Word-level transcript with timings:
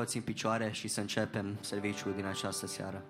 toți 0.00 0.16
în 0.16 0.22
picioare 0.22 0.70
și 0.72 0.88
să 0.88 1.00
începem 1.00 1.58
serviciul 1.60 2.12
din 2.16 2.24
această 2.24 2.66
seară. 2.66 3.04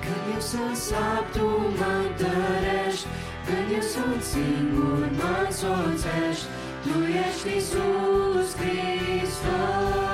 Când 0.00 0.34
eu 0.34 0.40
sunt 0.40 0.76
slab, 0.76 1.32
tu 1.32 1.46
mă 1.46 2.06
întărești 2.08 3.06
când 3.46 3.68
eu 3.72 3.80
sunt 3.80 4.22
singur, 4.22 5.08
mă 5.18 5.32
însoțești, 5.46 6.46
Tu 6.82 6.96
ești 7.26 7.48
Iisus 7.54 8.50
Hristos. 8.60 10.04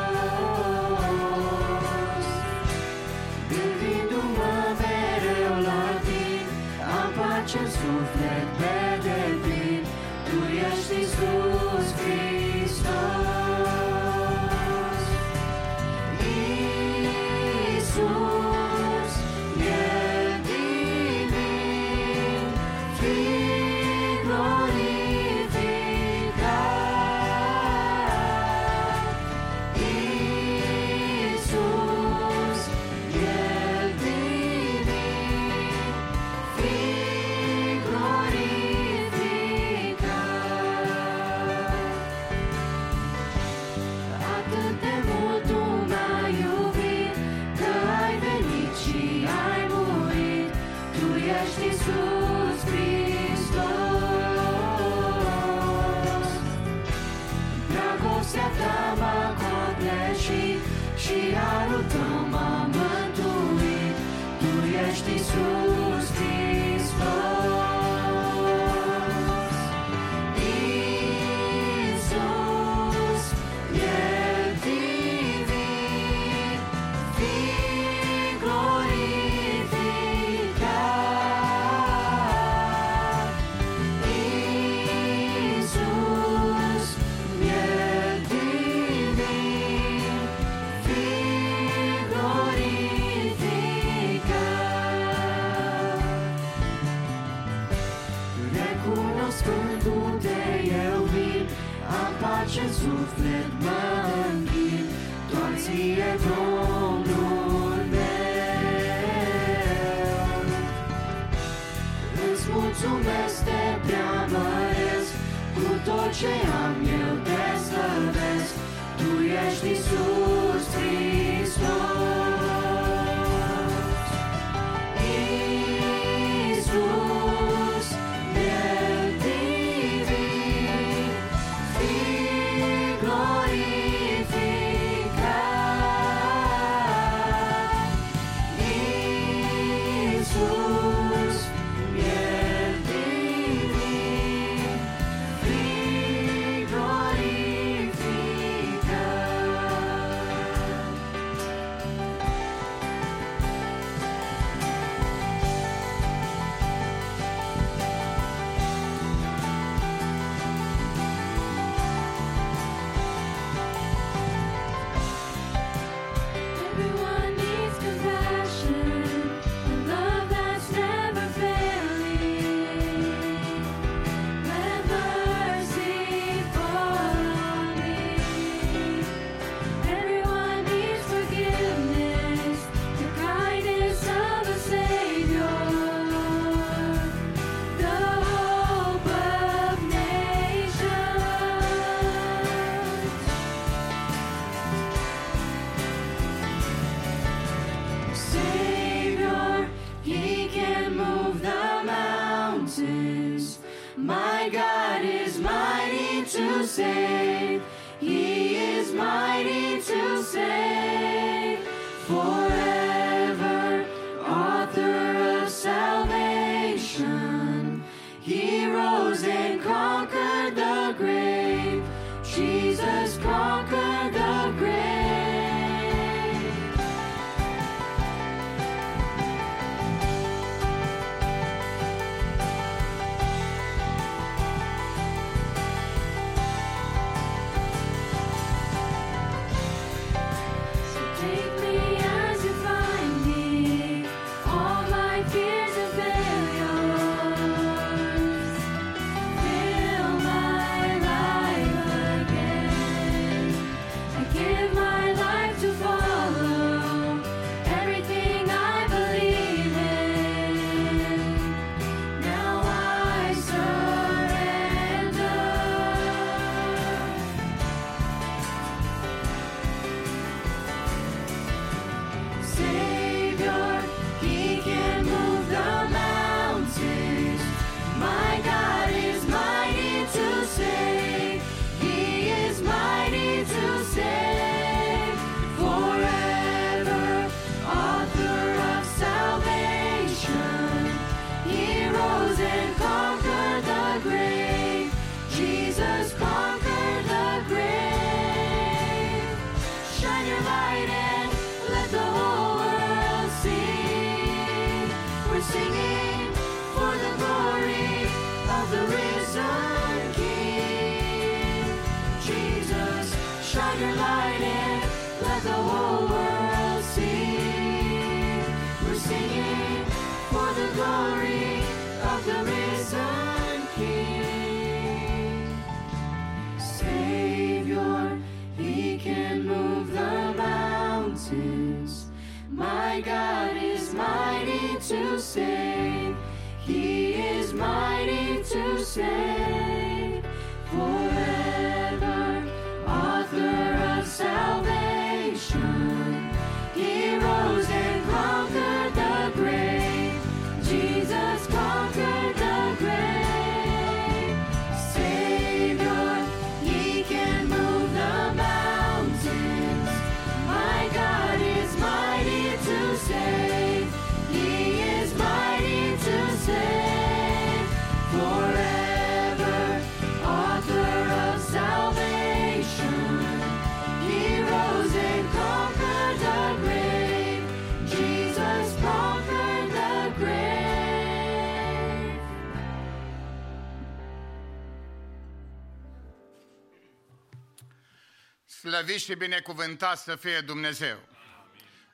Slăvit 388.80 389.00
și 389.00 389.14
binecuvântat 389.14 389.98
să 389.98 390.16
fie 390.16 390.40
Dumnezeu. 390.40 390.98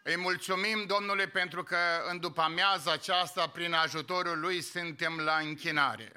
Îi 0.03 0.17
mulțumim, 0.17 0.85
Domnule, 0.87 1.27
pentru 1.27 1.63
că 1.63 1.77
în 2.11 2.21
după 2.21 2.41
amiaza 2.41 2.93
aceasta, 2.93 3.49
prin 3.49 3.73
ajutorul 3.73 4.41
Lui, 4.41 4.61
suntem 4.61 5.19
la 5.19 5.37
închinare. 5.37 6.13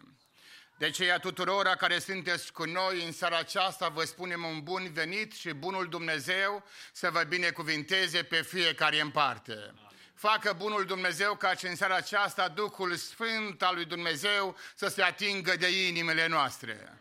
De 0.78 0.86
aceea 0.86 1.20
tuturora 1.20 1.76
care 1.76 2.00
sunteți 2.00 2.52
cu 2.52 2.64
noi 2.64 3.06
în 3.06 3.12
seara 3.12 3.38
aceasta, 3.38 3.88
vă 3.88 4.04
spunem 4.04 4.44
un 4.44 4.64
bun 4.64 4.92
venit 4.94 5.34
și 5.34 5.54
bunul 5.54 5.88
Dumnezeu 5.90 6.64
să 6.92 7.10
vă 7.10 7.24
binecuvinteze 7.24 8.24
pe 8.24 8.42
fiecare 8.42 9.02
în 9.02 9.10
parte. 9.10 9.74
Facă 10.16 10.54
bunul 10.58 10.86
Dumnezeu 10.86 11.36
ca 11.36 11.54
și 11.54 11.66
în 11.66 11.76
seara 11.76 11.96
aceasta 11.96 12.48
Duhul 12.48 12.96
Sfânt 12.96 13.62
al 13.62 13.76
lui 13.76 13.86
Dumnezeu 13.86 14.58
să 14.76 14.88
se 14.88 15.02
atingă 15.02 15.56
de 15.56 15.88
inimile 15.88 16.28
noastre. 16.28 17.00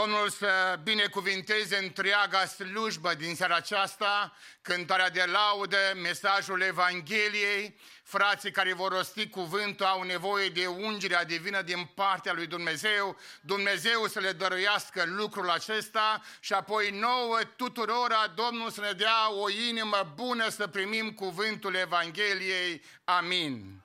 Domnul 0.00 0.28
să 0.28 0.78
binecuvinteze 0.82 1.76
întreaga 1.76 2.44
slujbă 2.46 3.14
din 3.14 3.34
seara 3.34 3.54
aceasta, 3.54 4.36
cântarea 4.62 5.10
de 5.10 5.24
laudă, 5.32 5.76
mesajul 6.02 6.60
Evangheliei, 6.60 7.78
frații 8.02 8.50
care 8.50 8.72
vor 8.72 8.92
rosti 8.92 9.28
cuvântul 9.28 9.86
au 9.86 10.02
nevoie 10.02 10.48
de 10.48 10.66
ungerea 10.66 11.24
divină 11.24 11.62
din 11.62 11.90
partea 11.94 12.32
lui 12.32 12.46
Dumnezeu, 12.46 13.16
Dumnezeu 13.40 14.06
să 14.06 14.20
le 14.20 14.32
dăruiască 14.32 15.04
lucrul 15.06 15.50
acesta 15.50 16.22
și 16.40 16.52
apoi 16.52 16.90
nouă 16.90 17.38
tuturora 17.56 18.32
Domnul 18.34 18.70
să 18.70 18.80
ne 18.80 18.92
dea 18.92 19.32
o 19.32 19.50
inimă 19.50 20.12
bună 20.14 20.48
să 20.48 20.66
primim 20.66 21.12
cuvântul 21.12 21.74
Evangheliei. 21.74 22.82
Amin. 23.04 23.83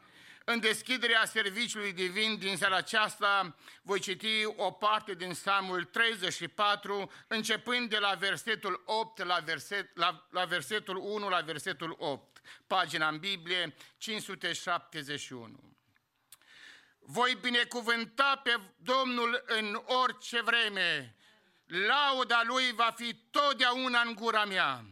În 0.52 0.60
deschiderea 0.60 1.26
serviciului 1.26 1.94
divin 1.94 2.38
din 2.38 2.58
seara 2.58 2.76
aceasta 2.76 3.56
voi 3.82 4.00
citi 4.00 4.46
o 4.46 4.72
parte 4.72 5.14
din 5.14 5.32
Psalmul 5.32 5.84
34, 5.84 7.12
începând 7.28 7.90
de 7.90 7.98
la 7.98 8.14
versetul 8.20 8.84
8 8.86 9.24
la, 9.24 9.40
verset, 9.46 9.98
la, 9.98 10.28
la 10.32 10.46
versetul 10.46 10.96
1 10.98 11.30
la 11.30 11.40
versetul 11.40 11.96
8, 12.00 12.42
pagina 12.68 13.08
în 13.08 13.18
Biblie 13.18 13.76
571. 13.98 15.76
Voi 17.00 17.38
binecuvânta 17.42 18.42
pe 18.44 18.60
Domnul 18.78 19.44
în 19.48 19.82
orice 19.86 20.42
vreme, 20.42 21.16
lauda 21.66 22.42
Lui 22.46 22.72
va 22.72 22.94
fi 22.96 23.16
totdeauna 23.32 24.02
în 24.02 24.14
gura 24.14 24.46
mea 24.46 24.84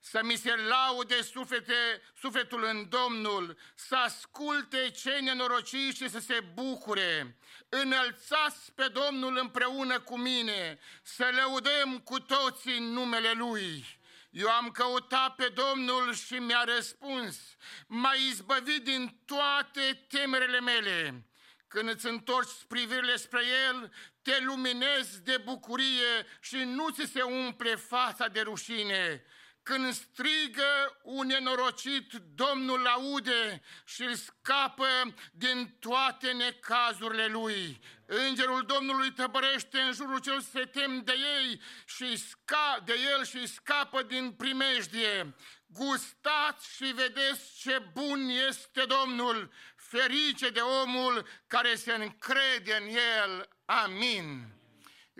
să 0.00 0.20
mi 0.22 0.36
se 0.36 0.54
laude 0.54 1.22
suflete, 1.22 2.02
sufletul 2.20 2.64
în 2.64 2.88
Domnul, 2.88 3.56
să 3.74 3.94
asculte 3.96 4.90
cei 4.90 5.20
nenorociți 5.22 5.96
și 5.96 6.08
să 6.08 6.18
se 6.18 6.40
bucure. 6.54 7.38
Înălțați 7.68 8.72
pe 8.74 8.88
Domnul 8.88 9.36
împreună 9.36 10.00
cu 10.00 10.18
mine, 10.18 10.78
să 11.02 11.30
lăudăm 11.32 11.98
cu 11.98 12.20
toții 12.20 12.76
în 12.76 12.84
numele 12.84 13.32
Lui. 13.32 13.98
Eu 14.30 14.48
am 14.48 14.70
căutat 14.70 15.34
pe 15.34 15.52
Domnul 15.54 16.14
și 16.14 16.34
mi-a 16.34 16.64
răspuns, 16.64 17.38
m-a 17.86 18.12
izbăvit 18.12 18.84
din 18.84 19.20
toate 19.24 20.06
temerele 20.08 20.60
mele. 20.60 21.24
Când 21.68 21.88
îți 21.88 22.06
întorci 22.06 22.64
privirile 22.68 23.16
spre 23.16 23.42
El, 23.68 23.92
te 24.22 24.40
luminezi 24.40 25.22
de 25.22 25.36
bucurie 25.44 26.26
și 26.40 26.56
nu 26.56 26.88
ți 26.88 27.10
se 27.12 27.22
umple 27.22 27.74
fața 27.74 28.28
de 28.28 28.40
rușine. 28.40 29.24
Când 29.70 29.92
strigă 29.92 30.98
un 31.02 31.26
nenorocit, 31.26 32.12
Domnul 32.34 32.86
aude 32.86 33.62
și 33.84 34.02
îl 34.02 34.14
scapă 34.14 34.86
din 35.32 35.76
toate 35.78 36.32
necazurile 36.32 37.26
lui. 37.26 37.80
Îngerul 38.06 38.64
Domnului 38.66 39.12
tăbărește 39.12 39.78
în 39.80 39.92
jurul 39.92 40.20
cel 40.20 40.40
se 40.40 40.60
tem 40.60 41.02
de 41.02 41.12
ei 41.42 41.60
și 41.84 42.16
sca, 42.16 42.82
de 42.84 42.94
el 43.12 43.24
și 43.24 43.46
scapă 43.46 44.02
din 44.02 44.32
primejdie. 44.32 45.34
Gustați 45.66 46.74
și 46.76 46.84
vedeți 46.84 47.58
ce 47.58 47.82
bun 47.92 48.28
este 48.48 48.84
Domnul, 48.84 49.52
ferice 49.76 50.48
de 50.48 50.60
omul 50.60 51.26
care 51.46 51.74
se 51.74 51.92
încrede 51.92 52.76
în 52.80 52.88
el. 52.88 53.48
Amin. 53.64 54.59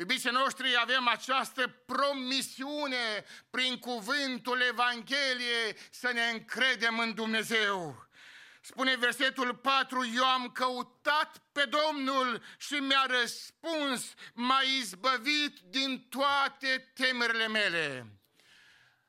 Iubiții 0.01 0.31
noștri, 0.31 0.77
avem 0.81 1.09
această 1.09 1.67
promisiune 1.87 3.25
prin 3.51 3.79
cuvântul 3.79 4.61
Evangheliei 4.61 5.77
să 5.91 6.11
ne 6.13 6.29
încredem 6.29 6.99
în 6.99 7.15
Dumnezeu. 7.15 8.09
Spune 8.61 8.97
versetul 8.97 9.55
4, 9.55 10.05
eu 10.15 10.25
am 10.25 10.51
căutat 10.51 11.43
pe 11.53 11.65
Domnul 11.65 12.43
și 12.59 12.75
mi-a 12.75 13.07
răspuns, 13.09 14.15
m-a 14.35 14.61
izbăvit 14.61 15.59
din 15.59 16.07
toate 16.09 16.91
temerile 16.95 17.49
mele. 17.49 18.07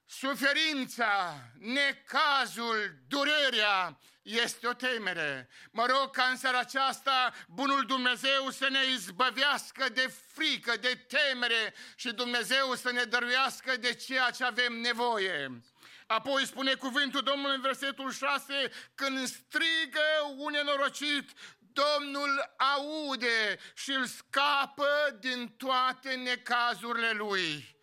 Suferința, 0.06 1.36
necazul, 1.60 2.96
durerea 3.08 4.00
este 4.32 4.68
o 4.68 4.74
temere. 4.74 5.50
Mă 5.72 5.86
rog 5.86 6.12
ca 6.12 6.24
în 6.24 6.38
seara 6.38 6.60
aceasta 6.60 7.34
bunul 7.48 7.86
Dumnezeu 7.86 8.50
să 8.50 8.68
ne 8.70 8.80
izbăvească 8.94 9.90
de 9.94 10.14
frică, 10.34 10.74
de 10.82 11.06
temere 11.08 11.74
și 11.96 12.12
Dumnezeu 12.12 12.76
să 12.76 12.92
ne 12.92 13.04
dăruiască 13.04 13.78
de 13.78 13.94
ceea 13.94 14.30
ce 14.30 14.44
avem 14.44 14.74
nevoie. 14.74 15.62
Apoi 16.08 16.46
spune 16.46 16.74
cuvântul 16.74 17.22
Domnului 17.22 17.56
în 17.56 17.62
versetul 17.62 18.12
6, 18.12 18.72
când 18.96 19.28
strigă 19.28 20.34
un 20.36 20.52
nenorocit, 20.52 21.30
Domnul 21.74 22.56
aude 22.58 23.60
și 23.74 23.92
îl 23.92 24.06
scapă 24.06 25.18
din 25.20 25.56
toate 25.58 26.14
necazurile 26.14 27.12
lui. 27.12 27.80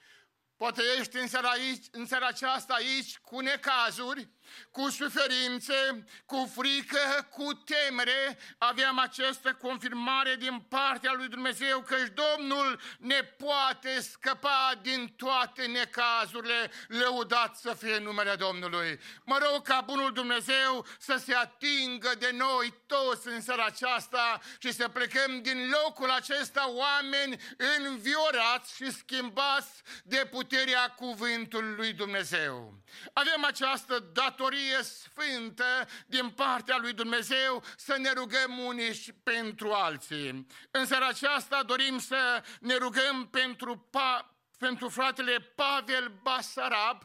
Poate 0.56 0.82
ești 0.98 1.16
în 1.16 1.28
seara, 1.28 1.48
aici, 1.48 1.86
în 1.90 2.06
seara 2.06 2.26
aceasta 2.26 2.74
aici 2.74 3.18
cu 3.18 3.40
necazuri, 3.40 4.28
cu 4.70 4.88
suferințe, 4.90 6.04
cu 6.26 6.52
frică, 6.56 7.28
cu 7.30 7.52
temere, 7.52 8.38
aveam 8.58 8.98
această 8.98 9.54
confirmare 9.54 10.36
din 10.36 10.58
partea 10.68 11.12
lui 11.12 11.28
Dumnezeu 11.28 11.80
că 11.80 11.96
Domnul 12.14 12.80
ne 12.98 13.22
poate 13.22 14.00
scăpa 14.00 14.72
din 14.82 15.14
toate 15.16 15.66
necazurile, 15.66 16.70
lăudat 16.88 17.56
să 17.56 17.74
fie 17.74 17.98
numele 17.98 18.34
Domnului. 18.34 19.00
Mă 19.24 19.38
rog 19.42 19.62
ca 19.62 19.80
bunul 19.80 20.12
Dumnezeu 20.12 20.86
să 20.98 21.22
se 21.24 21.34
atingă 21.34 22.12
de 22.18 22.30
noi 22.32 22.74
toți 22.86 23.28
în 23.28 23.40
seara 23.40 23.64
aceasta 23.64 24.40
și 24.58 24.72
să 24.72 24.88
plecăm 24.88 25.42
din 25.42 25.70
locul 25.82 26.10
acesta 26.10 26.70
oameni 26.70 27.40
înviorați 27.86 28.74
și 28.74 28.92
schimbați 28.92 29.82
de 30.04 30.28
puterea 30.30 30.90
cuvântului 30.90 31.74
lui 31.74 31.92
Dumnezeu. 31.92 32.82
Avem 33.12 33.44
această 33.44 33.98
datorie 34.38 34.82
sfântă 34.82 35.88
din 36.06 36.30
partea 36.30 36.76
lui 36.76 36.92
Dumnezeu 36.92 37.62
să 37.76 37.96
ne 37.98 38.12
rugăm 38.12 38.58
unii 38.58 38.94
și 38.94 39.12
pentru 39.12 39.72
alții. 39.72 40.46
În 40.70 40.86
seara 40.86 41.06
aceasta 41.06 41.62
dorim 41.62 41.98
să 41.98 42.42
ne 42.60 42.76
rugăm 42.76 43.28
pentru 43.30 43.88
pa- 43.90 44.36
pentru 44.58 44.88
fratele 44.88 45.38
Pavel 45.54 46.18
Basarab, 46.22 47.02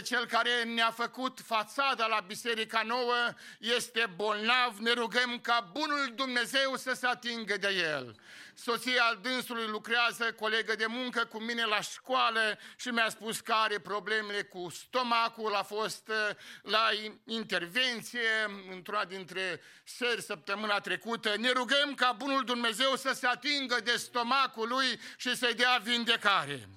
cel 0.00 0.26
care 0.26 0.62
ne-a 0.62 0.90
făcut 0.90 1.40
fațada 1.44 2.06
la 2.06 2.24
Biserica 2.26 2.82
Nouă, 2.82 3.34
este 3.58 4.12
bolnav, 4.16 4.78
ne 4.78 4.92
rugăm 4.92 5.38
ca 5.38 5.70
bunul 5.72 6.12
Dumnezeu 6.14 6.76
să 6.76 6.92
se 6.92 7.06
atingă 7.06 7.56
de 7.56 7.68
el. 7.68 8.16
Soția 8.54 9.18
dânsului 9.22 9.66
lucrează, 9.66 10.32
colegă 10.32 10.74
de 10.74 10.86
muncă 10.88 11.24
cu 11.24 11.40
mine 11.40 11.64
la 11.64 11.80
școală 11.80 12.58
și 12.76 12.88
mi-a 12.88 13.08
spus 13.08 13.40
că 13.40 13.52
are 13.52 13.78
problemele 13.78 14.42
cu 14.42 14.68
stomacul, 14.70 15.54
a 15.54 15.62
fost 15.62 16.08
uh, 16.08 16.36
la 16.62 16.88
intervenție 17.24 18.28
într-una 18.70 19.04
dintre 19.04 19.60
seri 19.84 20.22
săptămâna 20.22 20.80
trecută. 20.80 21.34
Ne 21.36 21.50
rugăm 21.50 21.94
ca 21.94 22.12
bunul 22.12 22.44
Dumnezeu 22.44 22.96
să 22.96 23.12
se 23.12 23.26
atingă 23.26 23.80
de 23.84 23.96
stomacul 23.96 24.68
lui 24.68 25.00
și 25.16 25.36
să-i 25.36 25.54
dea 25.54 25.80
vindecare. 25.82 26.68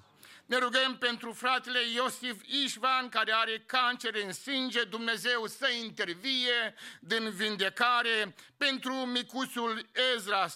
Ne 0.46 0.58
rugăm 0.58 0.98
pentru 0.98 1.32
fratele 1.32 1.78
Iosif 1.94 2.42
Ișvan, 2.44 3.08
care 3.08 3.32
are 3.32 3.62
cancer 3.66 4.14
în 4.14 4.32
sânge, 4.32 4.84
Dumnezeu 4.84 5.46
să 5.46 5.68
intervie 5.68 6.74
din 7.00 7.30
vindecare, 7.30 8.34
pentru 8.56 8.92
micuțul 8.92 9.88
Ezra 10.14 10.46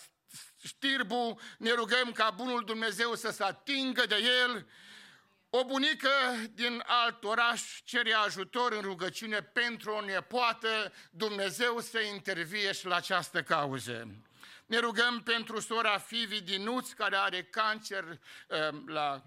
Știrbu, 0.64 1.40
ne 1.58 1.72
rugăm 1.72 2.12
ca 2.12 2.30
bunul 2.30 2.64
Dumnezeu 2.64 3.14
să 3.14 3.30
se 3.30 3.42
atingă 3.42 4.06
de 4.06 4.16
el, 4.42 4.66
o 5.50 5.64
bunică 5.64 6.10
din 6.50 6.82
alt 6.86 7.24
oraș 7.24 7.62
cere 7.84 8.12
ajutor 8.12 8.72
în 8.72 8.80
rugăciune 8.80 9.42
pentru 9.42 9.90
o 9.90 10.00
nepoată, 10.00 10.92
Dumnezeu 11.10 11.80
să 11.80 12.00
intervie 12.00 12.72
și 12.72 12.86
la 12.86 12.96
această 12.96 13.42
cauză. 13.42 14.06
Ne 14.66 14.78
rugăm 14.78 15.22
pentru 15.22 15.60
sora 15.60 15.98
Fivi 15.98 16.40
Dinuț, 16.40 16.90
care 16.90 17.16
are 17.16 17.42
cancer 17.42 18.04
uh, 18.04 18.80
la 18.86 19.22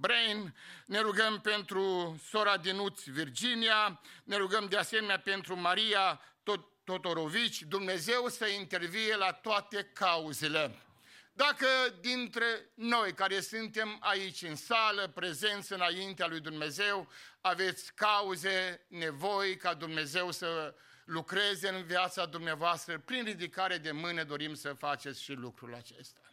Brain, 0.00 0.54
ne 0.86 1.00
rugăm 1.00 1.40
pentru 1.40 2.16
sora 2.28 2.56
Dinuț 2.56 3.02
Virginia, 3.02 4.00
ne 4.24 4.36
rugăm 4.36 4.66
de 4.66 4.76
asemenea 4.76 5.18
pentru 5.18 5.56
Maria 5.56 6.20
Totorovici, 6.84 7.62
Dumnezeu 7.62 8.28
să 8.28 8.46
intervie 8.46 9.16
la 9.16 9.32
toate 9.32 9.90
cauzele. 9.92 10.78
Dacă 11.32 11.66
dintre 12.00 12.70
noi 12.74 13.12
care 13.12 13.40
suntem 13.40 13.96
aici 14.00 14.42
în 14.42 14.56
sală, 14.56 15.08
prezenți 15.08 15.72
înaintea 15.72 16.26
lui 16.26 16.40
Dumnezeu, 16.40 17.08
aveți 17.40 17.92
cauze, 17.94 18.86
nevoi 18.88 19.56
ca 19.56 19.74
Dumnezeu 19.74 20.30
să 20.30 20.74
lucreze 21.04 21.68
în 21.68 21.82
viața 21.82 22.26
dumneavoastră, 22.26 22.98
prin 22.98 23.24
ridicare 23.24 23.78
de 23.78 23.90
mână 23.90 24.24
dorim 24.24 24.54
să 24.54 24.72
faceți 24.72 25.22
și 25.22 25.32
lucrul 25.32 25.74
acesta. 25.74 26.23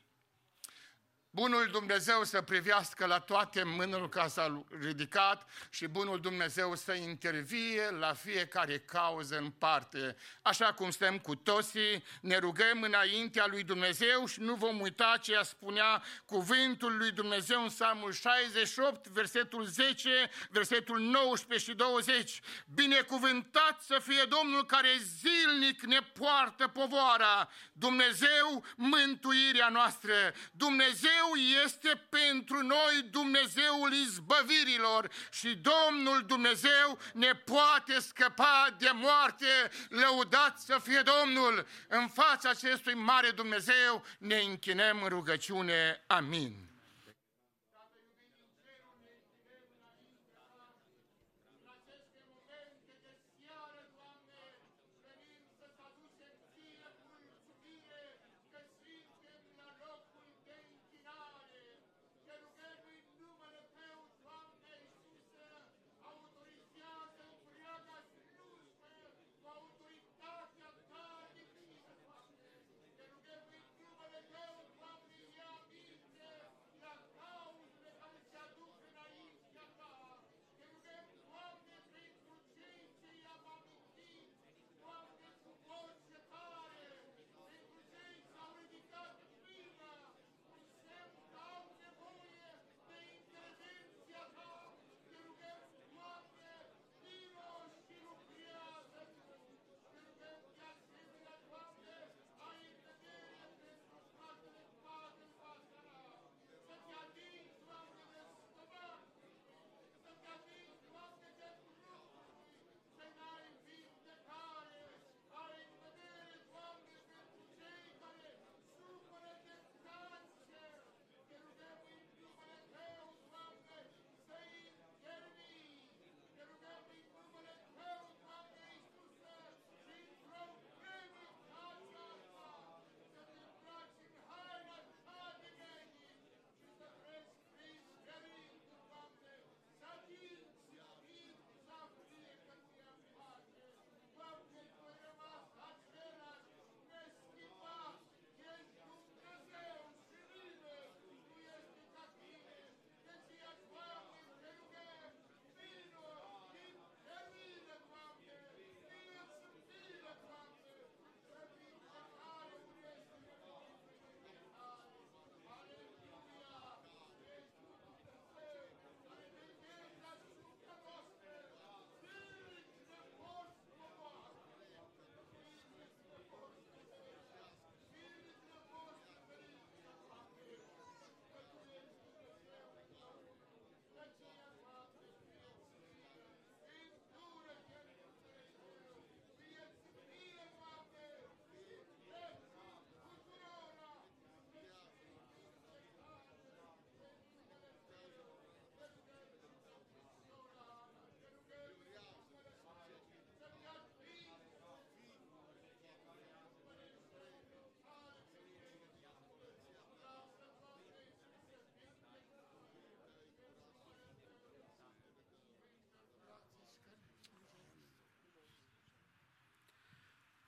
Bunul 1.34 1.68
Dumnezeu 1.72 2.24
să 2.24 2.42
privească 2.42 3.06
la 3.06 3.20
toate 3.20 3.64
mânurile 3.64 4.08
ca 4.08 4.28
s-a 4.28 4.66
ridicat 4.82 5.50
și 5.70 5.88
Bunul 5.88 6.20
Dumnezeu 6.20 6.76
să 6.76 6.94
intervie 6.94 7.90
la 8.00 8.14
fiecare 8.14 8.80
cauză 8.80 9.38
în 9.38 9.50
parte. 9.50 10.16
Așa 10.42 10.74
cum 10.74 10.90
stăm 10.90 11.18
cu 11.18 11.36
toții, 11.36 12.04
ne 12.22 12.38
rugăm 12.38 12.82
înaintea 12.82 13.46
lui 13.48 13.64
Dumnezeu 13.64 14.26
și 14.26 14.40
nu 14.40 14.56
vom 14.56 14.80
uita 14.80 15.18
ce 15.22 15.36
a 15.36 15.44
spunea 15.44 16.04
cuvântul 16.26 16.98
lui 16.98 17.12
Dumnezeu 17.12 17.62
în 17.62 17.70
Psalmul 17.70 18.12
68, 18.12 19.08
versetul 19.08 19.66
10, 19.66 20.30
versetul 20.50 21.00
19 21.00 21.70
și 21.70 21.76
20. 21.76 22.42
Binecuvântat 22.74 23.82
să 23.82 24.00
fie 24.04 24.24
Domnul 24.24 24.66
care 24.66 24.90
zilnic 25.20 25.82
ne 25.82 26.00
poartă 26.00 26.68
povoara, 26.68 27.50
Dumnezeu 27.74 28.66
mântuirea 28.76 29.70
noastră, 29.70 30.14
Dumnezeu 30.52 31.21
Dumnezeu 31.22 31.64
este 31.64 32.08
pentru 32.10 32.62
noi 32.62 33.08
Dumnezeul 33.12 33.94
izbăvirilor 33.94 35.10
și 35.32 35.56
Domnul 35.56 36.24
Dumnezeu 36.28 36.98
ne 37.14 37.32
poate 37.32 38.00
scăpa 38.00 38.76
de 38.78 38.92
moarte. 38.94 39.72
Lăudat 39.90 40.60
să 40.60 40.80
fie 40.84 41.02
Domnul! 41.02 41.68
În 41.88 42.08
fața 42.08 42.50
acestui 42.50 42.94
mare 42.94 43.30
Dumnezeu 43.30 44.06
ne 44.18 44.36
închinăm 44.36 45.02
în 45.02 45.10
rugăciune. 45.10 46.04
Amin. 46.08 46.71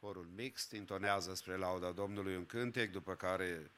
Corul 0.04 0.28
mixt 0.36 0.72
intonează 0.72 1.36
spre 1.36 1.58
lauda 1.58 1.92
Domnului 1.92 2.36
un 2.36 2.46
cântec, 2.46 2.92
după 2.92 3.16
care 3.16 3.72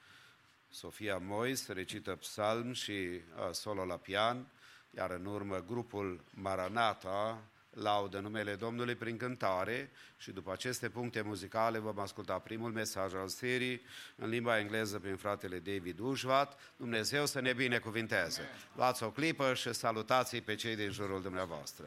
Sofia 0.70 1.18
Mois 1.18 1.68
recită 1.68 2.16
psalm 2.16 2.74
și 2.74 2.92
uh, 2.92 3.22
solo 3.52 3.86
la 3.86 3.98
pian, 3.98 4.48
iar 4.90 5.12
în 5.12 5.26
urmă 5.26 5.64
grupul 5.68 6.24
Maranata 6.30 7.44
laudă 7.70 8.20
numele 8.20 8.56
Domnului 8.56 8.96
prin 8.96 9.18
cântare 9.18 9.92
și 10.18 10.32
după 10.32 10.52
aceste 10.52 10.90
puncte 10.90 11.22
muzicale 11.22 11.80
vom 11.80 12.00
asculta 12.00 12.40
primul 12.40 12.72
mesaj 12.72 13.14
al 13.14 13.28
serii 13.28 13.82
în 14.16 14.30
limba 14.30 14.60
engleză 14.60 15.00
prin 15.00 15.16
fratele 15.16 15.60
David 15.60 16.00
Ușvat. 16.00 16.60
Dumnezeu 16.78 17.26
să 17.26 17.42
ne 17.42 17.54
binecuvinteze. 17.54 18.42
Luați 18.76 19.04
o 19.04 19.12
clipă 19.12 19.54
și 19.54 19.74
salutați 19.74 20.38
pe 20.38 20.56
cei 20.56 20.76
din 20.76 20.92
jurul 20.92 21.22
dumneavoastră. 21.22 21.86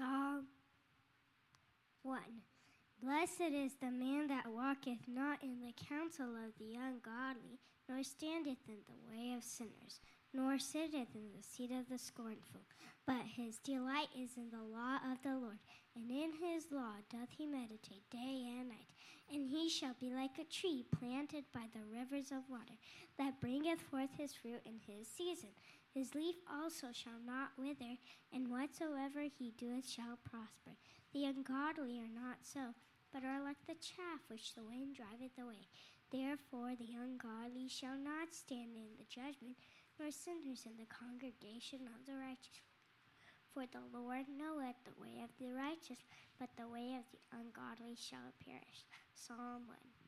Psalm 0.00 0.46
1 2.04 2.18
Blessed 3.02 3.52
is 3.52 3.72
the 3.82 3.90
man 3.90 4.28
that 4.28 4.46
walketh 4.48 5.04
not 5.06 5.42
in 5.42 5.60
the 5.60 5.74
counsel 5.76 6.36
of 6.40 6.56
the 6.58 6.72
ungodly, 6.72 7.60
nor 7.86 8.02
standeth 8.02 8.64
in 8.66 8.80
the 8.88 8.96
way 9.12 9.36
of 9.36 9.44
sinners, 9.44 10.00
nor 10.32 10.58
sitteth 10.58 11.12
in 11.14 11.28
the 11.36 11.42
seat 11.42 11.70
of 11.70 11.90
the 11.90 11.98
scornful. 11.98 12.64
But 13.06 13.28
his 13.36 13.58
delight 13.58 14.08
is 14.18 14.30
in 14.38 14.48
the 14.48 14.64
law 14.64 15.04
of 15.04 15.20
the 15.22 15.36
Lord, 15.36 15.60
and 15.94 16.10
in 16.10 16.32
his 16.32 16.72
law 16.72 16.96
doth 17.10 17.28
he 17.36 17.44
meditate 17.44 18.08
day 18.10 18.48
and 18.56 18.70
night. 18.70 18.88
And 19.30 19.46
he 19.46 19.68
shall 19.68 19.96
be 20.00 20.08
like 20.08 20.38
a 20.40 20.50
tree 20.50 20.86
planted 20.98 21.44
by 21.52 21.66
the 21.74 21.84
rivers 21.92 22.32
of 22.32 22.48
water, 22.48 22.80
that 23.18 23.38
bringeth 23.38 23.82
forth 23.82 24.16
his 24.16 24.32
fruit 24.32 24.62
in 24.64 24.80
his 24.86 25.06
season. 25.08 25.50
His 25.94 26.14
leaf 26.14 26.36
also 26.48 26.88
shall 26.92 27.18
not 27.24 27.58
wither, 27.58 27.98
and 28.32 28.50
whatsoever 28.50 29.22
he 29.22 29.52
doeth 29.58 29.88
shall 29.88 30.18
prosper. 30.22 30.78
The 31.12 31.24
ungodly 31.24 31.98
are 31.98 32.14
not 32.14 32.38
so, 32.42 32.74
but 33.12 33.24
are 33.24 33.42
like 33.42 33.58
the 33.66 33.74
chaff 33.74 34.22
which 34.28 34.54
the 34.54 34.62
wind 34.62 34.94
driveth 34.94 35.36
away. 35.36 35.66
Therefore 36.12 36.74
the 36.78 36.94
ungodly 36.94 37.68
shall 37.68 37.98
not 37.98 38.34
stand 38.34 38.76
in 38.76 38.94
the 38.98 39.10
judgment, 39.10 39.58
nor 39.98 40.10
sinners 40.10 40.66
in 40.66 40.78
the 40.78 40.86
congregation 40.86 41.86
of 41.90 42.06
the 42.06 42.14
righteous. 42.14 42.62
For 43.52 43.66
the 43.66 43.82
Lord 43.92 44.26
knoweth 44.30 44.78
the 44.84 45.00
way 45.00 45.22
of 45.22 45.30
the 45.38 45.50
righteous, 45.50 45.98
but 46.38 46.50
the 46.56 46.68
way 46.68 46.94
of 46.94 47.04
the 47.10 47.22
ungodly 47.36 47.96
shall 47.98 48.30
perish. 48.38 48.86
Psalm 49.14 49.66
1. 49.66 49.99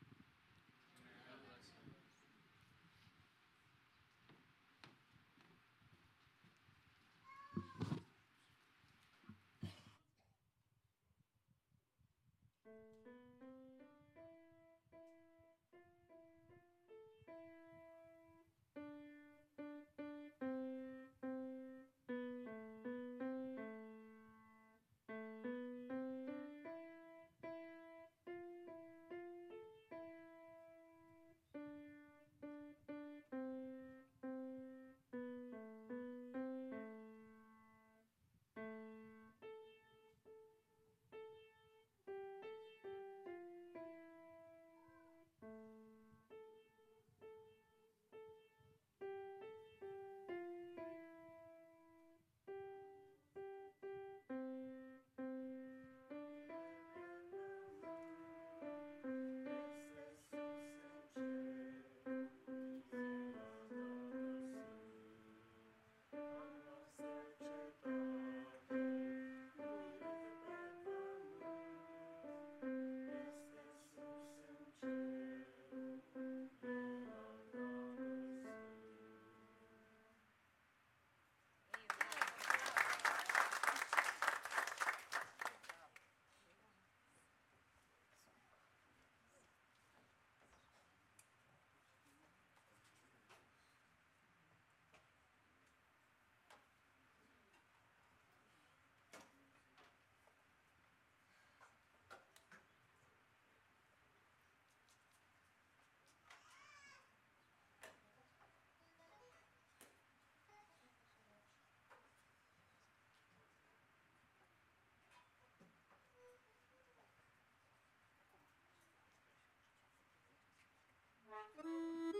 Mi-e 121.63 122.11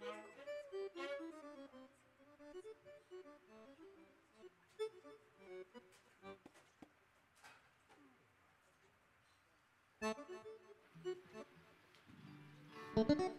dor 13.06 13.34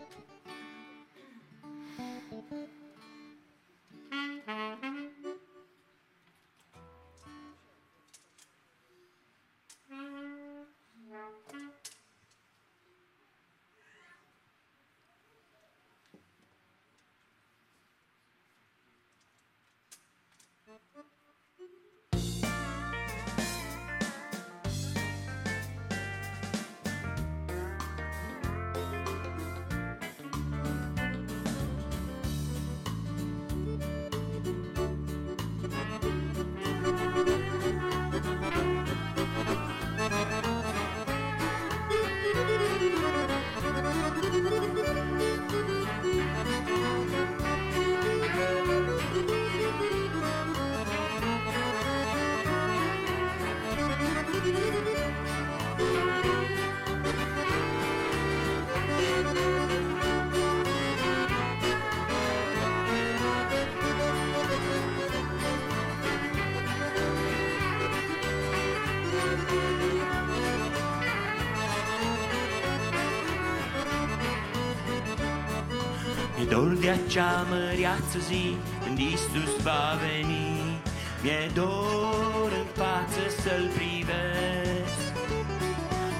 de 76.84 76.90
acea 76.90 77.46
măreață 77.50 78.18
zi 78.28 78.56
când 78.82 78.98
Iisus 78.98 79.52
va 79.62 79.84
veni 80.04 80.80
Mi-e 81.22 81.50
dor 81.54 82.50
în 82.60 82.68
față 82.80 83.22
să-L 83.42 83.66
privesc. 83.76 85.12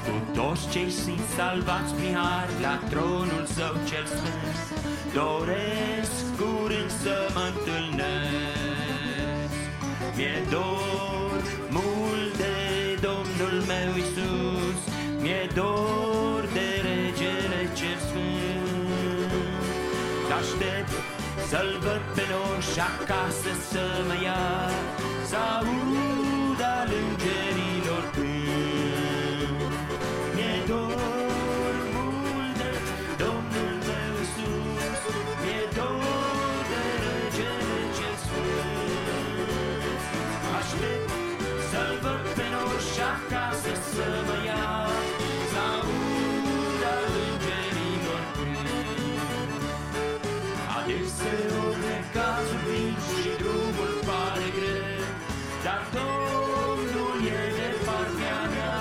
Cu 0.04 0.14
toți 0.38 0.68
cei 0.72 0.90
sunt 0.90 1.24
salvați 1.36 1.94
prin 1.94 2.14
har 2.14 2.48
la 2.60 2.74
tronul 2.90 3.44
Său 3.56 3.74
cel 3.88 4.06
sfânt 4.16 4.56
Doresc 5.18 6.22
curând 6.38 6.90
să 7.02 7.16
mă 7.34 7.44
întâlnesc. 7.52 9.56
Mi-e 10.16 10.38
dor 10.50 11.40
mult 11.76 12.32
de 12.42 12.56
Domnul 13.08 13.56
meu 13.72 13.90
Iisus 13.96 14.80
Mi-e 15.22 15.48
dor 15.54 16.42
de 16.56 16.68
regele 16.88 17.60
cel 17.74 17.74
sfânt 17.74 17.83
aștept 20.38 20.92
Să-l 21.50 21.70
văd 21.84 22.02
pe 22.14 22.24
noș 22.32 22.68
acasă 22.90 23.52
să 23.70 23.84
mă 24.08 24.16
ia 24.26 24.44
Să 25.30 25.36
aud 25.56 26.60
al 26.78 26.90
îngerilor 27.02 28.04
cânt 28.14 29.72
Mi-e 30.34 30.56
dor 30.70 31.74
mult 31.94 32.54
de 32.60 32.70
Domnul 33.22 33.72
meu 33.88 34.16
sus 34.34 35.00
Mi-e 35.42 35.64
dor 35.76 36.62
de 36.70 36.82
regele 37.04 37.78
ce 37.96 38.10
sfânt. 38.22 40.00
Aștept 40.58 41.12
să-l 41.70 41.92
văd 42.02 42.24
pe 42.36 42.46
noș 42.54 42.88
acasă 43.12 43.72
să 43.92 44.06
mă 44.26 44.36
ia 44.48 44.83
Dar 55.64 55.82
Domnul 55.96 57.18
e 57.38 57.42
de 57.58 57.70
partea 57.86 58.40
mea. 58.54 58.80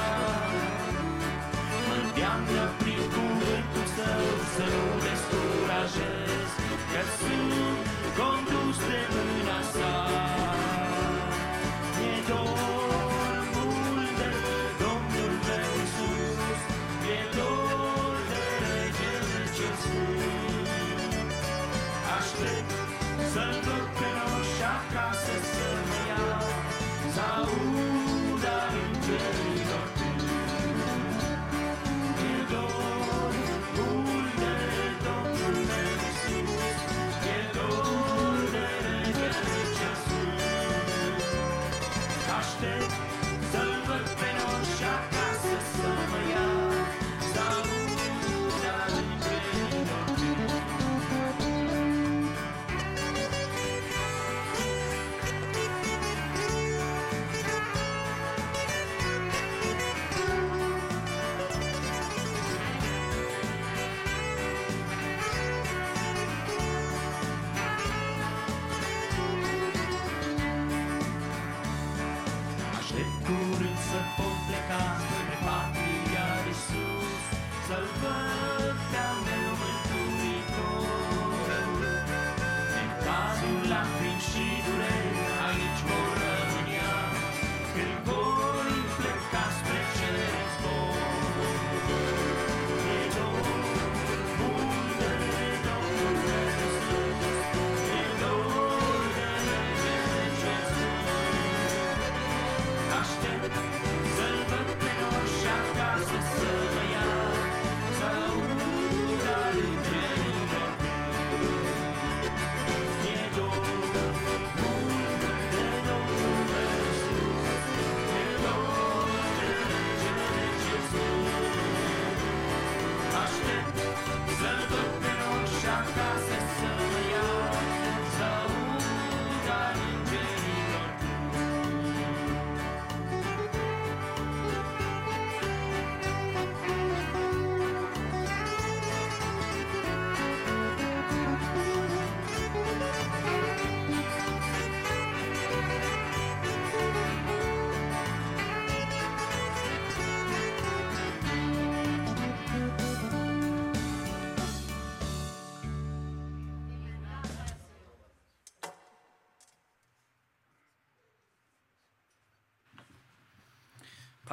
Mă 1.87 1.95
îndeamnă 2.03 2.63
prin 2.79 3.03
cuvântul 3.13 3.87
său 3.95 4.25
Să 4.55 4.65
nu 4.73 4.85
descurajez 5.05 6.49
Că 6.91 7.01
sunt 7.17 7.85
condus 8.19 8.77
de 8.89 9.01
mâna 9.13 9.59
sa. 9.73 9.93
E 12.09 12.13
Domnul 12.29 12.82
Să 29.05 29.52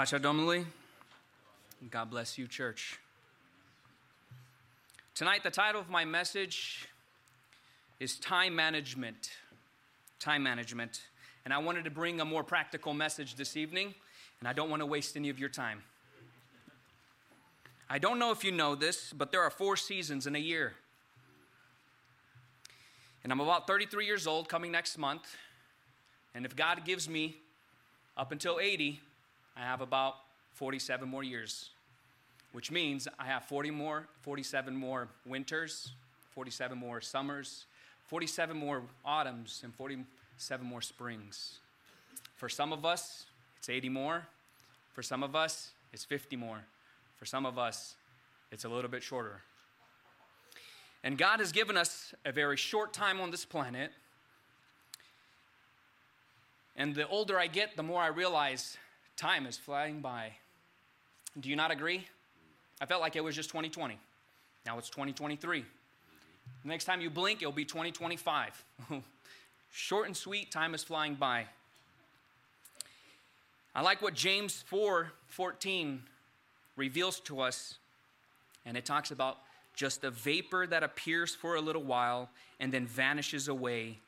Pacea 0.01 0.19
Domnului. 0.19 0.67
God 1.91 2.09
bless 2.09 2.39
you, 2.39 2.47
church. 2.47 2.99
Tonight, 5.15 5.43
the 5.43 5.51
title 5.51 5.79
of 5.79 5.91
my 5.91 6.07
message 6.07 6.89
is 7.99 8.19
Time 8.19 8.55
Management. 8.55 9.29
Time 10.19 10.43
Management. 10.43 11.03
And 11.45 11.53
I 11.53 11.59
wanted 11.59 11.85
to 11.85 11.91
bring 11.91 12.19
a 12.19 12.25
more 12.25 12.43
practical 12.43 12.95
message 12.95 13.35
this 13.35 13.59
evening, 13.59 13.95
and 14.41 14.49
I 14.49 14.55
don't 14.55 14.71
want 14.71 14.81
to 14.81 14.87
waste 14.87 15.17
any 15.17 15.29
of 15.29 15.39
your 15.39 15.51
time. 15.51 15.83
I 17.91 17.99
don't 17.99 18.19
know 18.19 18.31
if 18.31 18.43
you 18.43 18.53
know 18.53 18.75
this, 18.75 19.13
but 19.13 19.31
there 19.31 19.43
are 19.43 19.51
four 19.51 19.77
seasons 19.77 20.27
in 20.27 20.35
a 20.35 20.41
year. 20.53 20.73
And 23.23 23.31
I'm 23.31 23.41
about 23.41 23.67
33 23.67 24.07
years 24.07 24.27
old 24.27 24.49
coming 24.49 24.73
next 24.73 24.97
month. 24.97 25.37
And 26.35 26.47
if 26.47 26.57
God 26.57 26.87
gives 26.87 27.07
me 27.07 27.37
up 28.17 28.33
until 28.33 28.59
80, 28.59 29.01
I 29.61 29.65
have 29.65 29.83
about 29.83 30.15
47 30.55 31.07
more 31.07 31.23
years, 31.23 31.69
which 32.53 32.71
means 32.71 33.07
I 33.19 33.27
have 33.27 33.45
40 33.45 33.71
more, 33.71 34.07
47 34.23 34.75
more 34.75 35.09
winters, 35.27 35.93
47 36.31 36.79
more 36.79 37.03
summers, 37.03 37.67
47 38.07 38.57
more 38.57 38.83
autumns, 39.05 39.61
and 39.63 39.75
47 39.75 40.67
more 40.67 40.81
springs. 40.81 41.59
For 42.37 42.49
some 42.49 42.73
of 42.73 42.87
us, 42.87 43.27
it's 43.59 43.69
80 43.69 43.91
more. 43.91 44.27
For 44.95 45.03
some 45.03 45.23
of 45.23 45.37
us, 45.37 45.73
it's 45.93 46.05
50 46.05 46.37
more. 46.37 46.61
For 47.19 47.27
some 47.27 47.45
of 47.45 47.59
us, 47.59 47.97
it's 48.51 48.65
a 48.65 48.69
little 48.69 48.91
bit 48.91 49.03
shorter. 49.03 49.43
And 51.05 51.19
God 51.19 51.39
has 51.39 51.53
given 51.53 51.77
us 51.77 52.15
a 52.25 52.33
very 52.33 52.57
short 52.57 52.95
time 52.95 53.21
on 53.21 53.31
this 53.31 53.45
planet. 53.45 53.93
And 56.77 56.95
the 56.95 57.07
older 57.09 57.39
I 57.39 57.47
get, 57.47 57.77
the 57.77 57.83
more 57.83 58.01
I 58.01 58.07
realize 58.07 58.79
time 59.21 59.45
is 59.45 59.59
flying 59.59 60.01
by. 60.01 60.33
Do 61.39 61.51
you 61.51 61.57
not 61.57 61.71
agree? 61.71 62.07
I 62.81 62.87
felt 62.87 63.03
like 63.03 63.17
it 63.17 63.23
was 63.23 63.37
just 63.37 63.51
2020. 63.51 63.99
Now 64.65 64.79
it's 64.79 64.89
2023. 64.89 65.63
The 66.63 66.69
next 66.69 66.87
time 66.87 67.03
you 67.03 67.11
blink, 67.11 67.43
it'll 67.43 67.53
be 67.53 67.67
2025. 67.67 68.65
Short 69.71 70.07
and 70.07 70.17
sweet, 70.17 70.51
time 70.51 70.75
is 70.75 70.83
flying 70.83 71.17
by. 71.17 71.45
I 73.75 73.83
like 73.83 74.01
what 74.01 74.15
James 74.15 74.65
4 74.67 75.13
14 75.29 76.03
reveals 76.77 77.21
to 77.21 77.41
us, 77.41 77.75
and 78.65 78.75
it 78.75 78.87
talks 78.87 79.11
about 79.11 79.37
just 79.77 80.03
a 80.03 80.11
vapor 80.11 80.67
that 80.67 80.83
appears 80.83 81.35
for 81.35 81.57
a 81.57 81.61
little 81.61 81.85
while 81.85 82.31
and 82.59 82.73
then 82.73 82.87
vanishes 82.87 83.49
away. 83.49 83.99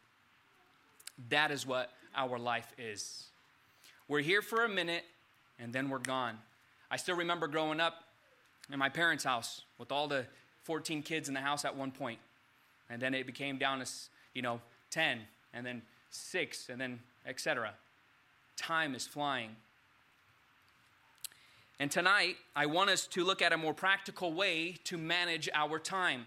That 1.29 1.51
is 1.51 1.67
what 1.67 1.91
our 2.17 2.39
life 2.39 2.73
is. 2.79 3.27
We're 4.09 4.20
here 4.20 4.42
for 4.42 4.64
a 4.64 4.68
minute 4.68 5.05
and 5.59 5.72
then 5.72 5.88
we're 5.88 5.98
gone. 5.98 6.38
I 6.90 6.96
still 6.96 7.16
remember 7.16 7.46
growing 7.46 7.80
up 7.80 8.05
in 8.72 8.78
my 8.78 8.88
parents' 8.88 9.24
house 9.24 9.62
with 9.78 9.92
all 9.92 10.09
the 10.09 10.26
14 10.64 11.03
kids 11.03 11.28
in 11.28 11.34
the 11.34 11.40
house 11.40 11.64
at 11.64 11.76
one 11.76 11.90
point. 11.90 12.18
And 12.90 13.00
then 13.00 13.14
it 13.14 13.26
became 13.26 13.59
down 13.59 13.80
to, 13.80 13.86
you 14.34 14.42
know, 14.42 14.61
10 14.90 15.20
and 15.55 15.64
then 15.64 15.82
6 16.11 16.68
and 16.68 16.80
then 16.80 17.00
etc. 17.26 17.72
Time 18.57 18.94
is 18.94 19.07
flying. 19.07 19.57
And 21.78 21.90
tonight, 21.90 22.36
I 22.55 22.66
want 22.66 22.90
us 22.90 23.07
to 23.09 23.24
look 23.24 23.42
at 23.42 23.53
a 23.53 23.57
more 23.57 23.74
practical 23.74 24.32
way 24.32 24.76
to 24.84 24.96
manage 24.96 25.48
our 25.55 25.78
time. 25.78 26.26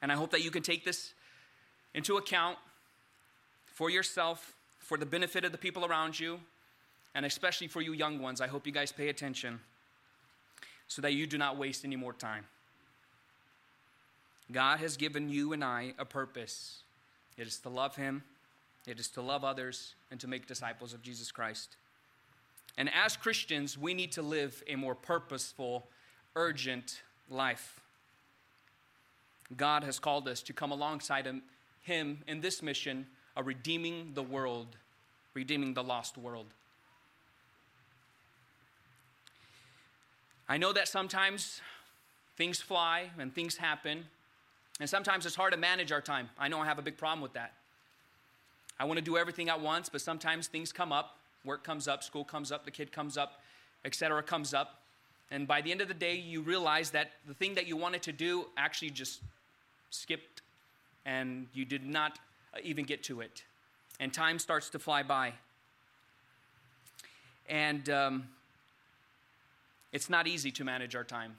And 0.00 0.10
I 0.10 0.16
hope 0.16 0.30
that 0.32 0.42
you 0.42 0.50
can 0.50 0.62
take 0.62 0.84
this 0.84 1.12
into 1.94 2.16
account 2.16 2.58
for 3.66 3.88
yourself, 3.88 4.54
for 4.78 4.98
the 4.98 5.06
benefit 5.06 5.44
of 5.44 5.52
the 5.52 5.58
people 5.58 5.84
around 5.84 6.18
you, 6.18 6.40
and 7.14 7.26
especially 7.26 7.68
for 7.68 7.80
you 7.80 7.92
young 7.92 8.20
ones. 8.20 8.40
I 8.40 8.46
hope 8.46 8.66
you 8.66 8.72
guys 8.72 8.92
pay 8.92 9.08
attention 9.08 9.60
so 10.88 11.02
that 11.02 11.12
you 11.12 11.26
do 11.26 11.38
not 11.38 11.56
waste 11.56 11.84
any 11.84 11.96
more 11.96 12.12
time. 12.12 12.44
God 14.50 14.80
has 14.80 14.96
given 14.96 15.28
you 15.28 15.52
and 15.52 15.64
I 15.64 15.94
a 15.98 16.04
purpose 16.04 16.82
it 17.38 17.46
is 17.46 17.58
to 17.60 17.68
love 17.68 17.96
Him, 17.96 18.22
it 18.86 19.00
is 19.00 19.08
to 19.08 19.22
love 19.22 19.44
others, 19.44 19.94
and 20.10 20.20
to 20.20 20.28
make 20.28 20.46
disciples 20.46 20.92
of 20.92 21.02
Jesus 21.02 21.32
Christ. 21.32 21.76
And 22.76 22.90
as 22.94 23.16
Christians, 23.16 23.76
we 23.76 23.94
need 23.94 24.12
to 24.12 24.22
live 24.22 24.62
a 24.66 24.76
more 24.76 24.94
purposeful, 24.94 25.86
urgent 26.36 27.02
life. 27.30 27.80
God 29.56 29.84
has 29.84 29.98
called 29.98 30.28
us 30.28 30.42
to 30.42 30.52
come 30.52 30.72
alongside 30.72 31.26
him, 31.26 31.42
him 31.82 32.18
in 32.26 32.40
this 32.40 32.62
mission 32.62 33.06
of 33.36 33.46
redeeming 33.46 34.12
the 34.14 34.22
world, 34.22 34.76
redeeming 35.34 35.74
the 35.74 35.82
lost 35.82 36.16
world. 36.16 36.46
I 40.52 40.58
know 40.58 40.70
that 40.74 40.86
sometimes 40.86 41.62
things 42.36 42.60
fly 42.60 43.08
and 43.18 43.34
things 43.34 43.56
happen, 43.56 44.04
And 44.80 44.90
sometimes 44.90 45.24
it's 45.24 45.34
hard 45.34 45.54
to 45.54 45.58
manage 45.58 45.92
our 45.92 46.02
time. 46.02 46.28
I 46.38 46.48
know 46.48 46.60
I 46.60 46.66
have 46.66 46.78
a 46.78 46.82
big 46.82 46.98
problem 46.98 47.22
with 47.22 47.32
that. 47.32 47.54
I 48.78 48.84
want 48.84 48.98
to 48.98 49.02
do 49.02 49.16
everything 49.16 49.48
at 49.48 49.58
once, 49.62 49.88
but 49.88 50.02
sometimes 50.02 50.48
things 50.48 50.70
come 50.70 50.92
up. 50.92 51.16
Work 51.42 51.64
comes 51.64 51.88
up, 51.88 52.02
school 52.02 52.22
comes 52.22 52.52
up, 52.52 52.66
the 52.66 52.70
kid 52.70 52.92
comes 52.92 53.16
up, 53.16 53.40
etc. 53.86 54.22
comes 54.22 54.52
up. 54.52 54.82
And 55.30 55.48
by 55.48 55.62
the 55.62 55.70
end 55.72 55.80
of 55.80 55.88
the 55.88 55.94
day, 55.94 56.16
you 56.16 56.42
realize 56.42 56.90
that 56.90 57.12
the 57.26 57.32
thing 57.32 57.54
that 57.54 57.66
you 57.66 57.78
wanted 57.78 58.02
to 58.02 58.12
do 58.12 58.44
actually 58.58 58.90
just 58.90 59.22
skipped 59.88 60.42
and 61.06 61.46
you 61.54 61.64
did 61.64 61.86
not 61.86 62.18
even 62.62 62.84
get 62.84 63.02
to 63.04 63.22
it. 63.22 63.42
And 64.00 64.12
time 64.12 64.38
starts 64.38 64.68
to 64.70 64.78
fly 64.78 65.02
by. 65.02 65.32
And 67.48 67.88
um, 67.88 68.24
it's 69.92 70.08
not 70.08 70.26
easy 70.26 70.50
to 70.52 70.64
manage 70.64 70.96
our 70.96 71.04
time 71.04 71.36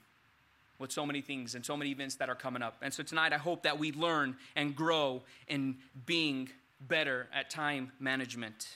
with 0.79 0.91
so 0.91 1.05
many 1.05 1.21
things 1.21 1.55
and 1.55 1.65
so 1.65 1.77
many 1.77 1.91
events 1.91 2.15
that 2.15 2.29
are 2.29 2.35
coming 2.35 2.61
up. 2.61 2.77
And 2.81 2.93
so 2.93 3.03
tonight, 3.03 3.33
I 3.33 3.37
hope 3.37 3.63
that 3.63 3.79
we 3.79 3.91
learn 3.91 4.35
and 4.55 4.75
grow 4.75 5.21
in 5.47 5.77
being 6.05 6.49
better 6.81 7.27
at 7.33 7.49
time 7.49 7.91
management. 7.99 8.67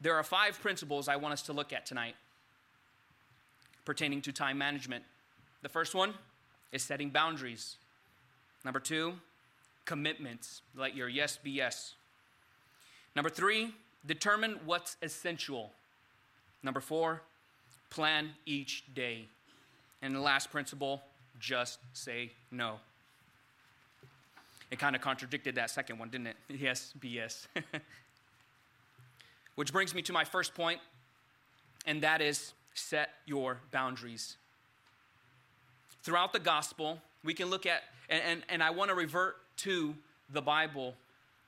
There 0.00 0.14
are 0.16 0.24
five 0.24 0.60
principles 0.60 1.08
I 1.08 1.16
want 1.16 1.32
us 1.32 1.42
to 1.42 1.52
look 1.52 1.72
at 1.72 1.86
tonight 1.86 2.16
pertaining 3.84 4.20
to 4.22 4.32
time 4.32 4.58
management. 4.58 5.04
The 5.62 5.68
first 5.68 5.94
one 5.94 6.14
is 6.72 6.82
setting 6.82 7.10
boundaries. 7.10 7.76
Number 8.64 8.80
two, 8.80 9.14
commitments. 9.84 10.62
Let 10.74 10.96
your 10.96 11.08
yes 11.08 11.36
be 11.36 11.50
yes. 11.50 11.94
Number 13.14 13.30
three, 13.30 13.74
determine 14.06 14.58
what's 14.64 14.96
essential. 15.02 15.70
Number 16.62 16.80
four, 16.80 17.22
plan 17.90 18.30
each 18.46 18.84
day. 18.94 19.26
And 20.00 20.14
the 20.14 20.20
last 20.20 20.50
principle, 20.50 21.02
just 21.38 21.78
say 21.92 22.32
no. 22.50 22.76
It 24.70 24.78
kind 24.78 24.96
of 24.96 25.02
contradicted 25.02 25.56
that 25.56 25.70
second 25.70 25.98
one, 25.98 26.08
didn't 26.08 26.28
it? 26.28 26.36
Yes, 26.48 26.94
yes. 27.02 27.46
Which 29.54 29.72
brings 29.72 29.94
me 29.94 30.02
to 30.02 30.12
my 30.12 30.24
first 30.24 30.54
point, 30.54 30.80
and 31.86 32.02
that 32.02 32.22
is 32.22 32.54
set 32.74 33.10
your 33.26 33.58
boundaries. 33.70 34.36
Throughout 36.02 36.32
the 36.32 36.38
gospel, 36.38 36.98
we 37.22 37.34
can 37.34 37.50
look 37.50 37.66
at, 37.66 37.82
and, 38.08 38.22
and, 38.22 38.42
and 38.48 38.62
I 38.62 38.70
want 38.70 38.88
to 38.88 38.94
revert 38.94 39.36
to 39.58 39.94
the 40.30 40.40
Bible 40.40 40.94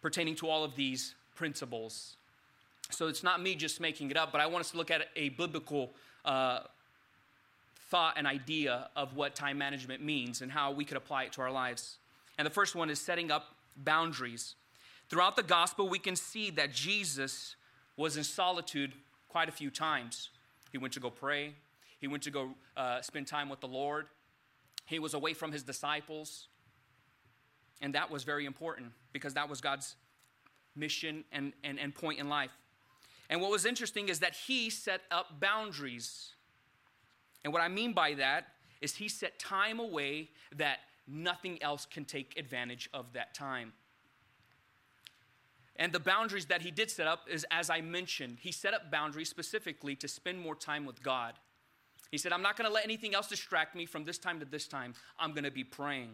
pertaining 0.03 0.37
to 0.37 0.49
all 0.49 0.65
of 0.65 0.77
these 0.77 1.15
principles. 1.35 2.17
So 2.91 3.09
it's 3.09 3.23
not 3.23 3.43
me 3.43 3.55
just 3.55 3.81
making 3.81 4.11
it 4.11 4.17
up, 4.17 4.31
but 4.33 4.41
I 4.41 4.47
want 4.47 4.61
us 4.61 4.71
to 4.73 4.77
look 4.77 4.91
at 4.91 5.09
a 5.17 5.31
biblical 5.31 5.93
uh, 6.25 6.61
thought 7.89 8.15
and 8.17 8.27
idea 8.27 8.89
of 8.97 9.17
what 9.17 9.35
time 9.35 9.59
management 9.59 10.03
means 10.03 10.43
and 10.43 10.51
how 10.51 10.73
we 10.73 10.85
could 10.85 10.97
apply 10.97 11.25
it 11.25 11.33
to 11.33 11.43
our 11.43 11.51
lives. 11.51 11.99
And 12.39 12.47
the 12.47 12.51
first 12.51 12.75
one 12.75 12.91
is 12.91 13.01
setting 13.01 13.31
up 13.31 13.55
boundaries. 13.77 14.55
Throughout 15.09 15.37
the 15.37 15.43
gospel, 15.43 15.89
we 15.89 15.99
can 15.99 16.17
see 16.17 16.51
that 16.51 16.73
Jesus 16.73 17.57
was 17.97 18.17
in 18.17 18.25
solitude 18.25 18.93
quite 19.29 19.49
a 19.49 19.53
few 19.53 19.71
times. 19.71 20.31
He 20.73 20.79
went 20.79 20.95
to 20.95 21.01
go 21.01 21.11
pray, 21.11 21.55
he 22.01 22.09
went 22.09 22.23
to 22.25 22.31
go 22.31 22.51
uh, 22.77 23.01
spend 23.01 23.27
time 23.27 23.49
with 23.49 23.61
the 23.61 23.69
Lord, 23.69 24.07
he 24.87 24.99
was 24.99 25.15
away 25.15 25.35
from 25.35 25.53
his 25.53 25.63
disciples. 25.63 26.49
And 27.81 27.95
that 27.95 28.11
was 28.11 28.25
very 28.25 28.47
important 28.47 28.93
because 29.13 29.35
that 29.35 29.49
was 29.49 29.61
God's 29.61 29.97
mission 30.75 31.25
and, 31.33 31.53
and, 31.63 31.79
and 31.79 31.95
point 31.95 32.19
in 32.19 32.29
life. 32.29 32.51
And 33.31 33.41
what 33.41 33.51
was 33.51 33.65
interesting 33.65 34.09
is 34.09 34.21
that 34.21 34.35
he 34.35 34.71
set 34.71 35.03
up 35.11 35.41
boundaries. 35.41 36.33
And 37.43 37.53
what 37.53 37.63
I 37.63 37.69
mean 37.69 37.93
by 37.93 38.15
that 38.15 38.49
is 38.81 38.97
he 38.97 39.09
set 39.09 39.39
time 39.39 39.81
away 39.81 40.31
that 40.57 40.79
nothing 41.07 41.63
else 41.63 41.87
can 41.87 42.05
take 42.05 42.39
advantage 42.39 42.89
of 42.93 43.13
that 43.15 43.35
time. 43.35 43.73
And 45.77 45.93
the 45.93 46.01
boundaries 46.01 46.47
that 46.47 46.63
he 46.63 46.71
did 46.71 46.91
set 46.91 47.07
up 47.07 47.27
is, 47.29 47.45
as 47.51 47.69
I 47.69 47.81
mentioned, 47.81 48.39
he 48.41 48.53
set 48.53 48.75
up 48.75 48.91
boundaries 48.91 49.29
specifically 49.29 49.97
to 49.97 50.07
spend 50.07 50.39
more 50.39 50.55
time 50.55 50.85
with 50.85 51.03
God. 51.03 51.35
He 52.11 52.19
said, 52.19 52.33
I'm 52.33 52.43
not 52.43 52.57
going 52.57 52.69
to 52.69 52.73
let 52.73 52.85
anything 52.85 53.15
else 53.15 53.27
distract 53.27 53.75
me 53.75 53.87
from 53.87 54.05
this 54.05 54.19
time 54.19 54.39
to 54.39 54.47
this 54.47 54.69
time. 54.69 54.95
I'm 55.19 55.33
going 55.33 55.45
to 55.45 55.51
be 55.51 55.65
praying. 55.65 56.11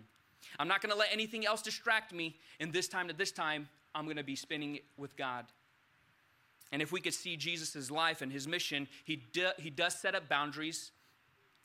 I'm 0.59 0.69
not 0.69 0.81
going 0.81 0.93
to 0.93 0.99
let 0.99 1.13
anything 1.13 1.45
else 1.45 1.61
distract 1.61 2.15
me 2.15 2.37
in 2.59 2.71
this 2.71 2.89
time 2.89 3.09
to 3.09 3.15
this 3.15 3.33
time. 3.33 3.69
I'm 3.95 4.05
going 4.07 4.17
to 4.17 4.25
be 4.25 4.37
spending 4.37 4.77
it 4.77 4.85
with 4.97 5.15
God. 5.17 5.45
And 6.73 6.81
if 6.81 6.93
we 6.93 7.01
could 7.01 7.15
see 7.15 7.37
Jesus' 7.37 7.91
life 7.91 8.23
and 8.23 8.33
his 8.33 8.47
mission, 8.47 8.89
he, 9.05 9.17
do, 9.17 9.49
he 9.59 9.71
does 9.71 9.95
set 9.95 10.15
up 10.15 10.29
boundaries 10.29 10.93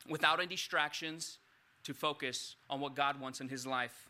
without 0.09 0.39
any 0.39 0.47
distractions 0.47 1.37
to 1.83 1.93
focus 1.93 2.55
on 2.69 2.79
what 2.79 2.95
God 2.95 3.19
wants 3.19 3.41
in 3.41 3.49
his 3.49 3.67
life. 3.67 4.09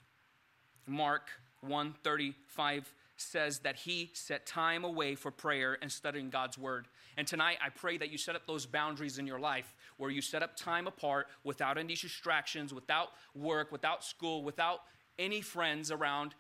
Mark 0.88 1.30
135 1.62 2.94
says 3.18 3.60
that 3.60 3.76
he 3.76 4.12
set 4.14 4.46
time 4.46 4.84
away 4.84 5.16
for 5.16 5.32
prayer 5.32 5.78
and 5.82 5.92
studying 5.92 6.30
God's 6.30 6.58
word. 6.58 6.88
And 7.18 7.26
tonight, 7.26 7.58
I 7.64 7.70
pray 7.70 7.98
that 7.98 8.12
you 8.12 8.18
set 8.18 8.36
up 8.36 8.46
those 8.46 8.66
boundaries 8.66 9.18
in 9.18 9.26
your 9.26 9.40
life 9.40 9.74
where 9.98 10.10
you 10.10 10.22
set 10.22 10.44
up 10.44 10.56
time 10.58 10.86
apart 10.86 11.28
without 11.44 11.78
any 11.78 11.96
distractions, 11.96 12.74
without 12.74 13.10
work, 13.34 13.72
without 13.72 14.04
school, 14.04 14.44
without 14.44 14.82
any 15.18 15.42
friends 15.42 15.92
around. 15.92 16.36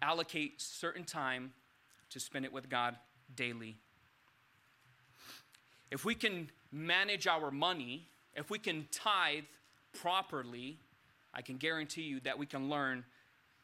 Allocate 0.00 0.60
certain 0.60 1.04
time 1.04 1.52
to 2.10 2.20
spend 2.20 2.44
it 2.44 2.52
with 2.52 2.68
God 2.68 2.96
daily. 3.34 3.76
If 5.92 6.06
we 6.06 6.14
can 6.14 6.48
manage 6.72 7.26
our 7.26 7.50
money, 7.50 8.08
if 8.34 8.48
we 8.48 8.58
can 8.58 8.86
tithe 8.90 9.44
properly, 9.92 10.78
I 11.34 11.42
can 11.42 11.58
guarantee 11.58 12.00
you 12.00 12.18
that 12.20 12.38
we 12.38 12.46
can 12.46 12.70
learn 12.70 13.04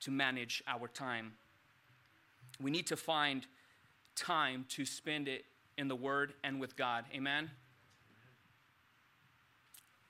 to 0.00 0.10
manage 0.10 0.62
our 0.68 0.88
time. 0.88 1.32
We 2.60 2.70
need 2.70 2.86
to 2.88 2.96
find 2.98 3.46
time 4.14 4.66
to 4.68 4.84
spend 4.84 5.26
it 5.26 5.46
in 5.78 5.88
the 5.88 5.96
Word 5.96 6.34
and 6.44 6.60
with 6.60 6.76
God. 6.76 7.06
Amen? 7.14 7.50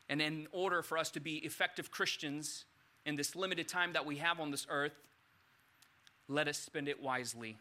And 0.09 0.21
in 0.21 0.49
order 0.51 0.83
for 0.83 0.99
us 0.99 1.11
to 1.13 1.21
be 1.21 1.37
effective 1.37 1.93
Christians 1.93 2.65
in 3.07 3.15
this 3.15 3.37
limited 3.37 3.69
time 3.69 3.93
that 3.93 4.05
we 4.05 4.17
have 4.17 4.41
on 4.41 4.51
this 4.51 4.67
earth, 4.69 4.99
let 6.27 6.49
us 6.49 6.59
spend 6.59 6.89
it 6.89 7.01
wisely. 7.01 7.59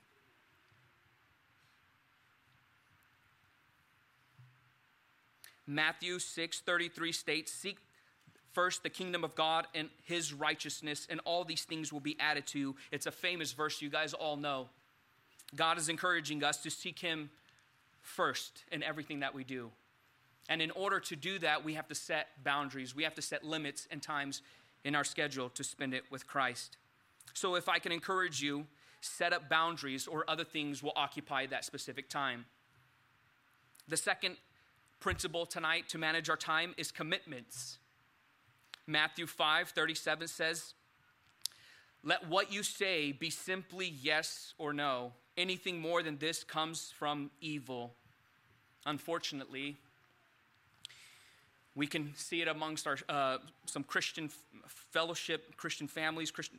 Matthew 5.67 6.17
6:33 6.17 7.11
states, 7.11 7.51
"Seek 7.51 7.79
first 8.57 8.81
the 8.81 8.89
kingdom 8.89 9.23
of 9.23 9.35
God 9.35 9.67
and 9.75 9.87
his 10.03 10.33
righteousness, 10.33 11.05
and 11.11 11.19
all 11.25 11.45
these 11.45 11.63
things 11.63 11.93
will 11.93 11.99
be 11.99 12.19
added 12.19 12.47
to 12.47 12.57
you. 12.57 12.75
It's 12.89 13.05
a 13.05 13.11
famous 13.11 13.51
verse 13.51 13.83
you 13.83 13.89
guys 13.89 14.15
all 14.15 14.35
know. 14.35 14.69
God 15.55 15.77
is 15.77 15.89
encouraging 15.89 16.43
us 16.43 16.57
to 16.63 16.71
seek 16.71 16.97
him 16.97 17.29
first 18.01 18.63
in 18.71 18.81
everything 18.81 19.19
that 19.19 19.35
we 19.35 19.43
do. 19.43 19.71
And 20.49 20.59
in 20.59 20.71
order 20.71 20.99
to 21.01 21.15
do 21.15 21.37
that, 21.37 21.63
we 21.63 21.75
have 21.75 21.87
to 21.89 21.93
set 21.93 22.43
boundaries. 22.43 22.95
We 22.95 23.03
have 23.03 23.13
to 23.13 23.21
set 23.21 23.43
limits 23.43 23.87
and 23.91 24.01
times 24.01 24.41
in 24.83 24.95
our 24.95 25.03
schedule 25.03 25.49
to 25.51 25.63
spend 25.63 25.93
it 25.93 26.05
with 26.09 26.25
Christ. 26.25 26.77
So, 27.35 27.53
if 27.53 27.69
I 27.69 27.77
can 27.77 27.91
encourage 27.91 28.41
you, 28.41 28.65
set 29.01 29.33
up 29.33 29.49
boundaries, 29.49 30.07
or 30.07 30.27
other 30.27 30.43
things 30.43 30.81
will 30.81 30.93
occupy 30.95 31.45
that 31.45 31.63
specific 31.63 32.09
time. 32.09 32.45
The 33.87 33.97
second 33.97 34.37
principle 34.99 35.45
tonight 35.45 35.89
to 35.89 35.97
manage 35.97 36.29
our 36.29 36.37
time 36.37 36.73
is 36.77 36.91
commitments. 36.91 37.77
Matthew 38.85 39.27
5 39.27 39.69
37 39.69 40.27
says, 40.27 40.73
Let 42.03 42.27
what 42.27 42.51
you 42.51 42.63
say 42.63 43.11
be 43.11 43.29
simply 43.29 43.87
yes 43.87 44.53
or 44.57 44.73
no. 44.73 45.13
Anything 45.35 45.79
more 45.79 46.01
than 46.01 46.17
this 46.17 46.43
comes 46.43 46.91
from 46.97 47.29
evil. 47.41 47.93
Unfortunately, 48.85 49.75
we 51.75 51.85
can 51.85 52.13
see 52.15 52.41
it 52.41 52.47
amongst 52.47 52.87
our, 52.87 52.97
uh, 53.07 53.37
some 53.65 53.83
Christian 53.83 54.31
fellowship, 54.91 55.55
Christian 55.57 55.87
families, 55.87 56.31
Christian, 56.31 56.57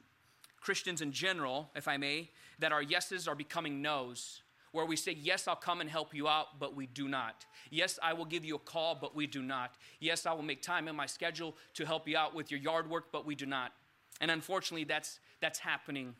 Christians 0.60 1.00
in 1.00 1.10
general, 1.10 1.70
if 1.74 1.88
I 1.88 1.96
may, 1.96 2.30
that 2.60 2.70
our 2.70 2.82
yeses 2.82 3.26
are 3.26 3.34
becoming 3.34 3.82
nos 3.82 4.42
where 4.72 4.86
we 4.86 4.96
say, 4.96 5.16
Yes, 5.18 5.48
I'll 5.48 5.56
come 5.56 5.80
and 5.80 5.88
help 5.88 6.14
you 6.14 6.28
out, 6.28 6.58
but 6.58 6.74
we 6.74 6.86
do 6.86 7.08
not. 7.08 7.46
Yes, 7.70 7.98
I 8.02 8.12
will 8.12 8.24
give 8.24 8.44
you 8.44 8.56
a 8.56 8.60
call, 8.60 8.94
but 8.94 9.14
we 9.14 9.26
do 9.26 9.42
not. 9.42 9.74
Yes, 10.00 10.26
I 10.26 10.32
will 10.32 10.42
make 10.42 10.62
time 10.62 10.88
in 10.88 10.96
my 10.96 11.06
schedule 11.06 11.56
to 11.74 11.86
help 11.86 12.08
you 12.08 12.16
out 12.16 12.34
with 12.34 12.50
your 12.50 12.60
yard 12.60 12.88
work, 12.90 13.06
but 13.12 13.26
we 13.26 13.34
do 13.34 13.46
not. 13.46 13.72
And 14.20 14.30
unfortunately, 14.30 14.84
that's, 14.84 15.20
that's 15.40 15.58
happening. 15.58 16.14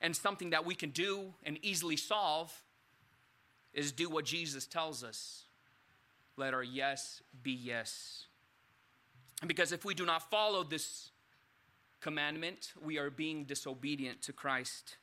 And 0.00 0.14
something 0.14 0.50
that 0.50 0.64
we 0.64 0.74
can 0.74 0.90
do 0.90 1.34
and 1.44 1.58
easily 1.62 1.96
solve 1.96 2.52
is 3.72 3.92
do 3.92 4.08
what 4.08 4.24
Jesus 4.24 4.66
tells 4.66 5.04
us 5.04 5.44
let 6.36 6.54
our 6.54 6.62
yes 6.62 7.20
be 7.42 7.50
yes. 7.50 8.26
Because 9.46 9.72
if 9.72 9.84
we 9.84 9.92
do 9.92 10.06
not 10.06 10.30
follow 10.30 10.62
this 10.62 11.10
commandment, 12.00 12.72
we 12.80 12.96
are 12.96 13.10
being 13.10 13.44
disobedient 13.44 14.22
to 14.22 14.32
Christ. 14.32 14.96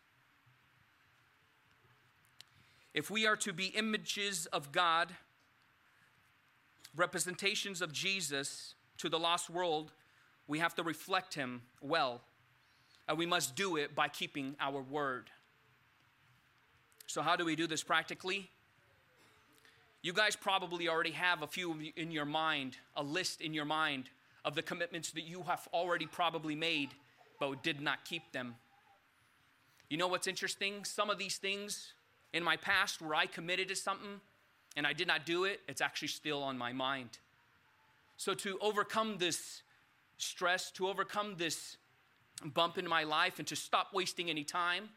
If 2.95 3.11
we 3.11 3.27
are 3.27 3.35
to 3.35 3.51
be 3.51 3.65
images 3.65 4.45
of 4.47 4.71
God, 4.71 5.13
representations 6.95 7.81
of 7.81 7.91
Jesus 7.91 8.73
to 8.99 9.09
the 9.09 9.19
lost 9.19 9.49
world, 9.49 9.91
we 10.47 10.59
have 10.59 10.73
to 10.75 10.83
reflect 10.83 11.33
Him 11.33 11.63
well. 11.81 12.21
And 13.09 13.17
we 13.17 13.25
must 13.25 13.53
do 13.53 13.75
it 13.75 13.95
by 13.95 14.07
keeping 14.07 14.55
our 14.61 14.81
word. 14.81 15.29
So, 17.05 17.21
how 17.21 17.35
do 17.35 17.43
we 17.43 17.57
do 17.57 17.67
this 17.67 17.83
practically? 17.83 18.49
You 20.01 20.13
guys 20.13 20.37
probably 20.37 20.87
already 20.87 21.11
have 21.11 21.41
a 21.41 21.47
few 21.47 21.77
in 21.97 22.11
your 22.11 22.25
mind, 22.25 22.77
a 22.95 23.03
list 23.03 23.41
in 23.41 23.53
your 23.53 23.65
mind 23.65 24.09
of 24.45 24.55
the 24.55 24.61
commitments 24.61 25.11
that 25.11 25.25
you 25.25 25.43
have 25.43 25.67
already 25.73 26.05
probably 26.05 26.55
made, 26.55 26.91
but 27.41 27.61
did 27.61 27.81
not 27.81 28.05
keep 28.05 28.31
them. 28.31 28.55
You 29.89 29.97
know 29.97 30.07
what's 30.07 30.27
interesting? 30.27 30.85
Some 30.85 31.09
of 31.09 31.17
these 31.17 31.35
things 31.35 31.91
in 32.35 32.43
my 32.43 32.57
past 32.57 33.01
where 33.01 33.15
I 33.15 33.25
committed 33.25 33.69
to 33.69 33.75
something 33.75 34.19
and 34.75 34.85
I 34.85 34.91
did 34.91 35.07
not 35.07 35.25
do 35.25 35.45
it, 35.45 35.61
it's 35.69 35.79
actually 35.79 36.09
still 36.09 36.43
on 36.43 36.57
my 36.57 36.73
mind. 36.73 37.17
So, 38.17 38.33
to 38.35 38.59
overcome 38.61 39.17
this 39.17 39.61
stress, 40.17 40.69
to 40.71 40.89
overcome 40.89 41.35
this 41.37 41.77
bump 42.43 42.77
in 42.77 42.87
my 42.87 43.03
life, 43.03 43.39
and 43.39 43.47
to 43.47 43.55
stop 43.55 43.93
wasting 43.93 44.29
any 44.29 44.43
time, 44.43 44.89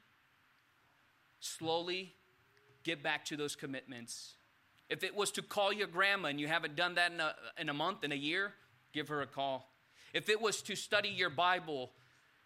slowly 1.38 2.12
get 2.82 3.04
back 3.04 3.24
to 3.26 3.36
those 3.36 3.54
commitments. 3.54 4.34
If 4.90 5.04
it 5.04 5.14
was 5.14 5.30
to 5.32 5.42
call 5.42 5.72
your 5.72 5.86
grandma 5.86 6.28
and 6.28 6.40
you 6.40 6.48
haven't 6.48 6.74
done 6.74 6.96
that 6.96 7.12
in 7.12 7.20
a, 7.20 7.34
in 7.56 7.68
a 7.68 7.74
month, 7.74 8.02
in 8.02 8.10
a 8.10 8.16
year, 8.16 8.52
give 8.92 9.08
her 9.08 9.22
a 9.22 9.26
call. 9.26 9.70
If 10.12 10.28
it 10.28 10.40
was 10.40 10.60
to 10.62 10.74
study 10.74 11.10
your 11.10 11.30
Bible 11.30 11.92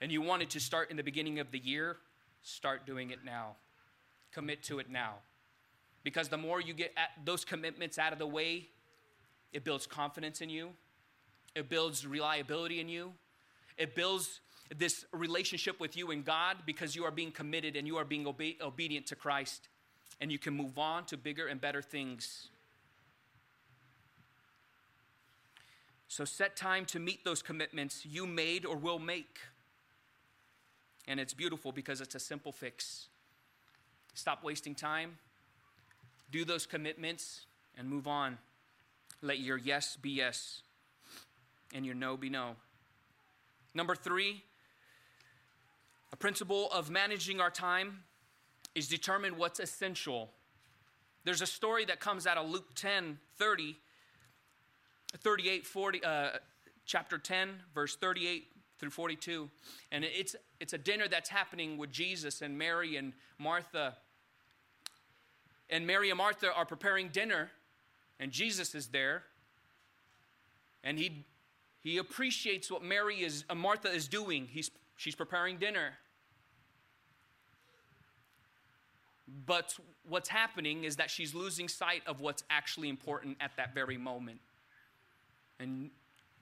and 0.03 0.13
you 0.13 0.21
wanted 0.21 0.51
to 0.51 0.61
start 0.61 0.91
in 0.91 0.99
the 0.99 1.03
beginning 1.03 1.39
of 1.39 1.51
the 1.51 1.59
year, 1.59 1.97
start 2.43 2.85
doing 2.85 3.11
it 3.11 3.25
now. 3.25 3.57
Commit 4.33 4.63
to 4.65 4.79
it 4.79 4.91
now. 4.91 5.15
Because 6.05 6.29
the 6.29 6.39
more 6.39 6.61
you 6.61 6.75
get 6.75 6.93
those 7.25 7.45
commitments 7.45 7.99
out 7.99 8.13
of 8.13 8.19
the 8.19 8.27
way, 8.27 8.69
it 9.53 9.65
builds 9.65 9.87
confidence 9.87 10.41
in 10.41 10.49
you, 10.49 10.71
it 11.55 11.69
builds 11.69 12.07
reliability 12.07 12.81
in 12.81 12.89
you, 12.89 13.13
it 13.77 13.95
builds 13.95 14.41
this 14.77 15.05
relationship 15.13 15.79
with 15.81 15.97
you 15.97 16.11
and 16.11 16.25
God 16.25 16.59
because 16.67 16.97
you 16.97 17.05
are 17.05 17.11
being 17.11 17.31
committed 17.31 17.77
and 17.77 17.87
you 17.87 17.97
are 17.99 18.05
being 18.05 18.27
obe- 18.27 18.61
obedient 18.61 19.07
to 19.07 19.17
Christ. 19.17 19.69
And 20.21 20.31
you 20.31 20.39
can 20.39 20.55
move 20.55 20.79
on 20.79 21.05
to 21.07 21.17
bigger 21.17 21.47
and 21.47 21.61
better 21.61 21.83
things. 21.83 22.49
So 26.09 26.25
set 26.25 26.57
time 26.57 26.85
to 26.87 26.99
meet 26.99 27.25
those 27.25 27.43
commitments 27.43 28.05
you 28.07 28.27
made 28.27 28.65
or 28.65 28.77
will 28.77 28.99
make. 28.99 29.39
And 31.09 31.19
it's 31.19 31.35
beautiful 31.35 31.73
because 31.73 32.01
it's 32.01 32.15
a 32.15 32.21
simple 32.21 32.53
fix. 32.53 33.09
Stop 34.15 34.45
wasting 34.45 34.75
time, 34.75 35.19
do 36.31 36.45
those 36.45 36.67
commitments, 36.67 37.47
and 37.77 37.89
move 37.89 38.07
on. 38.07 38.39
Let 39.23 39.39
your 39.39 39.57
yes 39.57 39.97
be 39.97 40.11
yes 40.11 40.63
and 41.75 41.87
your 41.87 41.95
no 41.95 42.17
be 42.17 42.29
no. 42.29 42.57
Number 43.75 43.95
three, 43.95 44.43
a 46.13 46.17
principle 46.17 46.71
of 46.73 46.91
managing 46.91 47.41
our 47.41 47.51
time 47.51 48.01
is 48.75 48.89
determine 48.89 49.39
what's 49.39 49.61
essential. 49.61 50.31
There's 51.25 51.41
a 51.41 51.47
story 51.47 51.85
that 51.87 52.01
comes 52.01 52.27
out 52.27 52.37
of 52.37 52.49
Luke 52.51 52.75
10 52.75 53.19
30, 53.39 53.77
38, 55.19 55.67
40, 55.67 56.05
uh, 56.05 56.31
chapter 56.85 57.19
10, 57.19 57.51
verse 57.75 57.97
38 57.97 58.49
through 58.79 58.91
42. 58.91 59.49
And 59.93 60.05
it's, 60.05 60.35
it's 60.59 60.73
a 60.73 60.79
dinner 60.79 61.07
that's 61.09 61.29
happening 61.29 61.79
with 61.79 61.93
Jesus 61.93 62.43
and 62.43 62.59
Mary 62.59 62.97
and 62.97 63.13
Martha. 63.39 63.97
And 65.71 65.87
Mary 65.87 66.11
and 66.11 66.19
Martha 66.19 66.53
are 66.53 66.67
preparing 66.67 67.09
dinner, 67.09 67.51
and 68.21 68.31
Jesus 68.31 68.75
is 68.75 68.89
there. 68.89 69.23
And 70.85 70.99
he, 70.99 71.25
he 71.81 71.99
appreciates 71.99 72.71
what 72.71 72.83
Mary 72.83 73.23
is, 73.23 73.45
uh, 73.49 73.55
Martha 73.55 73.89
is 73.89 74.09
doing. 74.09 74.47
He's, 74.51 74.71
she's 74.97 75.15
preparing 75.15 75.59
dinner. 75.59 75.93
But 79.47 79.77
what's 80.09 80.29
happening 80.29 80.85
is 80.85 80.97
that 80.97 81.11
she's 81.11 81.35
losing 81.35 81.69
sight 81.69 82.03
of 82.07 82.21
what's 82.21 82.45
actually 82.51 82.89
important 82.89 83.39
at 83.41 83.53
that 83.57 83.75
very 83.75 83.97
moment. 83.97 84.41
And 85.59 85.91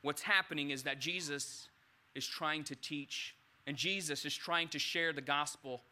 what's 0.02 0.22
happening 0.22 0.70
is 0.70 0.82
that 0.84 0.98
Jesus 0.98 1.68
is 2.14 2.26
trying 2.26 2.64
to 2.64 2.74
teach, 2.74 3.36
and 3.66 3.76
Jesus 3.76 4.24
is 4.24 4.34
trying 4.34 4.68
to 4.68 4.78
share 4.78 5.12
the 5.12 5.20
gospel. 5.20 5.82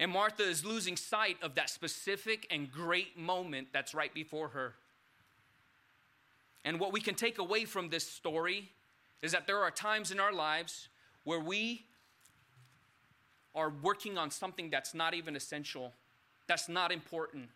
And 0.00 0.10
Martha 0.10 0.42
is 0.42 0.64
losing 0.64 0.96
sight 0.96 1.36
of 1.42 1.54
that 1.54 1.70
specific 1.70 2.46
and 2.50 2.70
great 2.70 3.16
moment 3.18 3.68
that's 3.72 3.94
right 3.94 4.12
before 4.12 4.48
her. 4.48 4.74
And 6.64 6.80
what 6.80 6.92
we 6.92 7.00
can 7.00 7.14
take 7.14 7.38
away 7.38 7.64
from 7.64 7.90
this 7.90 8.06
story 8.06 8.70
is 9.22 9.32
that 9.32 9.46
there 9.46 9.62
are 9.62 9.70
times 9.70 10.10
in 10.10 10.18
our 10.18 10.32
lives 10.32 10.88
where 11.24 11.40
we 11.40 11.84
are 13.54 13.72
working 13.82 14.18
on 14.18 14.30
something 14.30 14.68
that's 14.70 14.94
not 14.94 15.14
even 15.14 15.36
essential, 15.36 15.92
that's 16.48 16.68
not 16.68 16.90
important, 16.90 17.48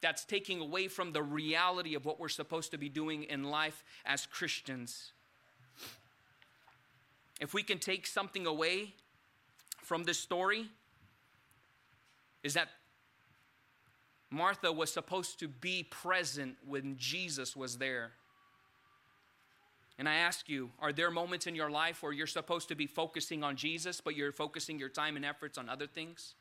that's 0.00 0.24
taking 0.24 0.60
away 0.60 0.86
from 0.86 1.12
the 1.12 1.22
reality 1.22 1.94
of 1.94 2.04
what 2.04 2.20
we're 2.20 2.28
supposed 2.28 2.70
to 2.70 2.78
be 2.78 2.88
doing 2.88 3.24
in 3.24 3.44
life 3.44 3.82
as 4.04 4.26
Christians. 4.26 5.12
If 7.40 7.52
we 7.52 7.62
can 7.62 7.78
take 7.78 8.06
something 8.06 8.46
away 8.46 8.94
from 9.82 10.04
this 10.04 10.18
story, 10.18 10.68
is 12.46 12.54
that 12.54 12.68
Martha 14.30 14.70
was 14.70 14.92
supposed 14.92 15.40
to 15.40 15.48
be 15.48 15.82
present 15.82 16.56
when 16.64 16.96
Jesus 16.96 17.56
was 17.56 17.78
there. 17.78 18.12
And 19.98 20.08
I 20.08 20.14
ask 20.14 20.48
you, 20.48 20.70
are 20.78 20.92
there 20.92 21.10
moments 21.10 21.48
in 21.48 21.56
your 21.56 21.70
life 21.70 22.04
where 22.04 22.12
you're 22.12 22.28
supposed 22.28 22.68
to 22.68 22.76
be 22.76 22.86
focusing 22.86 23.42
on 23.42 23.56
Jesus, 23.56 24.00
but 24.00 24.14
you're 24.14 24.30
focusing 24.30 24.78
your 24.78 24.88
time 24.88 25.16
and 25.16 25.24
efforts 25.24 25.58
on 25.58 25.68
other 25.68 25.88
things? 25.88 26.34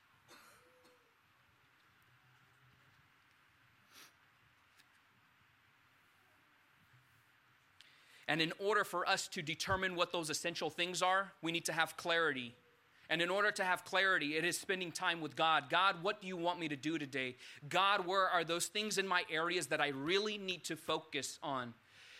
And 8.27 8.41
in 8.41 8.53
order 8.59 8.83
for 8.83 9.09
us 9.09 9.27
to 9.29 9.41
determine 9.41 9.95
what 9.95 10.11
those 10.11 10.29
essential 10.29 10.69
things 10.69 11.01
are, 11.01 11.31
we 11.41 11.51
need 11.51 11.65
to 11.65 11.73
have 11.73 11.97
clarity. 11.97 12.53
And 13.09 13.21
in 13.21 13.29
order 13.29 13.51
to 13.51 13.63
have 13.63 13.85
clarity, 13.85 14.35
it 14.35 14.43
is 14.43 14.59
spending 14.59 14.91
time 14.91 15.21
with 15.21 15.35
God. 15.35 15.69
God, 15.69 15.97
what 16.01 16.21
do 16.21 16.27
you 16.27 16.37
want 16.37 16.59
me 16.59 16.67
to 16.67 16.75
do 16.75 16.97
today? 16.97 17.35
God, 17.69 18.05
where 18.07 18.27
are 18.27 18.43
those 18.43 18.65
things 18.65 18.97
in 18.97 19.07
my 19.07 19.23
areas 19.31 19.67
that 19.67 19.79
I 19.79 19.89
really 19.89 20.37
need 20.37 20.63
to 20.65 20.75
focus 20.75 21.39
on? 21.43 21.73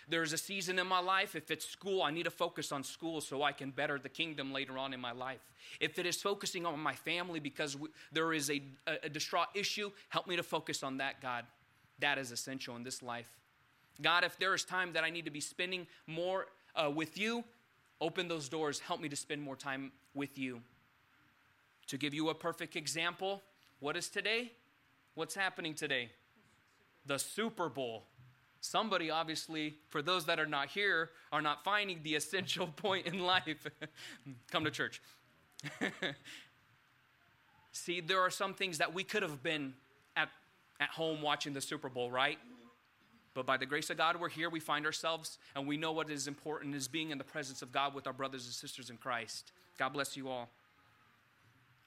There's 0.07 0.33
a 0.33 0.38
season 0.38 0.77
in 0.77 0.86
my 0.86 0.99
life, 0.99 1.36
if 1.36 1.49
it's 1.49 1.67
school, 1.67 2.03
I 2.03 2.11
need 2.11 2.23
to 2.23 2.31
focus 2.31 2.71
on 2.71 2.83
school 2.83 3.21
so 3.21 3.41
I 3.41 3.51
can 3.51 3.71
better 3.71 3.97
the 3.97 4.09
kingdom 4.09 4.53
later 4.53 4.77
on 4.77 4.93
in 4.93 4.99
my 4.99 5.11
life. 5.11 5.41
If 5.79 5.97
it 5.97 6.05
is 6.05 6.21
focusing 6.21 6.65
on 6.65 6.79
my 6.79 6.93
family 6.93 7.39
because 7.39 7.75
we, 7.75 7.89
there 8.11 8.31
is 8.31 8.51
a, 8.51 8.61
a, 8.86 8.97
a 9.05 9.09
distraught 9.09 9.47
issue, 9.55 9.91
help 10.09 10.27
me 10.27 10.36
to 10.36 10.43
focus 10.43 10.83
on 10.83 10.97
that, 10.97 11.21
God. 11.21 11.45
That 11.99 12.19
is 12.19 12.31
essential 12.31 12.75
in 12.75 12.83
this 12.83 13.01
life. 13.01 13.29
God, 14.01 14.23
if 14.23 14.38
there 14.38 14.53
is 14.53 14.63
time 14.63 14.93
that 14.93 15.03
I 15.03 15.09
need 15.09 15.25
to 15.25 15.31
be 15.31 15.39
spending 15.39 15.88
more 16.05 16.47
uh, 16.75 16.91
with 16.91 17.17
you, 17.17 17.43
open 18.01 18.27
those 18.27 18.49
doors. 18.49 18.79
Help 18.79 19.01
me 19.01 19.09
to 19.09 19.15
spend 19.15 19.41
more 19.41 19.55
time 19.55 19.91
with 20.13 20.38
you. 20.38 20.61
To 21.88 21.97
give 21.97 22.13
you 22.13 22.29
a 22.29 22.33
perfect 22.33 22.75
example, 22.75 23.43
what 23.79 23.95
is 23.95 24.09
today? 24.09 24.51
What's 25.13 25.36
happening 25.36 25.73
today? 25.73 26.11
The 27.05 27.19
Super 27.19 27.69
Bowl. 27.69 28.05
Somebody, 28.61 29.11
obviously, 29.11 29.75
for 29.89 30.01
those 30.01 30.25
that 30.25 30.39
are 30.39 30.47
not 30.47 30.69
here, 30.69 31.11
are 31.31 31.41
not 31.41 31.63
finding 31.63 32.01
the 32.03 32.15
essential 32.15 32.67
point 32.67 33.05
in 33.05 33.19
life. 33.19 33.67
Come 34.51 34.63
to 34.63 34.71
church. 34.71 35.01
See, 37.71 38.01
there 38.01 38.21
are 38.21 38.29
some 38.29 38.53
things 38.53 38.79
that 38.79 38.93
we 38.93 39.03
could 39.03 39.21
have 39.21 39.43
been 39.43 39.73
at, 40.15 40.29
at 40.79 40.89
home 40.89 41.21
watching 41.21 41.53
the 41.53 41.61
Super 41.61 41.89
Bowl, 41.89 42.09
right? 42.09 42.39
But 43.36 43.45
by 43.45 43.57
the 43.57 43.65
grace 43.65 43.89
of 43.89 43.97
God, 43.97 44.19
we're 44.19 44.29
here, 44.29 44.49
we 44.49 44.61
find 44.61 44.86
ourselves, 44.86 45.38
and 45.55 45.67
we 45.67 45.75
know 45.75 45.91
what 45.91 46.09
is 46.09 46.27
important 46.27 46.73
is 46.73 46.88
being 46.88 47.11
in 47.11 47.17
the 47.17 47.23
presence 47.23 47.61
of 47.61 47.71
God 47.71 47.93
with 47.93 48.07
our 48.07 48.13
brothers 48.13 48.45
and 48.45 48.53
sisters 48.53 48.89
in 48.89 48.97
Christ. 48.97 49.51
God 49.77 49.89
bless 49.89 50.15
you 50.15 50.29
all. 50.29 50.49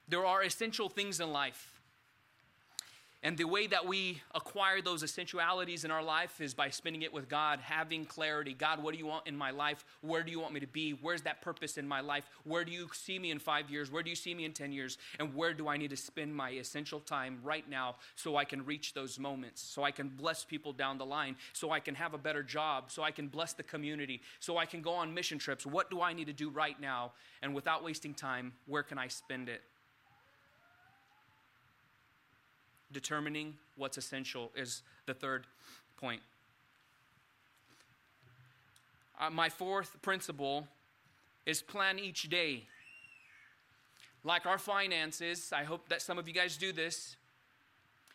There 0.08 0.24
are 0.24 0.42
essential 0.42 0.88
things 0.88 1.20
in 1.20 1.32
life. 1.32 1.78
And 3.20 3.36
the 3.36 3.44
way 3.44 3.66
that 3.66 3.84
we 3.84 4.22
acquire 4.32 4.80
those 4.80 5.02
essentialities 5.02 5.84
in 5.84 5.90
our 5.90 6.04
life 6.04 6.40
is 6.40 6.54
by 6.54 6.70
spending 6.70 7.02
it 7.02 7.12
with 7.12 7.28
God, 7.28 7.58
having 7.58 8.04
clarity. 8.04 8.54
God, 8.54 8.80
what 8.80 8.92
do 8.92 8.98
you 8.98 9.06
want 9.06 9.26
in 9.26 9.36
my 9.36 9.50
life? 9.50 9.84
Where 10.02 10.22
do 10.22 10.30
you 10.30 10.38
want 10.38 10.54
me 10.54 10.60
to 10.60 10.68
be? 10.68 10.92
Where's 10.92 11.22
that 11.22 11.42
purpose 11.42 11.78
in 11.78 11.88
my 11.88 12.00
life? 12.00 12.30
Where 12.44 12.64
do 12.64 12.70
you 12.70 12.88
see 12.92 13.18
me 13.18 13.32
in 13.32 13.40
five 13.40 13.70
years? 13.70 13.90
Where 13.90 14.04
do 14.04 14.10
you 14.10 14.14
see 14.14 14.34
me 14.34 14.44
in 14.44 14.52
10 14.52 14.70
years? 14.70 14.98
And 15.18 15.34
where 15.34 15.52
do 15.52 15.66
I 15.66 15.76
need 15.76 15.90
to 15.90 15.96
spend 15.96 16.32
my 16.32 16.50
essential 16.50 17.00
time 17.00 17.40
right 17.42 17.68
now 17.68 17.96
so 18.14 18.36
I 18.36 18.44
can 18.44 18.64
reach 18.64 18.94
those 18.94 19.18
moments, 19.18 19.62
so 19.62 19.82
I 19.82 19.90
can 19.90 20.10
bless 20.10 20.44
people 20.44 20.72
down 20.72 20.96
the 20.96 21.06
line, 21.06 21.34
so 21.52 21.72
I 21.72 21.80
can 21.80 21.96
have 21.96 22.14
a 22.14 22.18
better 22.18 22.44
job, 22.44 22.84
so 22.92 23.02
I 23.02 23.10
can 23.10 23.26
bless 23.26 23.52
the 23.52 23.64
community, 23.64 24.22
so 24.38 24.58
I 24.58 24.64
can 24.64 24.80
go 24.80 24.92
on 24.92 25.12
mission 25.12 25.38
trips? 25.38 25.66
What 25.66 25.90
do 25.90 26.00
I 26.00 26.12
need 26.12 26.28
to 26.28 26.32
do 26.32 26.50
right 26.50 26.80
now? 26.80 27.12
And 27.42 27.52
without 27.52 27.82
wasting 27.82 28.14
time, 28.14 28.52
where 28.66 28.84
can 28.84 28.96
I 28.96 29.08
spend 29.08 29.48
it? 29.48 29.62
Determining 32.92 33.54
what's 33.76 33.98
essential 33.98 34.50
is 34.56 34.82
the 35.06 35.14
third 35.14 35.46
point. 35.96 36.22
Uh, 39.20 39.30
my 39.30 39.48
fourth 39.48 40.00
principle 40.00 40.66
is 41.44 41.60
plan 41.60 41.98
each 41.98 42.28
day. 42.28 42.64
Like 44.24 44.46
our 44.46 44.58
finances, 44.58 45.52
I 45.54 45.64
hope 45.64 45.88
that 45.88 46.02
some 46.02 46.18
of 46.18 46.28
you 46.28 46.34
guys 46.34 46.56
do 46.56 46.72
this, 46.72 47.16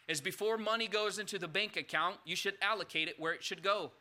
is 0.08 0.22
before 0.22 0.58
money 0.58 0.88
goes 0.88 1.18
into 1.18 1.40
the 1.40 1.48
bank 1.48 1.78
account, 1.78 2.18
you 2.26 2.36
should 2.36 2.56
allocate 2.62 3.08
it 3.08 3.20
where 3.20 3.34
it 3.34 3.44
should 3.44 3.64
go. 3.64 3.92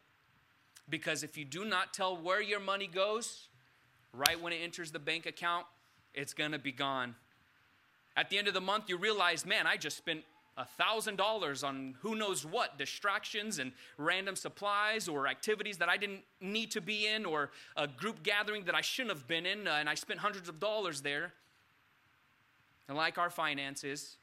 Because 0.89 1.23
if 1.23 1.37
you 1.37 1.45
do 1.45 1.65
not 1.65 1.95
tell 1.95 2.17
where 2.17 2.43
your 2.43 2.61
money 2.61 2.89
goes, 2.89 3.49
right 4.13 4.41
when 4.41 4.53
it 4.53 4.57
enters 4.57 4.91
the 4.91 4.99
bank 4.99 5.27
account, 5.27 5.67
it's 6.13 6.35
gonna 6.35 6.59
be 6.59 6.73
gone. 6.73 7.15
At 8.17 8.31
the 8.31 8.39
end 8.39 8.49
of 8.49 8.55
the 8.55 8.61
month, 8.61 8.89
you 8.89 8.97
realize, 8.99 9.47
man, 9.47 9.67
I 9.67 9.77
just 9.77 9.97
spent 9.97 10.23
$1,000 10.59 11.65
on 11.65 11.95
who 12.01 12.15
knows 12.15 12.45
what 12.45 12.79
distractions 12.79 13.59
and 13.59 13.73
random 13.97 14.37
supplies 14.37 15.09
or 15.09 15.27
activities 15.27 15.79
that 15.79 15.89
I 15.89 15.97
didn't 15.97 16.23
need 16.41 16.71
to 16.73 16.81
be 16.81 17.07
in 17.07 17.25
or 17.25 17.51
a 17.77 17.87
group 17.87 18.23
gathering 18.23 18.65
that 18.65 18.75
I 18.75 18.83
shouldn't 18.83 19.17
have 19.17 19.27
been 19.27 19.47
in, 19.47 19.67
uh, 19.67 19.73
and 19.73 19.89
I 19.89 19.95
spent 19.95 20.21
hundreds 20.21 20.49
of 20.49 20.61
dollars 20.61 21.01
there. 21.01 21.33
And 22.89 22.97
like 22.97 23.17
our 23.17 23.31
finances, 23.31 24.17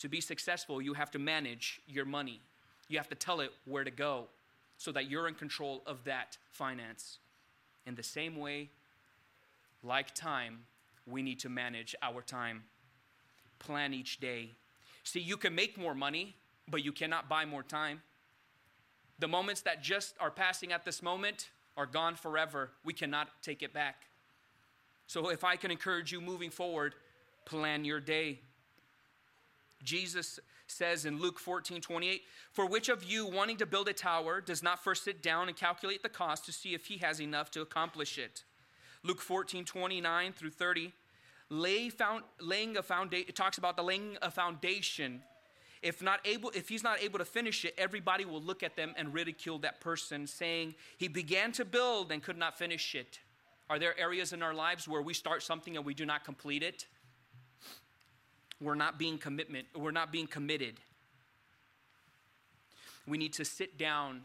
to 0.00 0.08
be 0.08 0.20
successful, 0.20 0.82
you 0.82 0.94
have 0.94 1.10
to 1.12 1.18
manage 1.18 1.80
your 1.86 2.04
money. 2.04 2.40
You 2.88 2.98
have 2.98 3.08
to 3.08 3.14
tell 3.14 3.40
it 3.40 3.52
where 3.66 3.84
to 3.84 3.90
go 3.90 4.26
so 4.78 4.90
that 4.92 5.10
you're 5.10 5.28
in 5.28 5.34
control 5.34 5.82
of 5.86 6.02
that 6.04 6.38
finance. 6.50 7.18
In 7.86 7.94
the 7.94 8.02
same 8.02 8.36
way, 8.36 8.70
like 9.82 10.14
time, 10.14 10.60
we 11.06 11.22
need 11.22 11.38
to 11.40 11.48
manage 11.48 11.94
our 12.02 12.22
time. 12.22 12.64
Plan 13.58 13.94
each 13.94 14.20
day. 14.20 14.50
See, 15.04 15.20
you 15.20 15.36
can 15.36 15.54
make 15.54 15.78
more 15.78 15.94
money, 15.94 16.36
but 16.68 16.84
you 16.84 16.92
cannot 16.92 17.28
buy 17.28 17.44
more 17.44 17.62
time. 17.62 18.02
The 19.18 19.28
moments 19.28 19.62
that 19.62 19.82
just 19.82 20.14
are 20.20 20.30
passing 20.30 20.72
at 20.72 20.84
this 20.84 21.02
moment 21.02 21.50
are 21.76 21.86
gone 21.86 22.16
forever. 22.16 22.70
We 22.84 22.92
cannot 22.92 23.28
take 23.42 23.62
it 23.62 23.72
back. 23.72 24.06
So, 25.06 25.30
if 25.30 25.44
I 25.44 25.56
can 25.56 25.70
encourage 25.70 26.12
you 26.12 26.20
moving 26.20 26.50
forward, 26.50 26.94
plan 27.44 27.84
your 27.84 28.00
day. 28.00 28.40
Jesus 29.82 30.38
says 30.66 31.04
in 31.04 31.18
Luke 31.18 31.38
14 31.38 31.80
28, 31.80 32.22
For 32.52 32.66
which 32.66 32.88
of 32.88 33.02
you 33.04 33.26
wanting 33.26 33.56
to 33.58 33.66
build 33.66 33.88
a 33.88 33.92
tower 33.92 34.40
does 34.40 34.62
not 34.62 34.82
first 34.82 35.04
sit 35.04 35.22
down 35.22 35.48
and 35.48 35.56
calculate 35.56 36.02
the 36.02 36.08
cost 36.08 36.46
to 36.46 36.52
see 36.52 36.74
if 36.74 36.86
he 36.86 36.98
has 36.98 37.20
enough 37.20 37.50
to 37.52 37.60
accomplish 37.60 38.18
it? 38.18 38.44
Luke 39.02 39.20
14 39.20 39.64
29 39.64 40.32
through 40.32 40.50
30, 40.50 40.92
lay 41.50 41.90
found, 41.90 42.24
laying 42.40 42.76
a 42.76 42.82
foundation, 42.82 43.26
it 43.28 43.36
talks 43.36 43.58
about 43.58 43.76
the 43.76 43.82
laying 43.82 44.16
a 44.22 44.30
foundation. 44.30 45.22
If 45.82 46.02
not 46.02 46.20
able, 46.24 46.50
if 46.50 46.68
he's 46.68 46.82
not 46.82 47.02
able 47.02 47.18
to 47.18 47.24
finish 47.24 47.64
it, 47.64 47.74
everybody 47.76 48.24
will 48.24 48.42
look 48.42 48.62
at 48.62 48.76
them 48.76 48.94
and 48.96 49.12
ridicule 49.12 49.58
that 49.60 49.80
person, 49.80 50.26
saying 50.26 50.74
he 50.96 51.08
began 51.08 51.52
to 51.52 51.64
build 51.64 52.12
and 52.12 52.22
could 52.22 52.36
not 52.36 52.58
finish 52.58 52.94
it. 52.94 53.18
Are 53.68 53.78
there 53.78 53.98
areas 53.98 54.32
in 54.32 54.42
our 54.42 54.54
lives 54.54 54.86
where 54.86 55.02
we 55.02 55.14
start 55.14 55.42
something 55.42 55.76
and 55.76 55.84
we 55.84 55.94
do 55.94 56.04
not 56.04 56.24
complete 56.24 56.62
it? 56.62 56.86
we're 58.60 58.74
not 58.74 58.98
being 58.98 59.18
commitment 59.18 59.66
we're 59.74 59.90
not 59.90 60.12
being 60.12 60.26
committed 60.26 60.74
we 63.06 63.16
need 63.16 63.32
to 63.32 63.44
sit 63.44 63.78
down 63.78 64.20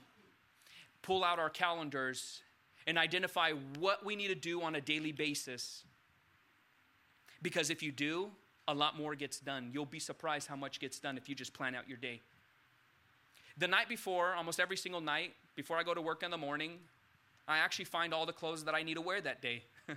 pull 1.01 1.23
out 1.23 1.39
our 1.39 1.49
calendars 1.49 2.41
and 2.87 2.97
identify 2.97 3.51
what 3.79 4.05
we 4.05 4.15
need 4.15 4.27
to 4.27 4.35
do 4.35 4.61
on 4.61 4.75
a 4.75 4.81
daily 4.81 5.11
basis 5.11 5.83
because 7.41 7.69
if 7.69 7.83
you 7.83 7.91
do 7.91 8.29
a 8.67 8.73
lot 8.73 8.97
more 8.97 9.15
gets 9.15 9.39
done 9.39 9.69
you'll 9.73 9.85
be 9.85 9.99
surprised 9.99 10.47
how 10.47 10.55
much 10.55 10.79
gets 10.79 10.99
done 10.99 11.17
if 11.17 11.29
you 11.29 11.35
just 11.35 11.53
plan 11.53 11.75
out 11.75 11.87
your 11.87 11.97
day 11.97 12.21
the 13.57 13.67
night 13.67 13.87
before 13.87 14.33
almost 14.33 14.59
every 14.59 14.77
single 14.77 15.01
night 15.01 15.33
before 15.55 15.77
i 15.77 15.83
go 15.83 15.93
to 15.93 16.01
work 16.01 16.23
in 16.23 16.31
the 16.31 16.37
morning 16.37 16.79
i 17.47 17.57
actually 17.57 17.85
find 17.85 18.13
all 18.13 18.25
the 18.25 18.33
clothes 18.33 18.63
that 18.63 18.73
i 18.73 18.81
need 18.83 18.95
to 18.95 19.01
wear 19.01 19.21
that 19.21 19.41
day 19.41 19.63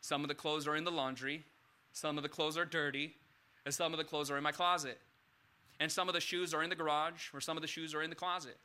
some 0.00 0.22
of 0.22 0.28
the 0.28 0.34
clothes 0.34 0.66
are 0.68 0.76
in 0.76 0.84
the 0.84 0.90
laundry 0.90 1.44
some 1.92 2.16
of 2.16 2.22
the 2.22 2.28
clothes 2.28 2.56
are 2.56 2.64
dirty, 2.64 3.16
and 3.64 3.74
some 3.74 3.92
of 3.92 3.98
the 3.98 4.04
clothes 4.04 4.30
are 4.30 4.36
in 4.36 4.42
my 4.42 4.52
closet. 4.52 4.98
And 5.78 5.90
some 5.90 6.08
of 6.08 6.14
the 6.14 6.20
shoes 6.20 6.52
are 6.54 6.62
in 6.62 6.70
the 6.70 6.76
garage, 6.76 7.30
or 7.32 7.40
some 7.40 7.56
of 7.56 7.62
the 7.62 7.66
shoes 7.66 7.94
are 7.94 8.02
in 8.02 8.10
the 8.10 8.16
closet. 8.16 8.56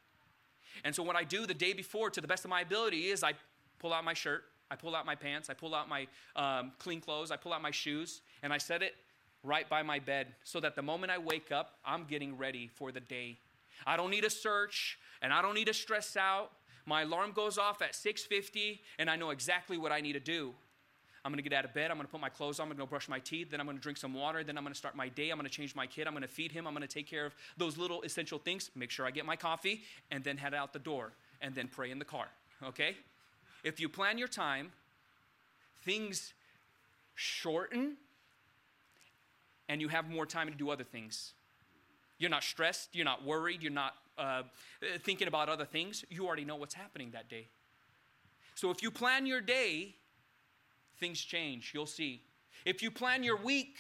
And 0.84 0.94
so, 0.94 1.04
what 1.04 1.16
I 1.16 1.24
do 1.24 1.46
the 1.46 1.54
day 1.54 1.74
before, 1.74 2.10
to 2.10 2.22
the 2.22 2.28
best 2.28 2.44
of 2.44 2.50
my 2.50 2.62
ability, 2.62 3.06
is 3.08 3.24
I 3.24 3.34
pull 3.80 3.94
out 3.94 4.04
my 4.04 4.14
shirt, 4.14 4.44
I 4.70 4.76
pull 4.76 4.96
out 4.96 5.06
my 5.06 5.16
pants, 5.16 5.50
I 5.50 5.54
pull 5.54 5.76
out 5.76 5.88
my 5.88 6.08
um, 6.36 6.72
clean 6.80 7.02
clothes, 7.02 7.32
I 7.32 7.38
pull 7.38 7.54
out 7.54 7.62
my 7.62 7.72
shoes, 7.72 8.22
and 8.42 8.52
I 8.52 8.58
set 8.58 8.82
it 8.82 8.96
right 9.44 9.70
by 9.70 9.84
my 9.84 10.00
bed 10.00 10.28
so 10.44 10.60
that 10.60 10.76
the 10.76 10.82
moment 10.82 11.12
I 11.12 11.18
wake 11.18 11.52
up, 11.52 11.78
I'm 11.86 12.06
getting 12.06 12.38
ready 12.38 12.68
for 12.68 12.92
the 12.92 13.00
day. 13.00 13.38
I 13.86 13.98
don't 13.98 14.10
need 14.10 14.24
to 14.24 14.30
search 14.30 14.98
and 15.22 15.32
I 15.32 15.42
don't 15.42 15.54
need 15.54 15.68
to 15.68 15.74
stress 15.74 16.18
out. 16.18 16.52
My 16.86 17.02
alarm 17.02 17.32
goes 17.32 17.58
off 17.58 17.82
at 17.82 17.94
6:50 17.94 18.80
and 19.00 19.10
I 19.10 19.16
know 19.16 19.30
exactly 19.30 19.78
what 19.78 19.92
I 19.92 20.02
need 20.02 20.14
to 20.14 20.20
do. 20.20 20.54
I'm 21.24 21.32
going 21.32 21.44
to 21.44 21.50
get 21.50 21.58
out 21.58 21.66
of 21.66 21.74
bed. 21.74 21.90
I'm 21.90 21.98
going 21.98 22.06
to 22.06 22.12
put 22.12 22.22
my 22.22 22.30
clothes 22.30 22.60
on. 22.60 22.66
I'm 22.66 22.78
going 22.78 22.86
to 22.86 22.90
brush 22.90 23.10
my 23.10 23.18
teeth. 23.18 23.50
Then 23.50 23.60
I'm 23.60 23.66
going 23.66 23.78
to 23.78 23.82
drink 23.82 23.98
some 23.98 24.14
water. 24.14 24.44
Then 24.44 24.60
I'm 24.60 24.64
going 24.64 24.74
to 24.74 24.78
start 24.78 24.96
my 24.96 25.10
day. 25.10 25.32
I'm 25.32 25.38
going 25.38 25.50
to 25.50 25.52
change 25.52 25.76
my 25.76 25.88
kid. 25.88 26.06
I'm 26.06 26.14
going 26.14 26.22
to 26.22 26.28
feed 26.28 26.52
him. 26.52 26.68
I'm 26.68 26.74
going 26.74 26.88
to 26.88 26.94
take 26.94 27.08
care 27.08 27.26
of 27.26 27.34
those 27.58 27.80
little 27.80 28.04
essential 28.04 28.38
things. 28.38 28.70
Make 28.76 28.92
sure 28.92 29.08
I 29.08 29.12
get 29.12 29.26
my 29.26 29.36
coffee 29.36 29.82
and 30.12 30.24
then 30.24 30.38
head 30.38 30.54
out 30.54 30.72
the 30.72 30.78
door 30.78 31.14
and 31.42 31.56
then 31.56 31.68
pray 31.68 31.90
in 31.90 31.98
the 31.98 32.06
car. 32.06 32.28
Okay? 32.64 32.96
If 33.66 33.80
you 33.80 33.90
plan 33.90 34.20
your 34.20 34.28
time, 34.28 34.72
things 35.84 36.34
shorten 37.16 37.98
and 39.68 39.82
you 39.82 39.88
have 39.88 40.08
more 40.08 40.28
time 40.28 40.48
to 40.50 40.54
do 40.54 40.70
other 40.70 40.84
things. 40.84 41.34
You're 42.20 42.30
not 42.30 42.44
stressed. 42.44 42.90
You're 42.94 43.06
not 43.06 43.26
worried. 43.26 43.64
You're 43.64 43.72
not 43.72 43.96
uh, 44.20 44.44
thinking 45.02 45.28
about 45.28 45.50
other 45.50 45.66
things. 45.66 46.06
You 46.12 46.28
already 46.28 46.46
know 46.46 46.58
what's 46.58 46.76
happening 46.76 47.10
that 47.14 47.28
day. 47.28 47.48
So 48.54 48.70
if 48.70 48.84
you 48.84 48.92
plan 48.92 49.26
your 49.26 49.42
day, 49.42 49.96
things 51.00 51.20
change. 51.20 51.72
You'll 51.74 51.88
see. 51.88 52.22
If 52.66 52.84
you 52.84 52.92
plan 52.92 53.24
your 53.24 53.42
week, 53.42 53.78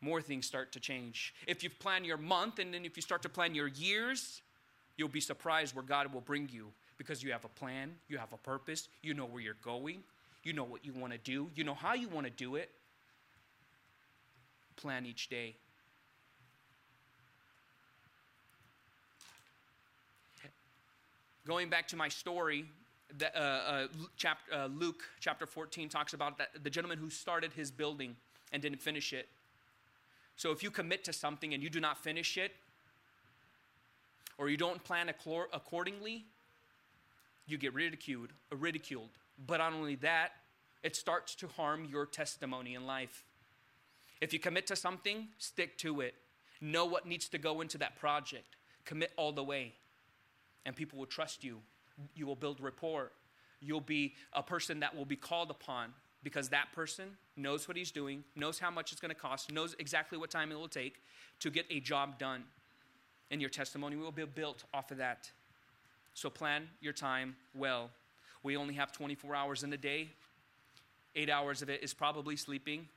more 0.00 0.22
things 0.22 0.46
start 0.46 0.72
to 0.72 0.80
change. 0.80 1.34
If 1.46 1.62
you 1.62 1.68
plan 1.68 2.02
your 2.02 2.16
month 2.16 2.58
and 2.60 2.72
then 2.72 2.86
if 2.86 2.96
you 2.96 3.02
start 3.02 3.20
to 3.22 3.28
plan 3.28 3.54
your 3.54 3.68
years, 3.68 4.40
you'll 4.96 5.08
be 5.08 5.20
surprised 5.20 5.74
where 5.74 5.84
God 5.84 6.14
will 6.14 6.22
bring 6.22 6.48
you 6.50 6.72
because 6.98 7.22
you 7.22 7.32
have 7.32 7.44
a 7.44 7.48
plan, 7.48 7.92
you 8.08 8.18
have 8.18 8.32
a 8.32 8.36
purpose, 8.36 8.88
you 9.02 9.14
know 9.14 9.24
where 9.24 9.42
you're 9.42 9.56
going, 9.62 10.02
you 10.42 10.52
know 10.52 10.64
what 10.64 10.84
you 10.84 10.92
want 10.92 11.12
to 11.12 11.18
do, 11.18 11.50
you 11.54 11.64
know 11.64 11.74
how 11.74 11.94
you 11.94 12.08
want 12.08 12.26
to 12.26 12.32
do 12.32 12.56
it. 12.56 12.70
Plan 14.76 15.06
each 15.06 15.28
day. 15.28 15.56
Going 21.46 21.68
back 21.68 21.86
to 21.88 21.96
my 21.96 22.08
story, 22.08 22.64
the, 23.18 23.36
uh, 23.36 23.40
uh, 23.40 23.86
chapter, 24.16 24.54
uh, 24.54 24.66
Luke 24.66 25.04
chapter 25.20 25.46
14 25.46 25.88
talks 25.88 26.14
about 26.14 26.38
that, 26.38 26.50
the 26.62 26.70
gentleman 26.70 26.98
who 26.98 27.10
started 27.10 27.52
his 27.52 27.70
building 27.70 28.16
and 28.52 28.62
didn't 28.62 28.80
finish 28.80 29.12
it. 29.12 29.28
So 30.36 30.50
if 30.50 30.62
you 30.62 30.70
commit 30.70 31.04
to 31.04 31.12
something 31.12 31.54
and 31.54 31.62
you 31.62 31.70
do 31.70 31.80
not 31.80 31.98
finish 31.98 32.38
it, 32.38 32.52
or 34.38 34.48
you 34.48 34.56
don't 34.56 34.82
plan 34.82 35.08
accordingly, 35.08 36.24
you 37.46 37.58
get 37.58 37.74
ridiculed, 37.74 38.30
ridiculed. 38.50 39.10
But 39.46 39.58
not 39.58 39.72
only 39.72 39.96
that, 39.96 40.32
it 40.82 40.96
starts 40.96 41.34
to 41.36 41.48
harm 41.48 41.84
your 41.84 42.06
testimony 42.06 42.74
in 42.74 42.86
life. 42.86 43.24
If 44.20 44.32
you 44.32 44.38
commit 44.38 44.66
to 44.68 44.76
something, 44.76 45.28
stick 45.38 45.76
to 45.78 46.00
it. 46.00 46.14
Know 46.60 46.84
what 46.86 47.06
needs 47.06 47.28
to 47.30 47.38
go 47.38 47.60
into 47.60 47.78
that 47.78 47.96
project. 47.96 48.56
Commit 48.84 49.12
all 49.16 49.32
the 49.32 49.44
way. 49.44 49.74
And 50.64 50.74
people 50.74 50.98
will 50.98 51.06
trust 51.06 51.44
you 51.44 51.60
you 52.14 52.26
will 52.26 52.36
build 52.36 52.60
rapport. 52.60 53.12
You'll 53.60 53.80
be 53.80 54.14
a 54.32 54.42
person 54.42 54.80
that 54.80 54.94
will 54.94 55.04
be 55.04 55.16
called 55.16 55.50
upon 55.50 55.92
because 56.22 56.48
that 56.50 56.72
person 56.72 57.16
knows 57.36 57.68
what 57.68 57.76
he's 57.76 57.90
doing, 57.90 58.24
knows 58.34 58.58
how 58.58 58.70
much 58.70 58.92
it's 58.92 59.00
going 59.00 59.10
to 59.10 59.20
cost, 59.20 59.52
knows 59.52 59.74
exactly 59.78 60.18
what 60.18 60.30
time 60.30 60.52
it 60.52 60.58
will 60.58 60.68
take 60.68 61.02
to 61.40 61.50
get 61.50 61.66
a 61.70 61.80
job 61.80 62.18
done. 62.18 62.44
And 63.30 63.40
your 63.40 63.50
testimony 63.50 63.96
will 63.96 64.12
be 64.12 64.24
built 64.24 64.64
off 64.72 64.90
of 64.90 64.98
that. 64.98 65.30
So 66.14 66.30
plan 66.30 66.68
your 66.80 66.92
time 66.92 67.36
well. 67.54 67.90
We 68.42 68.56
only 68.56 68.74
have 68.74 68.92
24 68.92 69.34
hours 69.34 69.62
in 69.62 69.72
a 69.72 69.76
day. 69.76 70.08
Eight 71.16 71.30
hours 71.30 71.62
of 71.62 71.68
it 71.68 71.82
is 71.82 71.94
probably 71.94 72.36
sleeping. 72.36 72.88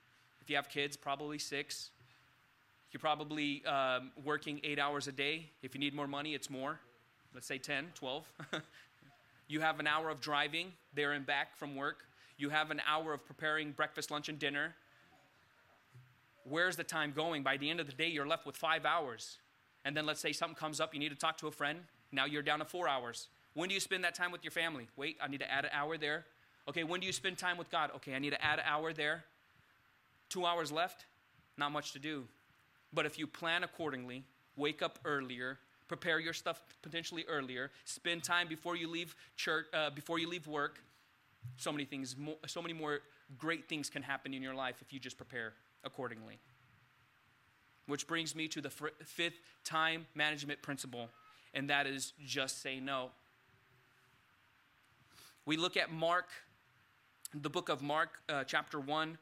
If 0.42 0.50
you 0.50 0.56
have 0.56 0.70
kids, 0.70 0.96
probably 0.96 1.40
six. 1.40 1.90
You're 2.92 3.00
probably 3.00 3.66
um, 3.66 4.12
working 4.24 4.60
eight 4.64 4.80
hours 4.80 5.08
a 5.08 5.12
day. 5.12 5.50
If 5.62 5.76
you 5.76 5.80
need 5.80 5.94
more 5.94 6.08
money, 6.08 6.34
it's 6.34 6.50
more. 6.50 6.80
Let's 7.34 7.48
say 7.48 7.58
10, 7.58 7.92
12. 7.96 8.26
You 9.48 9.62
have 9.62 9.80
an 9.80 9.88
hour 9.88 10.10
of 10.10 10.20
driving 10.20 10.74
there 10.94 11.14
and 11.14 11.26
back 11.26 11.56
from 11.56 11.76
work. 11.76 12.04
You 12.38 12.50
have 12.50 12.70
an 12.70 12.82
hour 12.88 13.14
of 13.14 13.26
preparing 13.26 13.72
breakfast, 13.72 14.12
lunch, 14.12 14.30
and 14.30 14.38
dinner. 14.38 14.76
Where's 16.44 16.76
the 16.76 16.84
time 16.84 17.14
going? 17.16 17.44
By 17.44 17.58
the 17.58 17.70
end 17.70 17.80
of 17.80 17.88
the 17.88 17.94
day, 17.94 18.08
you're 18.08 18.28
left 18.28 18.46
with 18.46 18.58
five 18.58 18.86
hours. 18.86 19.38
And 19.86 19.96
then 19.96 20.06
let's 20.06 20.20
say 20.20 20.34
something 20.34 20.56
comes 20.56 20.80
up, 20.82 20.94
you 20.94 21.00
need 21.00 21.10
to 21.10 21.16
talk 21.16 21.38
to 21.38 21.48
a 21.48 21.52
friend. 21.52 21.80
Now 22.12 22.26
you're 22.26 22.42
down 22.42 22.60
to 22.60 22.66
four 22.66 22.88
hours. 22.88 23.28
When 23.54 23.70
do 23.70 23.76
you 23.76 23.82
spend 23.82 24.04
that 24.04 24.16
time 24.16 24.32
with 24.32 24.44
your 24.44 24.52
family? 24.52 24.88
Wait, 24.96 25.18
I 25.22 25.28
need 25.28 25.40
to 25.40 25.52
add 25.52 25.66
an 25.66 25.72
hour 25.74 25.98
there. 25.98 26.26
Okay, 26.70 26.84
when 26.84 27.00
do 27.00 27.08
you 27.08 27.14
spend 27.14 27.38
time 27.38 27.58
with 27.58 27.72
God? 27.72 27.92
Okay, 27.96 28.14
I 28.14 28.20
need 28.20 28.32
to 28.32 28.44
add 28.44 28.60
an 28.60 28.66
hour 28.68 28.94
there. 28.94 29.24
Two 30.30 30.46
hours 30.46 30.72
left, 30.72 31.06
not 31.58 31.72
much 31.72 31.94
to 31.94 32.00
do. 32.00 32.26
But 32.94 33.06
if 33.06 33.18
you 33.18 33.28
plan 33.28 33.64
accordingly, 33.64 34.24
wake 34.56 34.82
up 34.82 35.00
earlier, 35.06 35.58
prepare 35.88 36.20
your 36.20 36.34
stuff 36.34 36.62
potentially 36.82 37.26
earlier, 37.28 37.72
spend 37.86 38.24
time 38.24 38.48
before 38.48 38.76
you 38.76 38.90
leave 38.90 39.16
church, 39.36 39.66
uh, 39.74 39.90
before 39.90 40.20
you 40.20 40.30
leave 40.30 40.48
work. 40.48 40.80
So 41.56 41.72
many 41.72 41.86
things, 41.86 42.16
so 42.46 42.62
many 42.62 42.74
more 42.74 43.00
great 43.38 43.68
things 43.68 43.90
can 43.90 44.04
happen 44.04 44.34
in 44.34 44.42
your 44.42 44.54
life 44.54 44.76
if 44.82 44.92
you 44.92 45.00
just 45.00 45.18
prepare 45.18 45.54
accordingly. 45.84 46.38
Which 47.86 48.06
brings 48.06 48.36
me 48.36 48.50
to 48.50 48.62
the 48.62 48.70
fifth 48.70 49.40
time 49.64 50.06
management 50.14 50.62
principle, 50.62 51.10
and 51.58 51.72
that 51.72 51.88
is 51.88 52.14
just 52.24 52.62
say 52.62 52.80
no. 52.80 53.10
We 55.48 55.58
look 55.58 55.76
at 55.76 55.92
Mark, 55.92 56.28
the 57.34 57.50
book 57.50 57.70
of 57.70 57.82
Mark, 57.82 58.22
uh, 58.30 58.44
chapter 58.44 58.80
1, 58.80 59.18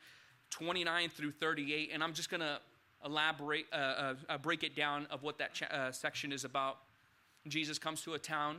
29 0.50 1.10
through 1.10 1.32
38, 1.32 1.92
and 1.94 2.04
I'm 2.04 2.14
just 2.14 2.30
going 2.30 2.42
to 2.42 2.60
elaborate, 3.06 3.68
uh, 3.72 3.76
uh, 3.76 4.14
uh, 4.28 4.38
break 4.38 4.64
it 4.66 4.76
down 4.76 5.08
of 5.10 5.24
what 5.24 5.38
that 5.38 5.54
cha- 5.54 5.68
uh, 5.68 5.92
section 5.94 6.34
is 6.34 6.44
about. 6.44 6.80
Jesus 7.48 7.80
comes 7.80 8.02
to 8.02 8.16
a 8.16 8.20
town, 8.20 8.58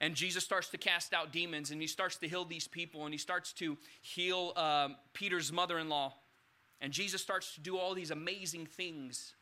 and 0.00 0.14
Jesus 0.14 0.42
starts 0.42 0.70
to 0.70 0.78
cast 0.78 1.12
out 1.12 1.30
demons, 1.30 1.72
and 1.72 1.80
he 1.80 1.86
starts 1.86 2.16
to 2.16 2.28
heal 2.28 2.46
these 2.46 2.66
people, 2.66 3.04
and 3.04 3.12
he 3.12 3.18
starts 3.18 3.52
to 3.54 3.76
heal 4.00 4.54
um, 4.56 4.96
Peter's 5.12 5.52
mother 5.52 5.78
in 5.78 5.90
law. 5.90 6.14
And 6.80 6.90
Jesus 6.90 7.20
starts 7.20 7.54
to 7.54 7.60
do 7.60 7.76
all 7.76 7.94
these 7.94 8.10
amazing 8.10 8.64
things. 8.64 9.34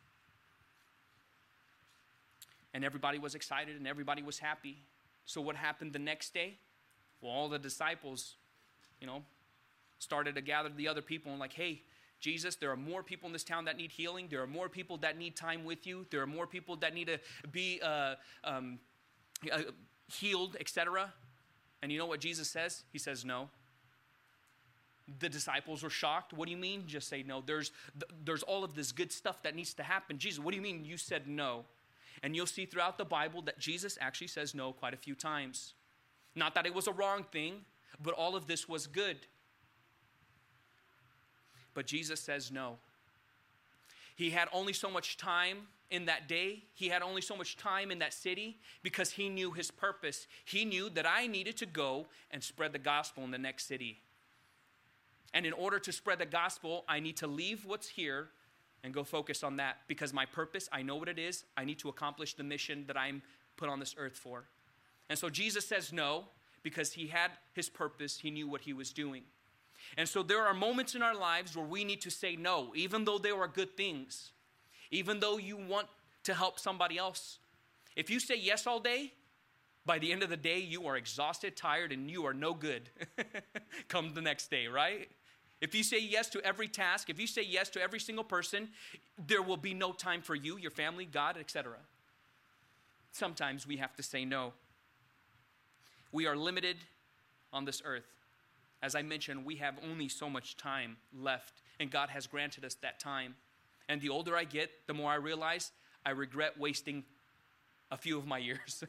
And 2.73 2.85
everybody 2.85 3.19
was 3.19 3.35
excited 3.35 3.77
and 3.77 3.87
everybody 3.87 4.23
was 4.23 4.39
happy. 4.39 4.83
So, 5.25 5.41
what 5.41 5.57
happened 5.57 5.93
the 5.93 5.99
next 5.99 6.35
day? 6.35 6.59
Well, 7.21 7.33
all 7.33 7.49
the 7.49 7.59
disciples, 7.59 8.37
you 9.01 9.07
know, 9.07 9.23
started 9.99 10.35
to 10.37 10.41
gather 10.41 10.69
the 10.69 10.89
other 10.89 11.03
people 11.03 11.31
and, 11.31 11.41
like, 11.41 11.53
hey, 11.53 11.83
Jesus, 12.21 12.55
there 12.55 12.71
are 12.71 12.77
more 12.77 13.03
people 13.03 13.27
in 13.29 13.33
this 13.33 13.45
town 13.45 13.65
that 13.65 13.77
need 13.77 13.91
healing. 13.91 14.29
There 14.31 14.43
are 14.43 14.47
more 14.47 14.69
people 14.69 14.99
that 14.99 15.17
need 15.17 15.37
time 15.37 15.65
with 15.65 15.87
you. 15.87 16.07
There 16.11 16.21
are 16.21 16.27
more 16.27 16.47
people 16.47 16.77
that 16.77 16.95
need 16.95 17.07
to 17.07 17.19
be 17.51 17.81
uh, 17.83 18.15
um, 18.45 18.79
uh, 19.51 19.63
healed, 20.07 20.57
etc. 20.61 21.13
And 21.83 21.91
you 21.91 21.99
know 21.99 22.07
what 22.07 22.21
Jesus 22.21 22.49
says? 22.49 22.85
He 22.93 22.99
says, 22.99 23.25
no. 23.25 23.49
The 25.19 25.29
disciples 25.29 25.83
were 25.83 25.91
shocked. 25.91 26.33
What 26.35 26.45
do 26.45 26.53
you 26.53 26.59
mean? 26.59 26.85
Just 26.87 27.09
say 27.09 27.23
no. 27.23 27.43
There's, 27.45 27.73
there's 28.25 28.43
all 28.43 28.65
of 28.65 28.75
this 28.75 28.93
good 28.93 29.11
stuff 29.11 29.43
that 29.43 29.57
needs 29.57 29.75
to 29.75 29.83
happen. 29.83 30.19
Jesus, 30.19 30.39
what 30.39 30.51
do 30.51 30.57
you 30.57 30.63
mean 30.63 30.85
you 30.85 30.99
said 30.99 31.27
no? 31.27 31.65
And 32.23 32.37
you'll 32.37 32.47
see 32.47 32.67
throughout 32.67 32.99
the 32.99 33.05
Bible 33.05 33.43
that 33.43 33.59
Jesus 33.59 33.97
actually 34.01 34.27
says 34.27 34.55
no 34.55 34.73
quite 34.73 34.95
a 34.95 34.99
few 34.99 35.15
times. 35.15 35.75
Not 36.35 36.55
that 36.55 36.67
it 36.67 36.75
was 36.75 36.87
a 36.87 36.93
wrong 36.93 37.25
thing, 37.33 37.65
but 38.03 38.15
all 38.15 38.37
of 38.37 38.47
this 38.47 38.69
was 38.69 38.87
good. 38.87 39.17
But 41.75 41.87
Jesus 41.87 42.21
says 42.21 42.51
no. 42.51 42.77
He 44.17 44.31
had 44.31 44.49
only 44.53 44.75
so 44.75 44.91
much 44.91 45.17
time 45.17 45.69
in 45.91 46.05
that 46.07 46.29
day. 46.29 46.65
He 46.75 46.89
had 46.89 47.03
only 47.03 47.23
so 47.23 47.37
much 47.37 47.57
time 47.57 47.91
in 47.91 48.01
that 48.01 48.13
city 48.13 48.59
because 48.83 49.13
he 49.13 49.29
knew 49.29 49.53
his 49.53 49.71
purpose. 49.71 50.27
He 50.45 50.65
knew 50.65 50.91
that 50.91 51.07
I 51.07 51.27
needed 51.27 51.57
to 51.59 51.67
go 51.67 52.07
and 52.31 52.43
spread 52.43 52.73
the 52.73 52.79
gospel 52.79 53.25
in 53.25 53.31
the 53.31 53.39
next 53.39 53.67
city. 53.67 54.01
And 55.33 55.47
in 55.47 55.53
order 55.53 55.79
to 55.79 55.93
spread 55.93 56.19
the 56.19 56.27
gospel, 56.27 56.85
I 56.89 57.01
need 57.01 57.17
to 57.19 57.27
leave 57.27 57.65
what's 57.65 57.89
here 57.89 58.29
and 58.83 58.95
go 58.95 59.05
focus 59.05 59.43
on 59.43 59.57
that 59.57 59.79
because 59.89 60.13
my 60.13 60.27
purpose, 60.27 60.69
I 60.73 60.83
know 60.83 60.97
what 60.97 61.09
it 61.09 61.19
is. 61.19 61.45
I 61.57 61.65
need 61.65 61.79
to 61.81 61.89
accomplish 61.89 62.35
the 62.35 62.43
mission 62.43 62.85
that 62.87 62.97
I'm 62.97 63.23
put 63.57 63.69
on 63.69 63.81
this 63.81 63.95
earth 63.99 64.17
for. 64.17 64.45
And 65.09 65.19
so 65.19 65.29
Jesus 65.29 65.67
says 65.67 65.93
no 65.93 66.25
because 66.63 66.93
he 66.93 67.09
had 67.09 67.31
his 67.53 67.69
purpose, 67.69 68.19
he 68.19 68.31
knew 68.31 68.49
what 68.49 68.63
he 68.63 68.73
was 68.73 68.93
doing. 68.93 69.23
And 69.97 70.09
so 70.09 70.23
there 70.23 70.43
are 70.43 70.55
moments 70.55 70.95
in 70.95 71.03
our 71.03 71.15
lives 71.15 71.57
where 71.57 71.67
we 71.67 71.85
need 71.85 72.01
to 72.03 72.11
say 72.11 72.37
no, 72.37 72.73
even 72.75 73.05
though 73.05 73.19
there 73.19 73.37
are 73.37 73.49
good 73.49 73.77
things, 73.77 74.33
even 74.91 75.21
though 75.21 75.39
you 75.39 75.57
want 75.57 75.89
to 76.25 76.35
help 76.35 76.59
somebody 76.59 76.99
else. 76.99 77.39
If 77.97 78.11
you 78.11 78.21
say 78.21 78.37
yes 78.37 78.67
all 78.67 78.81
day, 78.81 79.13
by 79.87 79.99
the 79.99 80.13
end 80.13 80.23
of 80.23 80.29
the 80.29 80.37
day, 80.37 80.59
you 80.59 80.87
are 80.87 80.97
exhausted, 80.97 81.57
tired, 81.57 81.93
and 81.93 82.11
you 82.11 82.27
are 82.27 82.35
no 82.35 82.55
good. 82.55 82.91
Come 83.89 84.13
the 84.15 84.21
next 84.21 84.51
day, 84.51 84.67
right? 84.67 85.09
If 85.61 85.75
you 85.75 85.83
say 85.83 86.01
yes 86.01 86.29
to 86.31 86.41
every 86.45 86.69
task, 86.69 87.11
if 87.11 87.21
you 87.21 87.27
say 87.27 87.43
yes 87.43 87.69
to 87.71 87.83
every 87.83 88.01
single 88.01 88.25
person, 88.25 88.69
there 89.27 89.43
will 89.43 89.59
be 89.59 89.75
no 89.75 89.93
time 89.93 90.23
for 90.23 90.35
you, 90.35 90.57
your 90.57 90.71
family, 90.71 91.05
God, 91.05 91.37
etc. 91.37 91.77
Sometimes 93.13 93.67
we 93.67 93.77
have 93.77 93.95
to 93.97 94.03
say 94.03 94.25
no. 94.25 94.53
We 96.13 96.27
are 96.27 96.37
limited 96.37 96.79
on 97.53 97.65
this 97.65 97.83
earth. 97.85 98.07
As 98.83 98.95
I 98.95 99.03
mentioned, 99.03 99.45
we 99.45 99.57
have 99.57 99.75
only 99.91 100.09
so 100.09 100.31
much 100.31 100.57
time 100.57 100.97
left, 101.15 101.63
and 101.79 101.91
God 101.91 102.09
has 102.09 102.27
granted 102.27 102.65
us 102.65 102.75
that 102.77 102.99
time. 102.99 103.35
And 103.89 104.01
the 104.01 104.09
older 104.09 104.37
I 104.37 104.45
get, 104.45 104.71
the 104.87 104.95
more 104.95 105.11
I 105.11 105.17
realize 105.17 105.73
I 106.07 106.11
regret 106.11 106.59
wasting 106.59 107.05
a 107.91 107.99
few 107.99 108.17
of 108.17 108.27
my 108.27 108.39
years. 108.49 108.83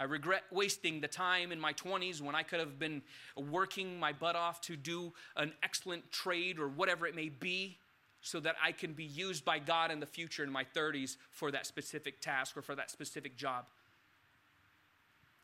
I 0.00 0.04
regret 0.04 0.44
wasting 0.50 1.00
the 1.00 1.08
time 1.08 1.50
in 1.50 1.58
my 1.58 1.72
20s 1.72 2.20
when 2.20 2.34
I 2.34 2.44
could 2.44 2.60
have 2.60 2.78
been 2.78 3.02
working 3.36 3.98
my 3.98 4.12
butt 4.12 4.36
off 4.36 4.60
to 4.62 4.76
do 4.76 5.12
an 5.36 5.52
excellent 5.62 6.12
trade 6.12 6.58
or 6.58 6.68
whatever 6.68 7.06
it 7.06 7.16
may 7.16 7.28
be 7.28 7.78
so 8.20 8.38
that 8.40 8.56
I 8.62 8.72
can 8.72 8.92
be 8.92 9.04
used 9.04 9.44
by 9.44 9.58
God 9.58 9.90
in 9.90 9.98
the 10.00 10.06
future 10.06 10.44
in 10.44 10.52
my 10.52 10.64
30s 10.64 11.16
for 11.30 11.50
that 11.50 11.66
specific 11.66 12.20
task 12.20 12.56
or 12.56 12.62
for 12.62 12.76
that 12.76 12.90
specific 12.90 13.36
job. 13.36 13.66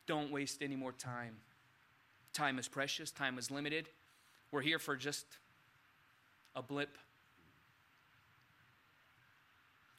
Don't 0.07 0.31
waste 0.31 0.63
any 0.63 0.77
more 0.77 0.93
time. 0.93 1.37
Time 2.33 2.59
is 2.59 2.69
precious, 2.69 3.11
time 3.11 3.39
is 3.39 3.51
limited. 3.51 3.89
We're 4.51 4.61
here 4.61 4.79
for 4.79 4.97
just 4.97 5.27
a 6.55 6.63
blip. 6.63 6.97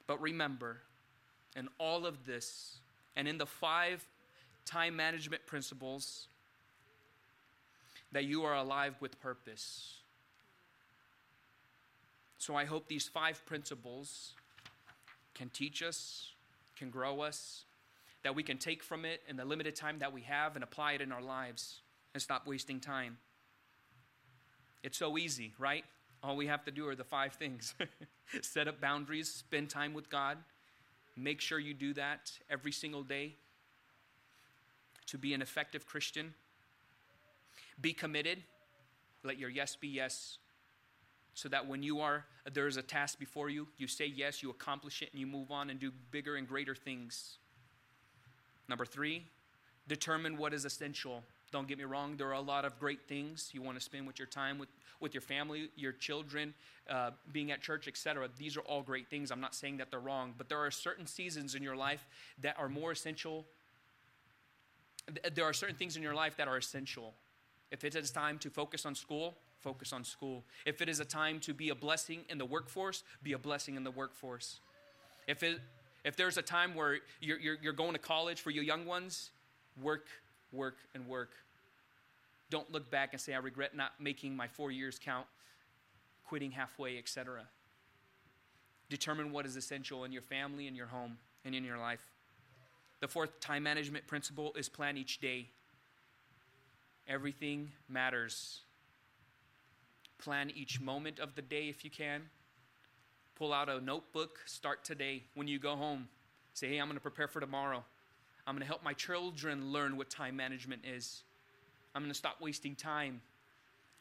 But 0.07 0.21
remember, 0.21 0.81
in 1.55 1.67
all 1.77 2.05
of 2.05 2.25
this, 2.25 2.77
and 3.15 3.27
in 3.27 3.37
the 3.37 3.45
five 3.45 4.05
time 4.65 4.95
management 4.95 5.45
principles 5.45 6.27
that 8.11 8.25
you 8.25 8.43
are 8.43 8.55
alive 8.55 8.95
with 8.99 9.19
purpose. 9.19 9.97
So 12.37 12.55
I 12.55 12.65
hope 12.65 12.87
these 12.87 13.07
five 13.07 13.45
principles 13.45 14.33
can 15.33 15.49
teach 15.49 15.81
us, 15.81 16.31
can 16.77 16.89
grow 16.89 17.21
us, 17.21 17.63
that 18.23 18.35
we 18.35 18.43
can 18.43 18.57
take 18.57 18.83
from 18.83 19.05
it 19.05 19.21
in 19.27 19.35
the 19.35 19.45
limited 19.45 19.75
time 19.75 19.99
that 19.99 20.11
we 20.13 20.21
have 20.21 20.55
and 20.55 20.63
apply 20.63 20.93
it 20.93 21.01
in 21.01 21.11
our 21.11 21.21
lives 21.21 21.81
and 22.13 22.21
stop 22.21 22.47
wasting 22.47 22.79
time. 22.79 23.17
It's 24.83 24.97
so 24.97 25.17
easy, 25.17 25.53
right? 25.59 25.83
All 26.23 26.35
we 26.35 26.47
have 26.47 26.63
to 26.65 26.71
do 26.71 26.87
are 26.87 26.95
the 26.95 27.03
five 27.03 27.33
things 27.33 27.75
set 28.41 28.67
up 28.67 28.79
boundaries, 28.79 29.29
spend 29.29 29.69
time 29.69 29.93
with 29.93 30.09
God, 30.09 30.37
make 31.17 31.41
sure 31.41 31.59
you 31.59 31.73
do 31.73 31.93
that 31.93 32.31
every 32.49 32.71
single 32.71 33.03
day 33.03 33.35
to 35.07 35.17
be 35.17 35.33
an 35.33 35.41
effective 35.41 35.85
Christian. 35.85 36.33
Be 37.79 37.93
committed. 37.93 38.43
Let 39.23 39.37
your 39.37 39.49
yes 39.49 39.75
be 39.75 39.87
yes. 39.87 40.37
So 41.33 41.49
that 41.49 41.67
when 41.67 41.83
you 41.83 41.99
are, 41.99 42.25
there's 42.53 42.77
a 42.77 42.81
task 42.81 43.19
before 43.19 43.49
you, 43.49 43.67
you 43.77 43.87
say 43.87 44.05
yes, 44.05 44.41
you 44.41 44.49
accomplish 44.49 45.01
it, 45.01 45.09
and 45.11 45.19
you 45.19 45.27
move 45.27 45.51
on 45.51 45.69
and 45.69 45.79
do 45.79 45.91
bigger 46.11 46.35
and 46.35 46.47
greater 46.47 46.75
things. 46.75 47.37
Number 48.69 48.85
three, 48.85 49.25
determine 49.87 50.37
what 50.37 50.53
is 50.53 50.63
essential. 50.63 51.23
Don't 51.51 51.67
get 51.67 51.77
me 51.77 51.83
wrong, 51.83 52.15
there 52.17 52.27
are 52.27 52.33
a 52.33 52.41
lot 52.41 52.65
of 52.65 52.79
great 52.79 53.07
things 53.07 53.51
you 53.53 53.61
want 53.61 53.77
to 53.77 53.83
spend 53.83 54.07
with 54.07 54.17
your 54.17 54.27
time, 54.27 54.57
with, 54.57 54.69
with 54.99 55.13
your 55.13 55.21
family, 55.21 55.69
your 55.75 55.91
children, 55.91 56.53
uh, 56.89 57.11
being 57.31 57.51
at 57.51 57.61
church, 57.61 57.87
etc. 57.87 58.29
These 58.37 58.57
are 58.57 58.61
all 58.61 58.81
great 58.81 59.09
things. 59.09 59.31
I'm 59.31 59.41
not 59.41 59.55
saying 59.55 59.77
that 59.77 59.91
they're 59.91 59.99
wrong, 59.99 60.33
but 60.37 60.49
there 60.49 60.59
are 60.59 60.71
certain 60.71 61.05
seasons 61.05 61.55
in 61.55 61.63
your 61.63 61.75
life 61.75 62.07
that 62.41 62.55
are 62.57 62.69
more 62.69 62.91
essential 62.91 63.45
there 65.33 65.45
are 65.45 65.53
certain 65.53 65.75
things 65.75 65.95
in 65.95 66.03
your 66.03 66.15
life 66.15 66.37
that 66.37 66.47
are 66.47 66.57
essential. 66.57 67.13
If 67.71 67.83
it 67.83 67.95
is 67.95 68.11
time 68.11 68.37
to 68.39 68.49
focus 68.49 68.85
on 68.85 68.95
school, 68.95 69.35
focus 69.59 69.93
on 69.93 70.03
school. 70.03 70.43
If 70.65 70.81
it 70.81 70.89
is 70.89 70.99
a 70.99 71.05
time 71.05 71.39
to 71.41 71.53
be 71.53 71.69
a 71.69 71.75
blessing 71.75 72.21
in 72.29 72.37
the 72.37 72.45
workforce, 72.45 73.03
be 73.23 73.33
a 73.33 73.37
blessing 73.37 73.75
in 73.75 73.83
the 73.83 73.91
workforce. 73.91 74.59
If, 75.27 75.43
it, 75.43 75.59
if 76.03 76.15
there's 76.15 76.37
a 76.37 76.41
time 76.41 76.75
where 76.75 76.99
you're, 77.19 77.39
you're, 77.39 77.57
you're 77.61 77.73
going 77.73 77.93
to 77.93 77.99
college 77.99 78.41
for 78.41 78.51
your 78.51 78.63
young 78.63 78.85
ones, 78.85 79.31
work, 79.81 80.07
work, 80.51 80.77
and 80.93 81.07
work. 81.07 81.31
Don't 82.49 82.71
look 82.71 82.89
back 82.91 83.09
and 83.13 83.19
say, 83.19 83.33
I 83.33 83.37
regret 83.39 83.75
not 83.75 83.93
making 83.99 84.35
my 84.35 84.47
four 84.47 84.71
years 84.71 84.99
count, 85.03 85.25
quitting 86.27 86.51
halfway, 86.51 86.97
etc. 86.97 87.41
Determine 88.89 89.31
what 89.31 89.45
is 89.45 89.55
essential 89.55 90.03
in 90.03 90.11
your 90.11 90.21
family, 90.21 90.67
in 90.67 90.75
your 90.75 90.87
home, 90.87 91.17
and 91.43 91.55
in 91.55 91.63
your 91.63 91.77
life. 91.77 92.14
The 93.05 93.11
fourth 93.11 93.39
time 93.39 93.61
management 93.61 94.07
principle 94.07 94.51
is 94.57 94.67
plan 94.67 94.97
each 94.97 95.19
day. 95.19 95.45
Everything 97.07 97.71
matters. 97.87 98.61
Plan 100.17 100.51
each 100.55 100.81
moment 100.81 101.19
of 101.19 101.35
the 101.35 101.43
day 101.43 101.69
if 101.69 101.85
you 101.85 101.91
can. 101.91 102.23
Pull 103.35 103.53
out 103.53 103.69
a 103.69 103.79
notebook, 103.79 104.39
start 104.47 104.83
today. 104.83 105.21
When 105.35 105.47
you 105.47 105.59
go 105.59 105.75
home, 105.75 106.07
say, 106.55 106.67
hey, 106.67 106.79
I'm 106.79 106.87
going 106.87 106.97
to 106.97 106.99
prepare 106.99 107.27
for 107.27 107.39
tomorrow. 107.39 107.83
I'm 108.47 108.55
going 108.55 108.61
to 108.61 108.67
help 108.67 108.83
my 108.83 108.93
children 108.93 109.71
learn 109.71 109.97
what 109.97 110.09
time 110.09 110.35
management 110.35 110.81
is. 110.83 111.21
I'm 111.93 112.01
going 112.01 112.11
to 112.11 112.17
stop 112.17 112.41
wasting 112.41 112.73
time. 112.73 113.21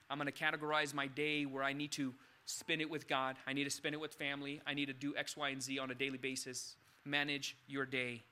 I'm 0.09 0.16
going 0.16 0.32
to 0.32 0.44
categorize 0.44 0.94
my 0.94 1.09
day 1.09 1.44
where 1.44 1.62
I 1.62 1.74
need 1.74 1.92
to 1.92 2.14
spend 2.46 2.80
it 2.80 2.88
with 2.88 3.07
God. 3.07 3.36
I 3.46 3.52
need 3.52 3.64
to 3.64 3.70
spend 3.70 3.94
it 3.94 4.00
with 4.00 4.14
family. 4.14 4.62
I 4.66 4.72
need 4.72 4.86
to 4.86 4.94
do 4.94 5.14
X, 5.14 5.36
Y, 5.36 5.50
and 5.50 5.62
Z 5.62 5.78
on 5.78 5.90
a 5.90 5.94
daily 5.94 6.16
basis. 6.16 6.76
Manage 7.05 7.55
your 7.68 7.84
day. 7.84 8.22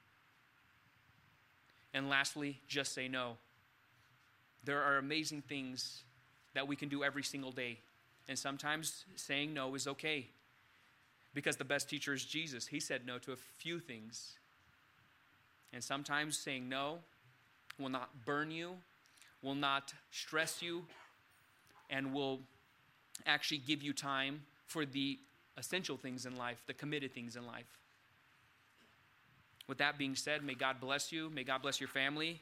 And 1.94 2.08
lastly, 2.08 2.60
just 2.66 2.94
say 2.94 3.08
no. 3.08 3.36
There 4.64 4.82
are 4.82 4.98
amazing 4.98 5.42
things 5.42 6.04
that 6.54 6.66
we 6.66 6.76
can 6.76 6.88
do 6.88 7.02
every 7.04 7.22
single 7.22 7.52
day. 7.52 7.78
And 8.28 8.38
sometimes 8.38 9.04
saying 9.16 9.52
no 9.52 9.74
is 9.74 9.86
okay. 9.86 10.28
Because 11.34 11.56
the 11.56 11.64
best 11.64 11.88
teacher 11.88 12.12
is 12.12 12.24
Jesus. 12.24 12.66
He 12.66 12.80
said 12.80 13.06
no 13.06 13.18
to 13.18 13.32
a 13.32 13.36
few 13.36 13.78
things. 13.80 14.38
And 15.72 15.82
sometimes 15.82 16.38
saying 16.38 16.68
no 16.68 16.98
will 17.78 17.88
not 17.88 18.10
burn 18.24 18.50
you, 18.50 18.76
will 19.42 19.54
not 19.54 19.94
stress 20.10 20.62
you, 20.62 20.84
and 21.90 22.12
will 22.12 22.40
actually 23.26 23.58
give 23.58 23.82
you 23.82 23.92
time 23.92 24.42
for 24.66 24.84
the 24.84 25.18
essential 25.56 25.96
things 25.96 26.26
in 26.26 26.36
life, 26.36 26.62
the 26.66 26.74
committed 26.74 27.12
things 27.12 27.36
in 27.36 27.46
life. 27.46 27.81
With 29.66 29.78
that 29.78 29.96
being 29.98 30.16
said, 30.16 30.42
may 30.42 30.54
God 30.54 30.80
bless 30.80 31.12
you. 31.12 31.30
May 31.30 31.44
God 31.44 31.62
bless 31.62 31.80
your 31.80 31.88
family. 31.88 32.40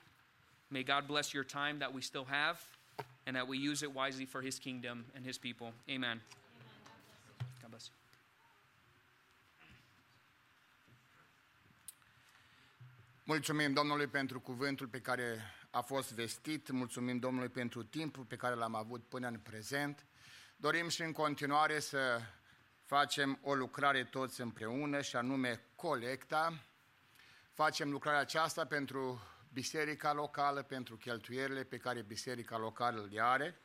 May 0.70 0.82
God 0.82 1.06
bless 1.06 1.34
your 1.34 1.44
time 1.44 1.78
that 1.78 1.92
we 1.92 2.00
still 2.00 2.24
have 2.24 2.58
and 3.26 3.36
that 3.36 3.46
we 3.48 3.58
use 3.58 3.82
it 3.82 3.94
wisely 3.94 4.26
for 4.26 4.40
His 4.40 4.58
kingdom 4.58 5.04
and 5.14 5.24
His 5.24 5.38
people. 5.38 5.72
Amen. 5.88 6.20
God 7.62 7.70
bless 7.70 7.88
you. 7.88 7.94
Mulțumim 13.24 13.72
Domnului 13.72 14.06
pentru 14.06 14.40
cuvântul 14.40 14.86
pe 14.86 15.00
care 15.00 15.54
a 15.70 15.80
fost 15.80 16.12
vestit, 16.12 16.70
mulțumim 16.70 17.18
Domnului 17.18 17.48
pentru 17.48 17.82
timpul 17.82 18.24
pe 18.24 18.36
care 18.36 18.54
l-am 18.54 18.74
avut 18.74 19.04
până 19.08 19.28
în 19.28 19.38
prezent. 19.38 20.06
Dorim 20.56 20.88
și 20.88 21.02
în 21.02 21.12
continuare 21.12 21.80
să 21.80 22.20
facem 22.84 23.38
o 23.42 23.54
lucrare 23.54 24.04
toți 24.04 24.40
împreună 24.40 25.00
și 25.00 25.16
anume 25.16 25.62
colecta. 25.74 26.60
Facem 27.52 27.90
lucrarea 27.90 28.20
aceasta 28.20 28.64
pentru 28.66 29.22
biserica 29.52 30.12
locală, 30.12 30.62
pentru 30.62 30.96
cheltuierile 30.96 31.64
pe 31.64 31.76
care 31.76 32.02
biserica 32.02 32.58
locală 32.58 33.08
le 33.10 33.22
are. 33.22 33.60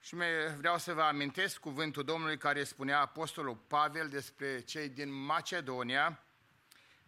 Și 0.00 0.14
vreau 0.56 0.78
să 0.78 0.92
vă 0.92 1.02
amintesc 1.02 1.58
cuvântul 1.58 2.04
Domnului 2.04 2.38
care 2.38 2.64
spunea 2.64 3.00
Apostolul 3.00 3.56
Pavel 3.56 4.08
despre 4.08 4.60
cei 4.60 4.88
din 4.88 5.12
Macedonia, 5.12 6.22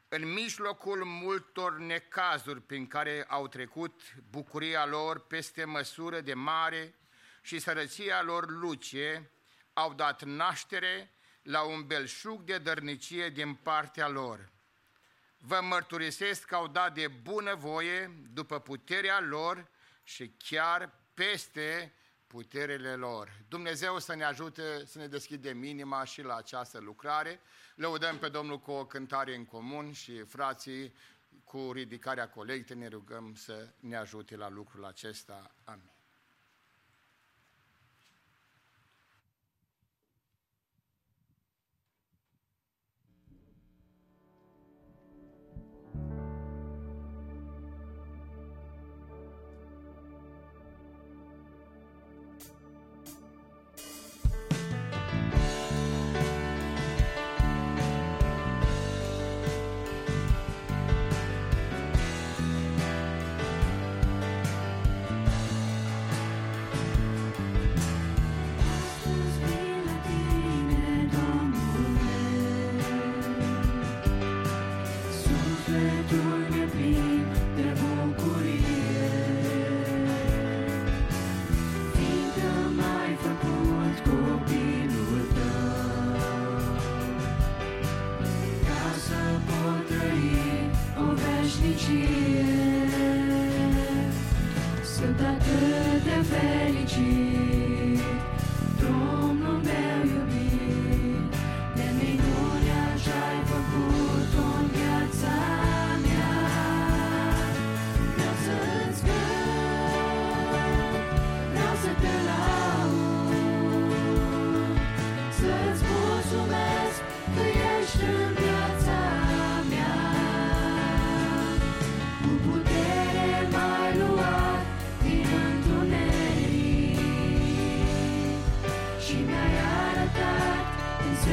în 0.08 0.32
mijlocul 0.32 1.04
multor 1.04 1.78
necazuri 1.78 2.60
prin 2.60 2.86
care 2.86 3.24
au 3.28 3.48
trecut, 3.48 4.00
bucuria 4.30 4.86
lor 4.86 5.26
peste 5.26 5.64
măsură 5.64 6.20
de 6.20 6.34
mare 6.34 6.94
și 7.42 7.58
sărăția 7.58 8.22
lor 8.22 8.50
lucie, 8.50 9.30
au 9.72 9.94
dat 9.94 10.22
naștere 10.22 11.12
la 11.42 11.62
un 11.62 11.86
belșug 11.86 12.42
de 12.42 12.58
dărnicie 12.58 13.28
din 13.28 13.54
partea 13.54 14.08
lor. 14.08 14.52
Vă 15.46 15.60
mărturisesc 15.62 16.44
că 16.44 16.54
au 16.54 16.68
dat 16.68 16.94
de 16.94 17.08
bună 17.08 17.54
voie, 17.54 18.26
după 18.32 18.60
puterea 18.60 19.20
lor 19.20 19.68
și 20.02 20.34
chiar 20.38 20.92
peste 21.14 21.92
puterele 22.26 22.94
lor. 22.94 23.32
Dumnezeu 23.48 23.98
să 23.98 24.14
ne 24.14 24.24
ajute 24.24 24.84
să 24.86 24.98
ne 24.98 25.06
deschidem 25.06 25.62
inima 25.62 26.04
și 26.04 26.22
la 26.22 26.36
această 26.36 26.78
lucrare. 26.78 27.40
Lăudăm 27.74 28.18
pe 28.18 28.28
Domnul 28.28 28.58
cu 28.58 28.70
o 28.70 28.86
cântare 28.86 29.34
în 29.34 29.44
comun 29.44 29.92
și 29.92 30.22
frații 30.22 30.94
cu 31.44 31.70
ridicarea 31.72 32.28
colectei 32.28 32.76
ne 32.76 32.88
rugăm 32.88 33.34
să 33.34 33.68
ne 33.80 33.96
ajute 33.96 34.36
la 34.36 34.48
lucrul 34.48 34.84
acesta. 34.84 35.54
Amin. 35.64 35.93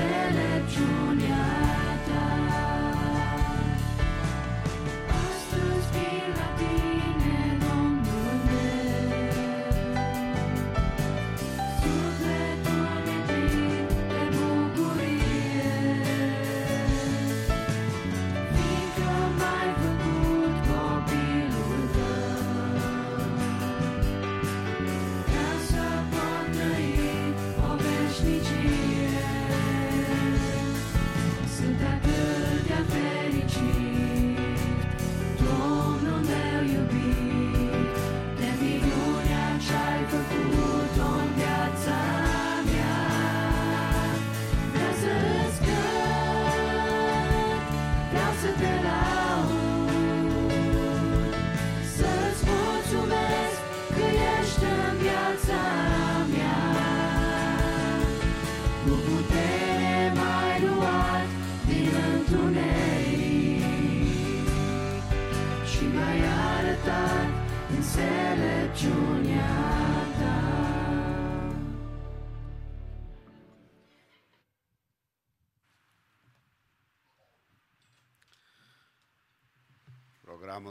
Înțelepciunea 0.01 1.70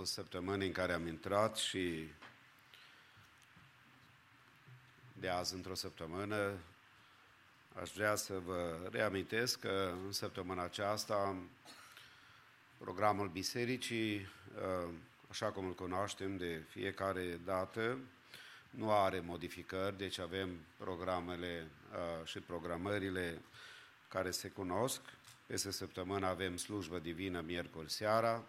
programul 0.01 0.05
săptămânii 0.05 0.67
în 0.67 0.73
care 0.73 0.93
am 0.93 1.07
intrat 1.07 1.57
și 1.57 2.13
de 5.13 5.29
azi 5.29 5.55
într-o 5.55 5.75
săptămână 5.75 6.59
aș 7.81 7.91
vrea 7.91 8.15
să 8.15 8.39
vă 8.39 8.89
reamintesc 8.91 9.61
că 9.61 9.95
în 10.05 10.13
săptămâna 10.13 10.63
aceasta 10.63 11.37
programul 12.79 13.29
bisericii, 13.29 14.15
uh, 14.17 14.89
așa 15.31 15.47
cum 15.47 15.67
îl 15.67 15.75
cunoaștem 15.75 16.37
de 16.37 16.63
fiecare 16.69 17.41
dată, 17.45 17.99
nu 18.71 18.93
are 18.93 19.21
modificări, 19.21 19.99
deci 19.99 20.19
avem 20.19 20.49
programele 20.77 21.67
uh, 21.93 22.27
și 22.27 22.39
programările 22.39 23.41
care 24.09 24.31
se 24.31 24.49
cunosc. 24.49 25.01
Peste 25.47 25.71
săptămână 25.71 26.27
avem 26.27 26.57
slujbă 26.57 26.99
divină 26.99 27.41
miercuri 27.41 27.91
seara 27.91 28.35
uh, 28.35 28.45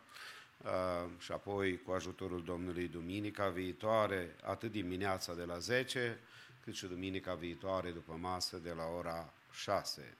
și 1.17 1.31
apoi 1.31 1.81
cu 1.81 1.91
ajutorul 1.91 2.43
Domnului 2.43 2.87
duminica 2.87 3.49
viitoare, 3.49 4.35
atât 4.43 4.71
dimineața 4.71 5.33
de 5.33 5.43
la 5.43 5.57
10, 5.57 6.19
cât 6.63 6.73
și 6.73 6.85
duminica 6.85 7.33
viitoare 7.33 7.91
după 7.91 8.17
masă 8.19 8.57
de 8.57 8.71
la 8.71 8.85
ora 8.97 9.33
6. 9.51 10.17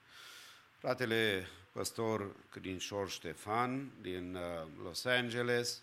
Fratele 0.78 1.48
păstor 1.72 2.36
Crinșor 2.50 3.10
Ștefan 3.10 3.92
din 4.02 4.36
uh, 4.36 4.68
Los 4.84 5.06
Angeles, 5.06 5.82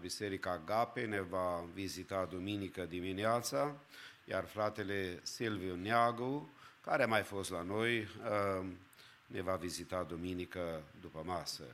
Biserica 0.00 0.50
Agape, 0.50 1.04
ne 1.04 1.20
va 1.20 1.64
vizita 1.74 2.24
duminică 2.24 2.84
dimineața, 2.84 3.74
iar 4.24 4.44
fratele 4.44 5.20
Silviu 5.22 5.74
Neagu, 5.74 6.50
care 6.84 7.02
a 7.02 7.06
mai 7.06 7.22
fost 7.22 7.50
la 7.50 7.62
noi, 7.62 7.98
uh, 7.98 8.66
ne 9.26 9.40
va 9.40 9.56
vizita 9.56 10.02
duminică 10.02 10.82
după 11.00 11.22
masă. 11.24 11.64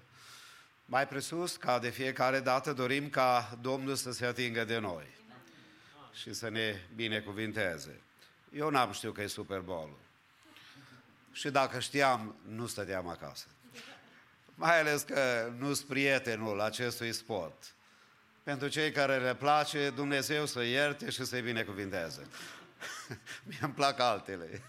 Mai 0.91 1.09
presus, 1.09 1.57
ca 1.57 1.78
de 1.78 1.89
fiecare 1.89 2.41
dată, 2.41 2.72
dorim 2.72 3.09
ca 3.09 3.59
Domnul 3.61 3.95
să 3.95 4.12
se 4.12 4.26
atingă 4.26 4.64
de 4.64 4.78
noi 4.78 5.07
și 6.12 6.32
să 6.32 6.49
ne 6.49 6.80
binecuvinteze. 6.95 8.01
Eu 8.53 8.70
n-am 8.70 8.93
știut 8.93 9.14
că 9.14 9.22
e 9.22 9.26
Super 9.26 9.61
Bowl. 9.61 9.99
Și 11.32 11.51
dacă 11.51 11.78
știam, 11.78 12.36
nu 12.47 12.66
stăteam 12.66 13.09
acasă. 13.09 13.47
Mai 14.55 14.80
ales 14.80 15.03
că 15.03 15.53
nu 15.59 15.72
sunt 15.72 15.89
prietenul 15.89 16.61
acestui 16.61 17.12
sport. 17.12 17.74
Pentru 18.43 18.68
cei 18.68 18.93
care 18.93 19.18
le 19.18 19.34
place, 19.34 19.91
Dumnezeu 19.91 20.47
să 20.47 20.62
ierte 20.62 21.11
și 21.11 21.24
să-i 21.24 21.43
binecuvinteze. 21.43 22.26
Mie 23.47 23.59
îmi 23.61 23.72
plac 23.72 24.01
altele. 24.01 24.62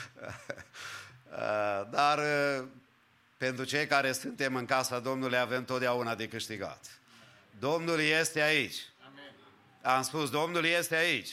Dar 1.90 2.18
pentru 3.36 3.64
cei 3.64 3.86
care 3.86 4.12
suntem 4.12 4.54
în 4.54 4.64
casa 4.64 4.98
Domnului 4.98 5.38
avem 5.38 5.64
totdeauna 5.64 6.14
de 6.14 6.28
câștigat. 6.28 7.00
Domnul 7.58 8.00
este 8.00 8.42
aici. 8.42 8.76
Am 9.82 10.02
spus, 10.02 10.30
Domnul 10.30 10.64
este 10.64 10.96
aici. 10.96 11.30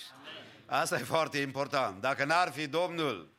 Asta 0.65 0.99
e 0.99 1.03
foarte 1.03 1.37
important. 1.37 2.01
Dacă 2.01 2.25
n-ar 2.25 2.51
fi 2.51 2.67
Domnul, 2.67 3.31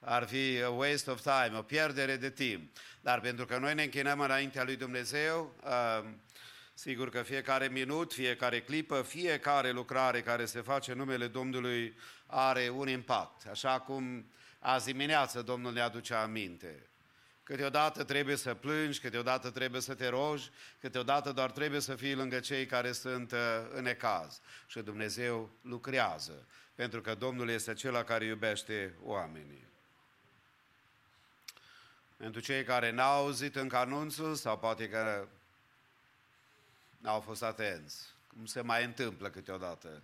ar 0.00 0.26
fi 0.26 0.62
a 0.64 0.68
waste 0.68 1.10
of 1.10 1.20
time, 1.20 1.58
o 1.58 1.62
pierdere 1.62 2.16
de 2.16 2.30
timp. 2.30 2.76
Dar 3.00 3.20
pentru 3.20 3.46
că 3.46 3.58
noi 3.58 3.74
ne 3.74 3.82
închinăm 3.82 4.20
înaintea 4.20 4.64
lui 4.64 4.76
Dumnezeu, 4.76 5.54
uh, 5.64 6.04
sigur 6.74 7.10
că 7.10 7.22
fiecare 7.22 7.68
minut, 7.68 8.12
fiecare 8.12 8.60
clipă, 8.60 9.02
fiecare 9.02 9.70
lucrare 9.70 10.22
care 10.22 10.44
se 10.44 10.60
face 10.60 10.92
în 10.92 10.98
numele 10.98 11.26
Domnului 11.26 11.96
are 12.26 12.68
un 12.68 12.88
impact. 12.88 13.46
Așa 13.50 13.80
cum 13.80 14.30
azi 14.58 14.86
dimineață 14.86 15.42
Domnul 15.42 15.72
ne 15.72 15.80
aduce 15.80 16.14
aminte. 16.14 16.88
Câteodată 17.48 18.04
trebuie 18.04 18.36
să 18.36 18.54
plângi, 18.54 19.00
câteodată 19.00 19.50
trebuie 19.50 19.80
să 19.80 19.94
te 19.94 20.08
rogi, 20.08 20.50
câteodată 20.80 21.32
doar 21.32 21.50
trebuie 21.50 21.80
să 21.80 21.94
fii 21.94 22.14
lângă 22.14 22.40
cei 22.40 22.66
care 22.66 22.92
sunt 22.92 23.32
uh, 23.32 23.38
în 23.72 23.86
ecaz. 23.86 24.40
Și 24.66 24.80
Dumnezeu 24.80 25.50
lucrează, 25.62 26.46
pentru 26.74 27.00
că 27.00 27.14
Domnul 27.14 27.48
este 27.48 27.70
acela 27.70 28.04
care 28.04 28.24
iubește 28.24 28.94
oamenii. 29.02 29.64
Pentru 32.16 32.40
cei 32.40 32.64
care 32.64 32.90
n-au 32.90 33.22
auzit 33.22 33.56
încă 33.56 33.76
anunțul 33.76 34.34
sau 34.34 34.58
poate 34.58 34.88
că 34.88 35.28
n-au 36.98 37.20
fost 37.20 37.42
atenți, 37.42 38.06
cum 38.26 38.46
se 38.46 38.60
mai 38.60 38.84
întâmplă 38.84 39.28
câteodată. 39.28 40.02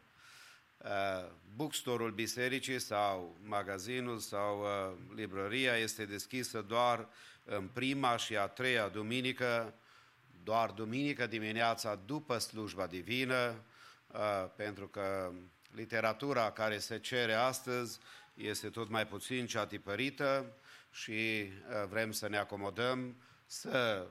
Uh, 0.85 1.31
bookstore-ul 1.57 2.11
bisericii 2.11 2.79
sau 2.79 3.37
magazinul 3.43 4.19
sau 4.19 4.61
uh, 4.61 4.97
librăria 5.15 5.77
este 5.77 6.05
deschisă 6.05 6.63
doar 6.63 7.09
în 7.45 7.69
prima 7.73 8.17
și 8.17 8.37
a 8.37 8.47
treia 8.47 8.89
duminică, 8.89 9.75
doar 10.43 10.71
duminică 10.71 11.27
dimineața 11.27 12.01
după 12.07 12.39
slujba 12.39 12.87
divină, 12.87 13.65
uh, 14.07 14.21
pentru 14.57 14.89
că 14.89 15.33
literatura 15.75 16.51
care 16.51 16.79
se 16.79 16.99
cere 16.99 17.35
astăzi 17.35 17.99
este 18.35 18.69
tot 18.69 18.89
mai 18.89 19.07
puțin 19.07 19.47
cea 19.47 19.67
tipărită 19.67 20.53
și 20.91 21.13
uh, 21.13 21.89
vrem 21.89 22.13
să 22.13 22.29
ne 22.29 22.39
acomodăm, 22.39 23.17
să 23.47 24.07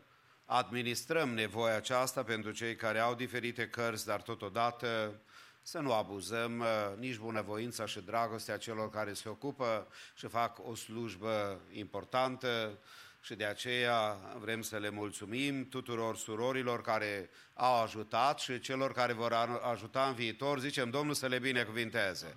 administrăm 0.46 1.30
nevoia 1.30 1.76
aceasta 1.76 2.24
pentru 2.24 2.52
cei 2.52 2.76
care 2.76 3.00
au 3.00 3.16
diferite 3.16 3.68
cărți, 3.68 4.06
dar 4.06 4.22
totodată 4.22 5.20
să 5.64 5.80
nu 5.80 5.94
abuzăm 5.94 6.60
uh, 6.60 6.66
nici 6.98 7.18
bunăvoința 7.18 7.86
și 7.86 8.00
dragostea 8.00 8.58
celor 8.58 8.90
care 8.90 9.14
se 9.14 9.30
ocupă 9.30 9.88
și 10.16 10.28
fac 10.28 10.68
o 10.68 10.76
slujbă 10.76 11.60
importantă 11.72 12.78
și 13.22 13.36
de 13.36 13.46
aceea 13.46 14.20
vrem 14.40 14.62
să 14.62 14.78
le 14.78 14.90
mulțumim 14.90 15.70
tuturor 15.70 16.18
surorilor 16.18 16.82
care 16.82 17.30
au 17.54 17.82
ajutat 17.82 18.40
și 18.40 18.60
celor 18.60 18.94
care 18.94 19.14
vor 19.14 19.60
ajuta 19.72 20.08
în 20.08 20.14
viitor. 20.14 20.60
Zicem 20.60 20.90
Domnul 20.90 21.14
să 21.14 21.28
le 21.28 21.40
binecuvinteze. 21.40 22.36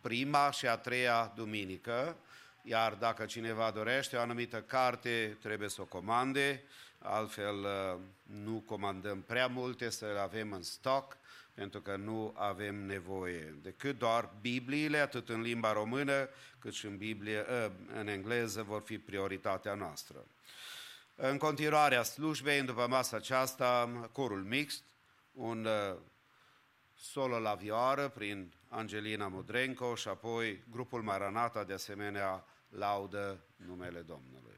Prima 0.00 0.50
și 0.50 0.66
a 0.66 0.76
treia 0.76 1.32
duminică, 1.34 2.16
iar 2.62 2.92
dacă 2.92 3.24
cineva 3.24 3.70
dorește 3.70 4.16
o 4.16 4.20
anumită 4.20 4.60
carte, 4.60 5.36
trebuie 5.42 5.68
să 5.68 5.80
o 5.80 5.84
comande, 5.84 6.62
altfel 6.98 7.54
uh, 7.54 7.98
nu 8.42 8.62
comandăm 8.66 9.20
prea 9.20 9.46
multe, 9.46 9.90
să 9.90 10.04
le 10.04 10.20
avem 10.20 10.52
în 10.52 10.62
stoc, 10.62 11.16
pentru 11.54 11.80
că 11.80 11.96
nu 11.96 12.34
avem 12.36 12.74
nevoie 12.74 13.58
decât 13.62 13.98
doar 13.98 14.30
Bibliile, 14.40 14.98
atât 14.98 15.28
în 15.28 15.40
limba 15.40 15.72
română, 15.72 16.28
cât 16.58 16.72
și 16.72 16.86
în, 16.86 16.96
Biblie, 16.96 17.44
ă, 17.50 17.72
în 17.94 18.06
engleză, 18.06 18.62
vor 18.62 18.82
fi 18.82 18.98
prioritatea 18.98 19.74
noastră. 19.74 20.26
În 21.14 21.38
continuarea 21.38 22.02
slujbei, 22.02 22.62
după 22.62 22.86
masa 22.88 23.16
aceasta, 23.16 23.90
corul 24.12 24.42
mixt, 24.42 24.82
un 25.32 25.66
ă, 25.66 25.98
solo 26.94 27.38
la 27.38 27.54
vioară 27.54 28.08
prin 28.08 28.52
Angelina 28.68 29.28
Mudrenco 29.28 29.94
și 29.94 30.08
apoi 30.08 30.64
grupul 30.70 31.02
Maranata, 31.02 31.64
de 31.64 31.72
asemenea, 31.72 32.44
laudă 32.68 33.44
numele 33.56 34.00
Domnului. 34.00 34.53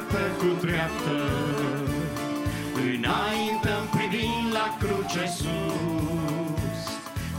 Cer 0.00 0.08
treaptă 0.08 0.36
cu 0.38 0.66
treaptă. 0.66 1.16
Înaintăm 2.74 3.84
privind 3.96 4.52
la 4.52 4.76
cruce 4.78 5.26
sus. 5.26 6.82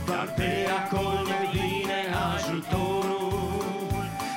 Dar 0.06 0.34
de 0.36 0.68
acolo 0.80 1.22
ne 1.22 1.40
vine 1.52 2.00
ajutorul. 2.34 3.94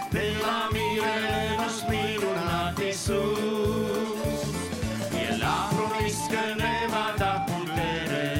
De 0.09 0.25
la 0.41 0.69
mirele 0.71 1.37
nostru 1.57 1.85
minunat 1.89 2.79
Iisus. 2.85 4.41
El 5.29 5.41
a 5.43 5.73
promis 5.73 6.17
că 6.31 6.43
ne 6.61 6.75
va 6.93 7.07
da 7.17 7.43
putere 7.47 8.31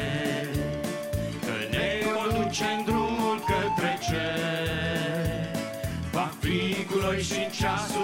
Că 1.45 1.55
ne 1.71 1.87
conduce 2.05 2.65
în 2.77 2.83
drumul 2.85 3.37
către 3.49 3.99
cer. 4.07 5.49
Va 6.11 6.31
fi 6.39 6.85
cu 6.85 6.97
noi 7.01 7.21
și 7.21 7.33
în 7.33 7.51
ceasul 7.59 7.94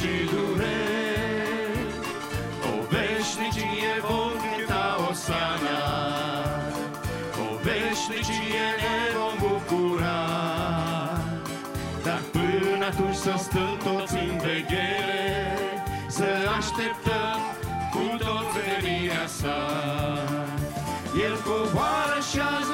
și 0.00 0.14
dureri. 0.32 1.94
O 2.70 2.74
veșnicie 2.92 3.92
vom 4.08 4.32
cânta 4.42 4.86
Osana. 5.10 5.82
O 7.44 7.48
veșnicie 7.66 8.66
ne 8.80 8.96
vom 9.16 9.34
bucura. 9.42 10.20
Dar 12.04 12.20
până 12.32 12.84
atunci 12.90 13.20
să 13.26 13.34
stăm 13.38 13.76
toți 13.84 14.14
în 14.14 14.36
veghere 14.44 15.26
Să 16.08 16.28
așteptăm 16.58 17.38
cu 17.92 18.04
tot 18.24 18.46
venirea 18.56 19.26
sa. 19.26 19.58
El 21.26 21.34
coboară 21.46 22.18
și 22.30 22.38
azi 22.54 22.69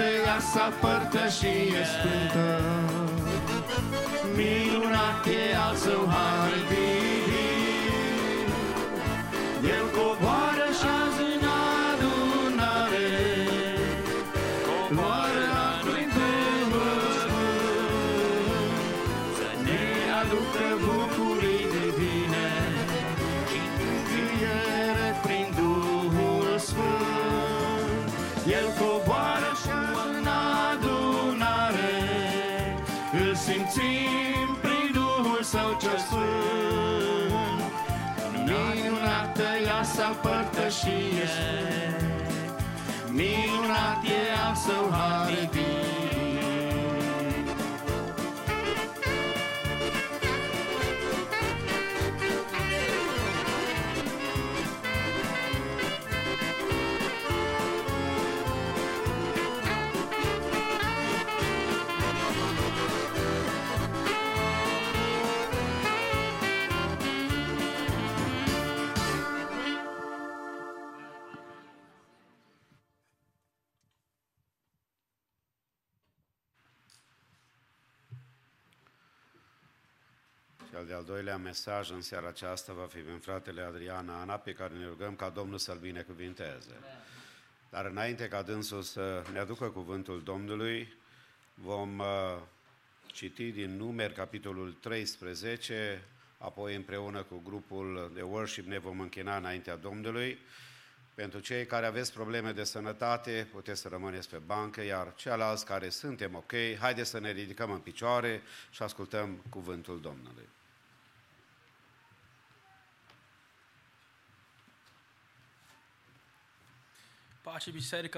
Minunată 0.00 0.26
ea 0.26 0.38
sa 0.52 0.72
părtășie 0.80 1.82
sfântă. 1.92 2.46
Minunat 4.36 5.24
e 5.26 5.56
al 5.66 5.74
său 5.84 6.04
har 6.14 6.52
divin. 6.68 8.48
El 9.74 9.86
coboară 9.96 10.68
și 10.78 10.86
azi 11.02 11.22
în 11.34 11.44
adunare 11.90 13.10
Coboară 14.66 15.44
la 15.54 15.68
prin 15.86 16.08
Duhul 16.16 17.02
Sfânt 17.20 18.82
Să 19.38 19.50
ne 19.64 19.82
aducă 20.20 20.66
bucurii 20.84 21.64
divine 21.74 22.48
Și 23.50 23.60
mângâiere 23.76 25.08
prin 25.24 25.46
Duhul 25.58 26.58
Sfânt 26.58 27.10
său 35.50 35.76
cel 35.80 35.98
sfânt. 35.98 37.62
Minunată 38.50 39.48
ea 39.66 39.82
să 39.82 40.06
părtășie, 40.22 41.28
minunat 43.08 44.00
e 44.04 44.20
al 44.46 44.54
său 44.54 44.84
har 44.90 45.26
divin. 45.26 45.89
Doilea 81.10 81.36
mesaj 81.36 81.90
în 81.90 82.02
seara 82.02 82.28
aceasta 82.28 82.72
va 82.72 82.86
fi 82.86 82.98
din 82.98 83.18
fratele 83.18 83.62
Adrian 83.62 84.08
Ana, 84.08 84.34
pe 84.34 84.52
care 84.52 84.74
ne 84.74 84.86
rugăm 84.86 85.14
ca 85.14 85.28
Domnul 85.28 85.58
să-l 85.58 85.78
binecuvinteze. 85.78 86.74
Dar 87.70 87.84
înainte 87.84 88.28
ca 88.28 88.42
dânsul 88.42 88.82
să 88.82 89.24
ne 89.32 89.38
aducă 89.38 89.66
cuvântul 89.66 90.22
Domnului, 90.22 90.94
vom 91.54 91.98
uh, 91.98 92.06
citi 93.06 93.50
din 93.50 93.76
numeri 93.76 94.14
capitolul 94.14 94.76
13, 94.80 96.02
apoi 96.38 96.74
împreună 96.74 97.22
cu 97.22 97.40
grupul 97.44 98.10
de 98.14 98.22
worship 98.22 98.66
ne 98.66 98.78
vom 98.78 99.00
închina 99.00 99.36
înaintea 99.36 99.76
Domnului. 99.76 100.38
Pentru 101.14 101.40
cei 101.40 101.66
care 101.66 101.86
aveți 101.86 102.12
probleme 102.12 102.52
de 102.52 102.64
sănătate, 102.64 103.48
puteți 103.52 103.80
să 103.80 103.88
rămâneți 103.88 104.28
pe 104.28 104.40
bancă, 104.46 104.82
iar 104.82 105.14
ceilalți 105.14 105.64
care 105.64 105.88
suntem 105.88 106.34
ok, 106.34 106.52
haideți 106.78 107.10
să 107.10 107.20
ne 107.20 107.32
ridicăm 107.32 107.70
în 107.70 107.78
picioare 107.78 108.42
și 108.70 108.82
ascultăm 108.82 109.44
cuvântul 109.48 110.00
Domnului. 110.00 110.48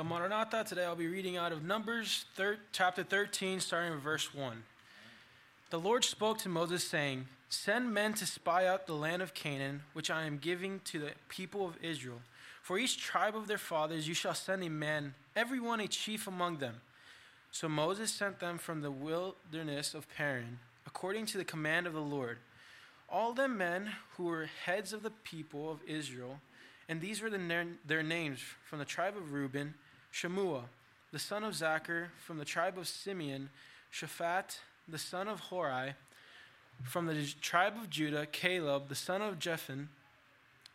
Maranatha. 0.04 0.64
Today 0.64 0.84
I'll 0.84 0.96
be 0.96 1.06
reading 1.06 1.36
out 1.36 1.52
of 1.52 1.62
Numbers 1.62 2.24
thir- 2.34 2.58
chapter 2.72 3.04
13, 3.04 3.60
starting 3.60 3.92
with 3.92 4.02
verse 4.02 4.34
1. 4.34 4.64
The 5.70 5.78
Lord 5.78 6.04
spoke 6.04 6.38
to 6.38 6.48
Moses, 6.48 6.82
saying, 6.82 7.28
Send 7.48 7.94
men 7.94 8.14
to 8.14 8.26
spy 8.26 8.66
out 8.66 8.88
the 8.88 8.94
land 8.94 9.22
of 9.22 9.32
Canaan, 9.32 9.82
which 9.92 10.10
I 10.10 10.24
am 10.24 10.38
giving 10.38 10.80
to 10.86 10.98
the 10.98 11.12
people 11.28 11.64
of 11.64 11.76
Israel. 11.80 12.20
For 12.62 12.78
each 12.78 12.98
tribe 12.98 13.36
of 13.36 13.46
their 13.46 13.58
fathers 13.58 14.08
you 14.08 14.14
shall 14.14 14.34
send 14.34 14.64
a 14.64 14.68
man, 14.68 15.14
every 15.36 15.60
one 15.60 15.78
a 15.78 15.86
chief 15.86 16.26
among 16.26 16.56
them. 16.58 16.80
So 17.52 17.68
Moses 17.68 18.10
sent 18.10 18.40
them 18.40 18.58
from 18.58 18.80
the 18.80 18.90
wilderness 18.90 19.94
of 19.94 20.08
Paran, 20.16 20.58
according 20.84 21.26
to 21.26 21.38
the 21.38 21.44
command 21.44 21.86
of 21.86 21.92
the 21.92 22.00
Lord. 22.00 22.38
All 23.08 23.34
them 23.34 23.56
men 23.56 23.92
who 24.16 24.24
were 24.24 24.50
heads 24.64 24.92
of 24.92 25.04
the 25.04 25.10
people 25.10 25.70
of 25.70 25.78
Israel, 25.86 26.40
and 26.92 27.00
these 27.00 27.22
were 27.22 27.30
the, 27.30 27.68
their 27.86 28.02
names 28.02 28.38
from 28.68 28.78
the 28.78 28.84
tribe 28.84 29.16
of 29.16 29.32
Reuben, 29.32 29.72
Shemua, 30.12 30.64
the 31.10 31.18
son 31.18 31.42
of 31.42 31.54
Zachar, 31.54 32.10
from 32.18 32.36
the 32.36 32.44
tribe 32.44 32.76
of 32.76 32.86
Simeon, 32.86 33.48
Shaphat, 33.90 34.58
the 34.86 34.98
son 34.98 35.26
of 35.26 35.40
Horai, 35.40 35.94
from 36.84 37.06
the 37.06 37.34
tribe 37.40 37.78
of 37.80 37.88
Judah, 37.88 38.26
Caleb, 38.26 38.90
the 38.90 38.94
son 38.94 39.22
of 39.22 39.38
Jephan, 39.38 39.88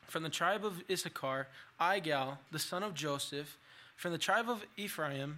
from 0.07 0.23
the 0.23 0.30
tribe 0.30 0.65
of 0.65 0.84
Issachar, 0.89 1.49
Igal, 1.80 2.39
the 2.52 2.57
son 2.57 2.81
of 2.81 2.95
Joseph, 2.95 3.56
from 3.95 4.11
the 4.11 4.18
tribe 4.18 4.49
of 4.49 4.65
Ephraim, 4.76 5.38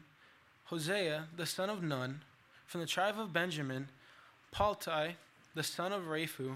Hosea, 0.67 1.25
the 1.35 1.45
son 1.45 1.69
of 1.69 1.83
Nun, 1.83 2.21
from 2.65 2.79
the 2.79 2.87
tribe 2.87 3.19
of 3.19 3.33
Benjamin, 3.33 3.89
Paltai, 4.55 5.15
the 5.55 5.63
son 5.63 5.91
of 5.91 6.03
Raphu, 6.03 6.55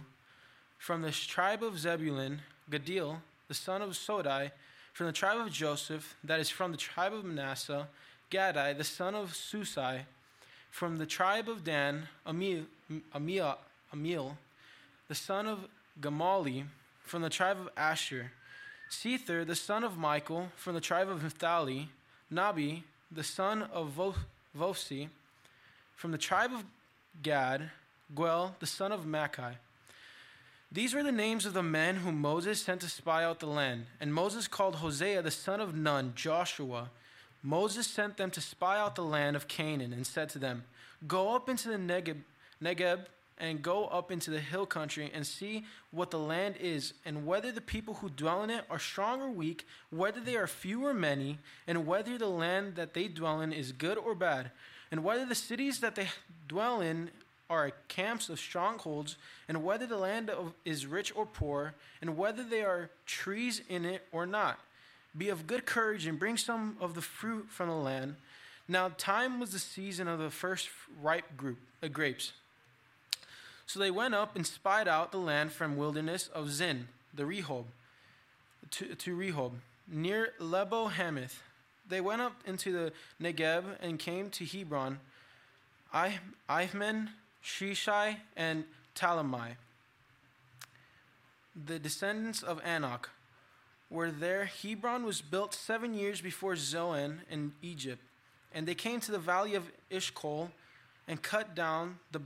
from 0.77 1.01
the 1.01 1.11
tribe 1.11 1.61
of 1.61 1.77
Zebulun, 1.77 2.39
Gadil, 2.71 3.19
the 3.53 3.59
son 3.59 3.83
of 3.83 3.91
Sodai, 3.91 4.49
from 4.93 5.05
the 5.05 5.11
tribe 5.11 5.39
of 5.39 5.51
Joseph, 5.51 6.15
that 6.23 6.39
is 6.39 6.49
from 6.49 6.71
the 6.71 6.77
tribe 6.77 7.13
of 7.13 7.23
Manasseh, 7.23 7.87
Gadai, 8.31 8.75
the 8.75 8.83
son 8.83 9.13
of 9.13 9.33
Susai, 9.33 10.05
from 10.71 10.97
the 10.97 11.05
tribe 11.05 11.47
of 11.47 11.63
Dan, 11.63 12.07
Amiel, 12.25 12.65
Amil 13.93 14.37
the 15.07 15.13
son 15.13 15.45
of 15.45 15.59
Gamali, 16.01 16.65
from 17.03 17.21
the 17.21 17.29
tribe 17.29 17.59
of 17.59 17.69
Asher, 17.77 18.31
Sether, 18.89 19.45
the 19.45 19.55
son 19.55 19.83
of 19.83 19.99
Michael, 19.99 20.49
from 20.55 20.73
the 20.73 20.81
tribe 20.81 21.07
of 21.07 21.21
Naphtali, 21.21 21.89
Nabi, 22.33 22.81
the 23.11 23.23
son 23.23 23.61
of 23.71 23.89
Vo- 23.89 24.15
Vosi, 24.57 25.09
from 25.95 26.11
the 26.11 26.17
tribe 26.17 26.53
of 26.53 26.63
Gad, 27.21 27.69
Guel, 28.15 28.57
the 28.59 28.65
son 28.65 28.91
of 28.91 29.05
Machi. 29.05 29.57
These 30.73 30.95
were 30.95 31.03
the 31.03 31.11
names 31.11 31.45
of 31.45 31.53
the 31.53 31.61
men 31.61 31.97
whom 31.97 32.19
Moses 32.19 32.59
sent 32.59 32.81
to 32.81 32.89
spy 32.89 33.23
out 33.23 33.39
the 33.39 33.45
land. 33.45 33.85
And 33.99 34.11
Moses 34.11 34.47
called 34.47 34.75
Hosea 34.75 35.21
the 35.21 35.29
son 35.29 35.61
of 35.61 35.75
Nun, 35.75 36.13
Joshua. 36.15 36.89
Moses 37.43 37.85
sent 37.85 38.17
them 38.17 38.31
to 38.31 38.41
spy 38.41 38.79
out 38.79 38.95
the 38.95 39.03
land 39.03 39.35
of 39.35 39.47
Canaan 39.47 39.93
and 39.93 40.07
said 40.07 40.29
to 40.29 40.39
them, 40.39 40.63
Go 41.07 41.35
up 41.35 41.47
into 41.47 41.69
the 41.69 41.77
Negeb, 41.77 42.21
Negeb 42.61 43.05
and 43.37 43.61
go 43.61 43.85
up 43.87 44.11
into 44.11 44.31
the 44.31 44.39
hill 44.39 44.65
country 44.65 45.11
and 45.13 45.25
see 45.25 45.65
what 45.91 46.11
the 46.11 46.19
land 46.19 46.55
is, 46.59 46.93
and 47.05 47.25
whether 47.25 47.51
the 47.51 47.61
people 47.61 47.95
who 47.95 48.09
dwell 48.09 48.43
in 48.43 48.49
it 48.49 48.63
are 48.69 48.79
strong 48.79 49.21
or 49.21 49.29
weak, 49.29 49.65
whether 49.89 50.19
they 50.19 50.35
are 50.35 50.47
few 50.47 50.85
or 50.85 50.93
many, 50.93 51.39
and 51.67 51.85
whether 51.85 52.17
the 52.17 52.27
land 52.27 52.75
that 52.75 52.93
they 52.93 53.07
dwell 53.07 53.41
in 53.41 53.51
is 53.51 53.71
good 53.71 53.97
or 53.97 54.15
bad, 54.15 54.51
and 54.91 55.03
whether 55.03 55.25
the 55.25 55.35
cities 55.35 55.79
that 55.79 55.95
they 55.95 56.07
dwell 56.47 56.79
in 56.81 57.09
are 57.53 57.71
camps 57.87 58.29
of 58.29 58.39
strongholds, 58.39 59.15
and 59.47 59.63
whether 59.63 59.85
the 59.85 59.97
land 59.97 60.29
of, 60.29 60.53
is 60.65 60.85
rich 60.85 61.13
or 61.15 61.25
poor, 61.25 61.73
and 62.01 62.17
whether 62.17 62.43
there 62.43 62.67
are 62.69 62.89
trees 63.05 63.61
in 63.69 63.85
it 63.85 64.05
or 64.11 64.25
not. 64.25 64.59
Be 65.17 65.29
of 65.29 65.45
good 65.45 65.65
courage 65.65 66.07
and 66.07 66.17
bring 66.19 66.37
some 66.37 66.75
of 66.81 66.95
the 66.95 67.01
fruit 67.01 67.47
from 67.49 67.69
the 67.69 67.75
land. 67.75 68.15
Now, 68.67 68.91
time 68.97 69.39
was 69.39 69.51
the 69.51 69.59
season 69.59 70.07
of 70.07 70.19
the 70.19 70.29
first 70.29 70.69
ripe 71.01 71.37
group, 71.37 71.59
uh, 71.81 71.87
grapes. 71.87 72.33
So 73.65 73.79
they 73.79 73.91
went 73.91 74.15
up 74.15 74.35
and 74.35 74.45
spied 74.45 74.87
out 74.87 75.11
the 75.11 75.17
land 75.17 75.51
from 75.51 75.77
wilderness 75.77 76.29
of 76.33 76.49
Zin, 76.49 76.87
the 77.13 77.23
Rehob, 77.23 77.65
to, 78.71 78.95
to 78.95 79.15
Rehob, 79.15 79.51
near 79.87 80.33
Lebo 80.39 80.87
Hamath. 80.87 81.41
They 81.87 82.01
went 82.01 82.21
up 82.21 82.33
into 82.45 82.71
the 82.71 82.93
Negeb 83.21 83.63
and 83.81 83.99
came 83.99 84.29
to 84.31 84.45
Hebron, 84.45 84.99
I- 85.93 86.19
Shishai, 87.43 88.17
and 88.35 88.63
Talamai. 88.95 89.55
The 91.65 91.77
descendants 91.79 92.41
of 92.41 92.61
Anak 92.63 93.09
were 93.89 94.11
there. 94.11 94.45
Hebron 94.45 95.05
was 95.05 95.21
built 95.21 95.53
seven 95.53 95.93
years 95.93 96.21
before 96.21 96.55
Zoan 96.55 97.21
in 97.29 97.53
Egypt. 97.61 98.01
And 98.53 98.67
they 98.67 98.75
came 98.75 98.99
to 99.01 99.11
the 99.11 99.19
valley 99.19 99.55
of 99.55 99.63
Ishkol 99.91 100.49
and 101.07 101.21
cut 101.21 101.55
down 101.55 101.99
the 102.11 102.21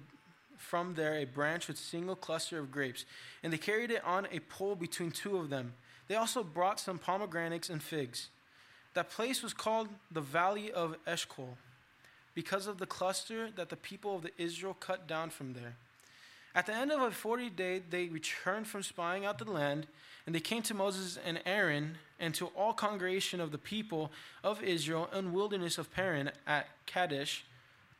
from 0.57 0.95
there 0.95 1.15
a 1.15 1.25
branch 1.25 1.67
with 1.67 1.77
single 1.77 2.15
cluster 2.15 2.59
of 2.59 2.71
grapes, 2.71 3.05
and 3.43 3.53
they 3.53 3.57
carried 3.57 3.91
it 3.91 4.03
on 4.03 4.27
a 4.31 4.39
pole 4.39 4.75
between 4.75 5.11
two 5.11 5.37
of 5.37 5.49
them. 5.49 5.73
They 6.07 6.15
also 6.15 6.43
brought 6.43 6.79
some 6.79 6.97
pomegranates 6.97 7.69
and 7.69 7.81
figs. 7.81 8.29
That 8.93 9.09
place 9.09 9.43
was 9.43 9.53
called 9.53 9.89
the 10.11 10.21
Valley 10.21 10.71
of 10.71 10.95
Eshcol, 11.05 11.57
because 12.37 12.67
of 12.67 12.77
the 12.77 12.85
cluster 12.85 13.49
that 13.55 13.69
the 13.69 13.75
people 13.75 14.15
of 14.15 14.21
the 14.21 14.29
Israel 14.37 14.77
cut 14.79 15.07
down 15.07 15.27
from 15.31 15.53
there. 15.53 15.73
At 16.53 16.67
the 16.67 16.75
end 16.75 16.91
of 16.91 17.01
a 17.01 17.09
forty 17.09 17.49
day, 17.49 17.81
they 17.89 18.09
returned 18.09 18.67
from 18.67 18.83
spying 18.83 19.25
out 19.25 19.39
the 19.39 19.49
land, 19.49 19.87
and 20.23 20.35
they 20.35 20.39
came 20.39 20.61
to 20.61 20.75
Moses 20.75 21.17
and 21.25 21.41
Aaron 21.47 21.97
and 22.19 22.35
to 22.35 22.45
all 22.55 22.73
congregation 22.73 23.41
of 23.41 23.51
the 23.51 23.57
people 23.57 24.11
of 24.43 24.61
Israel 24.61 25.09
in 25.11 25.33
wilderness 25.33 25.79
of 25.79 25.91
Paran 25.91 26.29
at 26.45 26.67
Kadesh. 26.85 27.43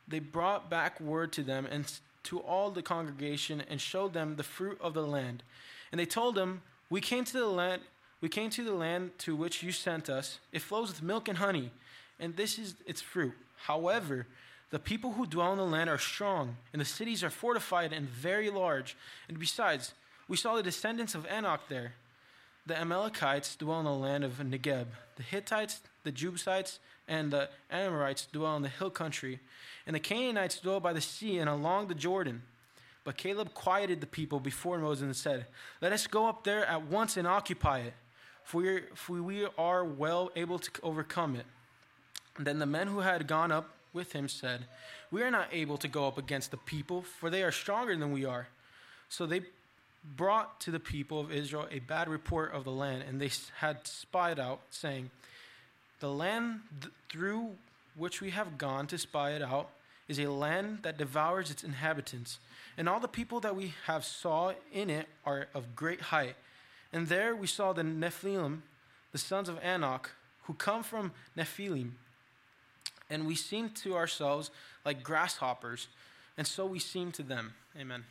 They 0.06 0.20
brought 0.20 0.70
back 0.70 1.00
word 1.00 1.32
to 1.32 1.42
them 1.42 1.66
and 1.66 1.92
to 2.22 2.38
all 2.38 2.70
the 2.70 2.80
congregation 2.80 3.60
and 3.68 3.80
showed 3.80 4.12
them 4.12 4.36
the 4.36 4.44
fruit 4.44 4.78
of 4.80 4.94
the 4.94 5.02
land. 5.02 5.42
And 5.90 5.98
they 5.98 6.06
told 6.06 6.36
them, 6.36 6.62
"We 6.88 7.00
came 7.00 7.24
to 7.24 7.32
the 7.32 7.48
land. 7.48 7.82
We 8.20 8.28
came 8.28 8.50
to 8.50 8.62
the 8.62 8.74
land 8.74 9.18
to 9.18 9.34
which 9.34 9.64
you 9.64 9.72
sent 9.72 10.08
us. 10.08 10.38
It 10.52 10.62
flows 10.62 10.90
with 10.90 11.02
milk 11.02 11.26
and 11.26 11.38
honey, 11.38 11.72
and 12.20 12.36
this 12.36 12.56
is 12.56 12.76
its 12.86 13.00
fruit. 13.00 13.34
However, 13.62 14.26
the 14.70 14.78
people 14.78 15.12
who 15.12 15.26
dwell 15.26 15.52
in 15.52 15.58
the 15.58 15.64
land 15.64 15.88
are 15.88 15.98
strong, 15.98 16.56
and 16.72 16.80
the 16.80 16.86
cities 16.86 17.24
are 17.24 17.30
fortified 17.30 17.92
and 17.92 18.08
very 18.08 18.50
large. 18.50 18.96
And 19.28 19.38
besides, 19.38 19.94
we 20.28 20.36
saw 20.36 20.56
the 20.56 20.62
descendants 20.62 21.14
of 21.14 21.26
Enoch 21.26 21.62
there. 21.68 21.94
The 22.66 22.78
Amalekites 22.78 23.56
dwell 23.56 23.78
in 23.78 23.86
the 23.86 23.92
land 23.92 24.24
of 24.24 24.32
Negeb. 24.34 24.86
The 25.16 25.22
Hittites, 25.22 25.80
the 26.04 26.12
Jebusites, 26.12 26.80
and 27.08 27.30
the 27.30 27.48
Amorites 27.70 28.26
dwell 28.30 28.56
in 28.56 28.62
the 28.62 28.68
hill 28.68 28.90
country. 28.90 29.40
And 29.86 29.96
the 29.96 30.00
Canaanites 30.00 30.60
dwell 30.60 30.80
by 30.80 30.92
the 30.92 31.00
sea 31.00 31.38
and 31.38 31.48
along 31.48 31.88
the 31.88 31.94
Jordan. 31.94 32.42
But 33.04 33.16
Caleb 33.16 33.54
quieted 33.54 34.02
the 34.02 34.06
people 34.06 34.38
before 34.38 34.78
Moses 34.78 35.02
and 35.02 35.16
said, 35.16 35.46
Let 35.80 35.92
us 35.92 36.06
go 36.06 36.28
up 36.28 36.44
there 36.44 36.66
at 36.66 36.82
once 36.82 37.16
and 37.16 37.26
occupy 37.26 37.78
it, 37.78 37.94
for 38.44 38.82
we 39.22 39.46
are 39.56 39.82
well 39.82 40.30
able 40.36 40.58
to 40.58 40.70
overcome 40.82 41.36
it. 41.36 41.46
Then 42.38 42.58
the 42.58 42.66
men 42.66 42.88
who 42.88 43.00
had 43.00 43.26
gone 43.26 43.50
up 43.50 43.70
with 43.92 44.12
him 44.12 44.28
said, 44.28 44.66
We 45.10 45.22
are 45.22 45.30
not 45.30 45.48
able 45.52 45.76
to 45.78 45.88
go 45.88 46.06
up 46.06 46.18
against 46.18 46.50
the 46.50 46.56
people, 46.56 47.02
for 47.02 47.30
they 47.30 47.42
are 47.42 47.52
stronger 47.52 47.96
than 47.96 48.12
we 48.12 48.24
are. 48.24 48.48
So 49.08 49.26
they 49.26 49.42
brought 50.16 50.60
to 50.60 50.70
the 50.70 50.80
people 50.80 51.20
of 51.20 51.32
Israel 51.32 51.66
a 51.70 51.80
bad 51.80 52.08
report 52.08 52.52
of 52.52 52.64
the 52.64 52.70
land, 52.70 53.04
and 53.08 53.20
they 53.20 53.30
had 53.58 53.86
spied 53.86 54.38
out, 54.38 54.60
saying, 54.70 55.10
The 56.00 56.10
land 56.10 56.60
th- 56.80 56.92
through 57.10 57.56
which 57.96 58.20
we 58.20 58.30
have 58.30 58.58
gone 58.58 58.86
to 58.88 58.98
spy 58.98 59.32
it 59.32 59.42
out 59.42 59.70
is 60.06 60.18
a 60.18 60.30
land 60.30 60.80
that 60.82 60.96
devours 60.96 61.50
its 61.50 61.64
inhabitants, 61.64 62.38
and 62.76 62.88
all 62.88 63.00
the 63.00 63.08
people 63.08 63.40
that 63.40 63.56
we 63.56 63.74
have 63.86 64.04
saw 64.04 64.52
in 64.72 64.88
it 64.88 65.08
are 65.26 65.48
of 65.52 65.74
great 65.74 66.00
height. 66.00 66.36
And 66.92 67.08
there 67.08 67.34
we 67.36 67.46
saw 67.46 67.72
the 67.72 67.82
Nephilim, 67.82 68.60
the 69.12 69.18
sons 69.18 69.48
of 69.48 69.58
Anak, 69.62 70.10
who 70.44 70.54
come 70.54 70.82
from 70.82 71.12
Nephilim. 71.36 71.92
And 73.10 73.26
we 73.26 73.34
seem 73.34 73.70
to 73.70 73.96
ourselves 73.96 74.50
like 74.84 75.02
grasshoppers, 75.02 75.88
and 76.36 76.46
so 76.46 76.66
we 76.66 76.78
seem 76.78 77.12
to 77.12 77.22
them. 77.22 77.54
Amen. 77.78 78.04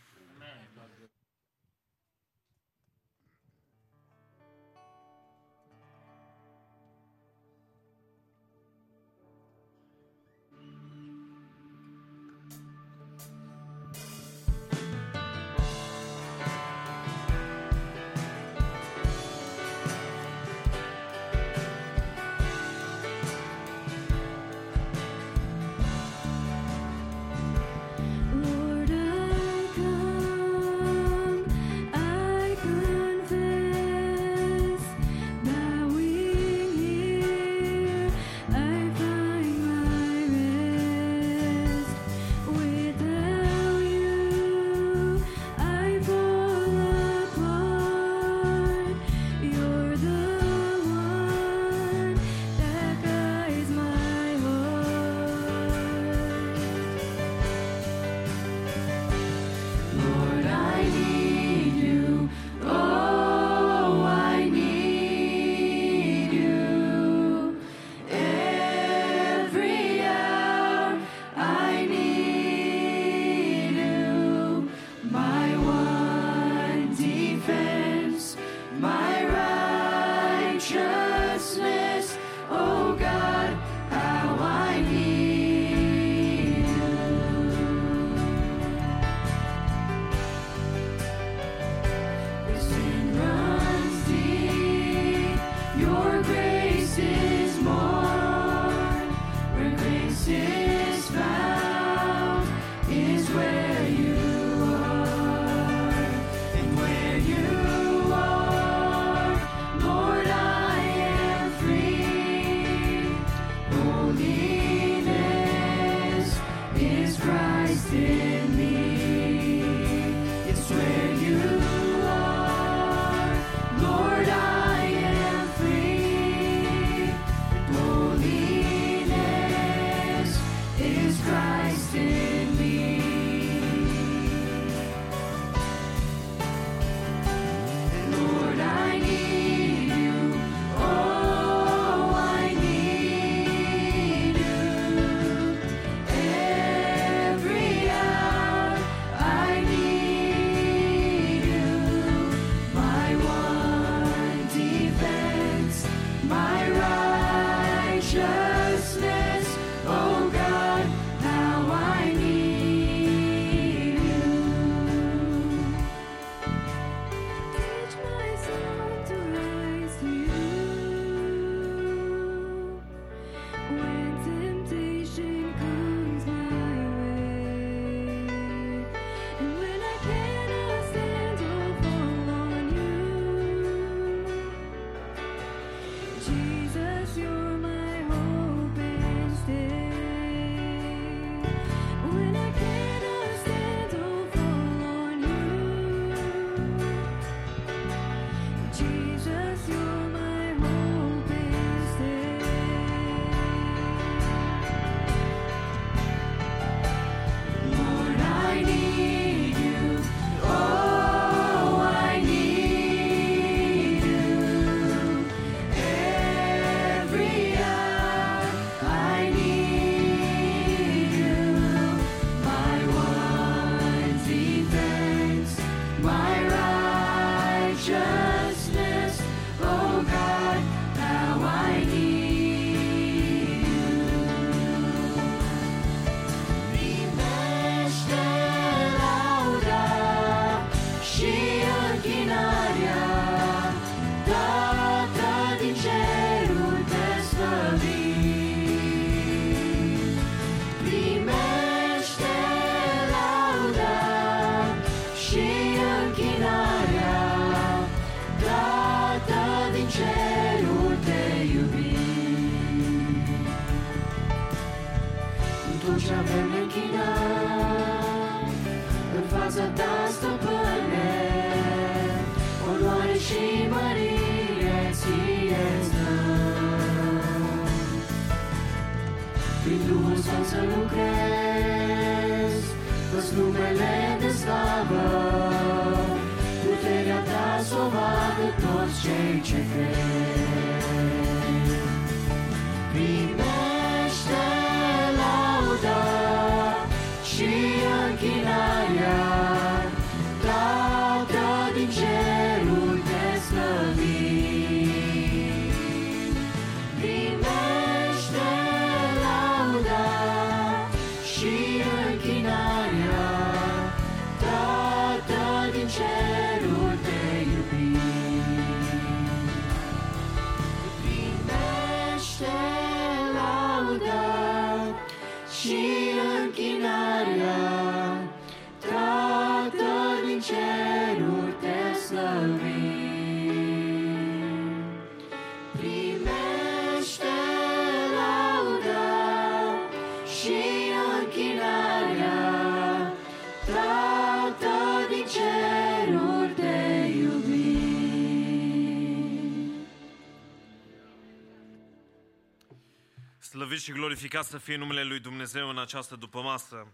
Și 353.87 353.93
glorificat 353.93 354.45
să 354.45 354.57
fie 354.57 354.75
numele 354.75 355.03
Lui 355.03 355.19
Dumnezeu 355.19 355.69
în 355.69 355.77
această 355.77 356.15
dupămasă, 356.15 356.87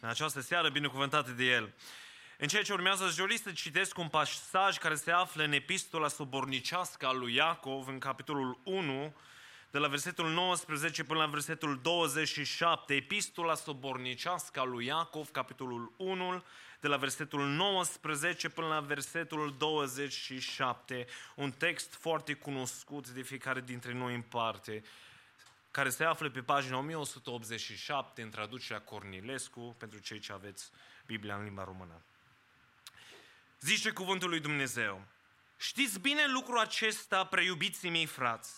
în 0.00 0.08
această 0.08 0.40
seară 0.40 0.68
binecuvântată 0.68 1.30
de 1.30 1.44
El. 1.44 1.74
În 2.38 2.48
ceea 2.48 2.62
ce 2.62 2.72
urmează, 2.72 3.04
aș 3.04 3.14
dori 3.14 3.38
să 3.38 3.50
citesc 3.50 3.98
un 3.98 4.08
pasaj 4.08 4.78
care 4.78 4.94
se 4.94 5.10
află 5.10 5.44
în 5.44 5.52
epistola 5.52 6.08
sobornicească 6.08 7.06
a 7.06 7.12
lui 7.12 7.34
Iacov, 7.34 7.88
în 7.88 7.98
capitolul 7.98 8.60
1, 8.64 9.14
de 9.70 9.78
la 9.78 9.88
versetul 9.88 10.28
19 10.28 11.04
până 11.04 11.18
la 11.18 11.26
versetul 11.26 11.80
27. 11.82 12.94
Epistola 12.94 13.54
sobornicească 13.54 14.60
a 14.60 14.64
lui 14.64 14.86
Iacov, 14.86 15.30
capitolul 15.30 15.92
1, 15.96 16.42
de 16.80 16.88
la 16.88 16.96
versetul 16.96 17.46
19 17.46 18.48
până 18.48 18.66
la 18.66 18.80
versetul 18.80 19.54
27. 19.58 21.06
Un 21.34 21.50
text 21.50 21.94
foarte 21.94 22.32
cunoscut 22.32 23.08
de 23.08 23.22
fiecare 23.22 23.60
dintre 23.60 23.92
noi 23.92 24.14
în 24.14 24.22
parte 24.22 24.82
care 25.70 25.88
se 25.88 26.04
află 26.04 26.30
pe 26.30 26.40
pagina 26.42 26.78
1187 26.78 28.22
în 28.22 28.30
traducerea 28.30 28.82
Cornilescu, 28.82 29.74
pentru 29.78 29.98
cei 29.98 30.18
ce 30.18 30.32
aveți 30.32 30.70
Biblia 31.06 31.36
în 31.36 31.44
limba 31.44 31.64
română. 31.64 32.02
Zice 33.60 33.90
cuvântul 33.90 34.28
lui 34.28 34.40
Dumnezeu, 34.40 35.04
știți 35.56 36.00
bine 36.00 36.26
lucrul 36.26 36.58
acesta, 36.58 37.24
preiubiții 37.24 37.90
mei 37.90 38.06
frați, 38.06 38.52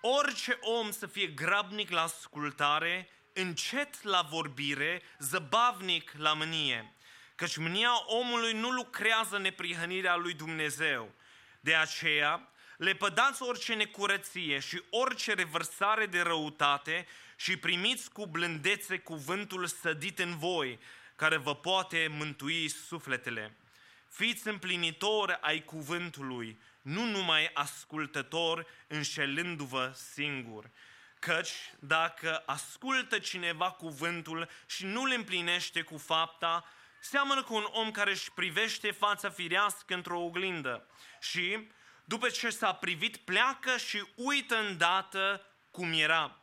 orice 0.00 0.58
om 0.60 0.90
să 0.90 1.06
fie 1.06 1.26
grabnic 1.26 1.90
la 1.90 2.02
ascultare, 2.02 3.08
încet 3.32 4.02
la 4.02 4.22
vorbire, 4.22 5.02
zăbavnic 5.18 6.12
la 6.16 6.32
mânie, 6.32 6.92
căci 7.34 7.56
mânia 7.56 7.90
omului 8.06 8.52
nu 8.52 8.70
lucrează 8.70 9.36
în 9.36 9.42
neprihănirea 9.42 10.16
lui 10.16 10.34
Dumnezeu. 10.34 11.14
De 11.60 11.74
aceea, 11.74 12.52
lepădați 12.78 13.42
orice 13.42 13.74
necurăție 13.74 14.58
și 14.58 14.82
orice 14.90 15.34
revărsare 15.34 16.06
de 16.06 16.20
răutate 16.20 17.06
și 17.36 17.56
primiți 17.56 18.10
cu 18.10 18.26
blândețe 18.26 18.98
cuvântul 18.98 19.66
sădit 19.66 20.18
în 20.18 20.36
voi, 20.36 20.78
care 21.16 21.36
vă 21.36 21.54
poate 21.54 22.08
mântui 22.10 22.68
sufletele. 22.68 23.56
Fiți 24.08 24.48
împlinitori 24.48 25.38
ai 25.40 25.64
cuvântului, 25.64 26.60
nu 26.82 27.04
numai 27.04 27.50
ascultători 27.52 28.66
înșelându-vă 28.86 29.92
singur. 30.12 30.70
Căci 31.18 31.52
dacă 31.78 32.42
ascultă 32.46 33.18
cineva 33.18 33.70
cuvântul 33.70 34.48
și 34.66 34.84
nu 34.84 35.02
îl 35.02 35.12
împlinește 35.16 35.82
cu 35.82 35.96
fapta, 35.96 36.64
seamănă 37.00 37.42
cu 37.42 37.54
un 37.54 37.66
om 37.70 37.90
care 37.90 38.10
își 38.10 38.32
privește 38.32 38.90
fața 38.90 39.30
firească 39.30 39.94
într-o 39.94 40.20
oglindă 40.20 40.86
și, 41.20 41.68
după 42.08 42.28
ce 42.28 42.50
s-a 42.50 42.72
privit, 42.72 43.16
pleacă 43.16 43.76
și 43.76 44.04
uită 44.14 44.56
îndată 44.56 45.46
cum 45.70 45.92
era. 45.92 46.38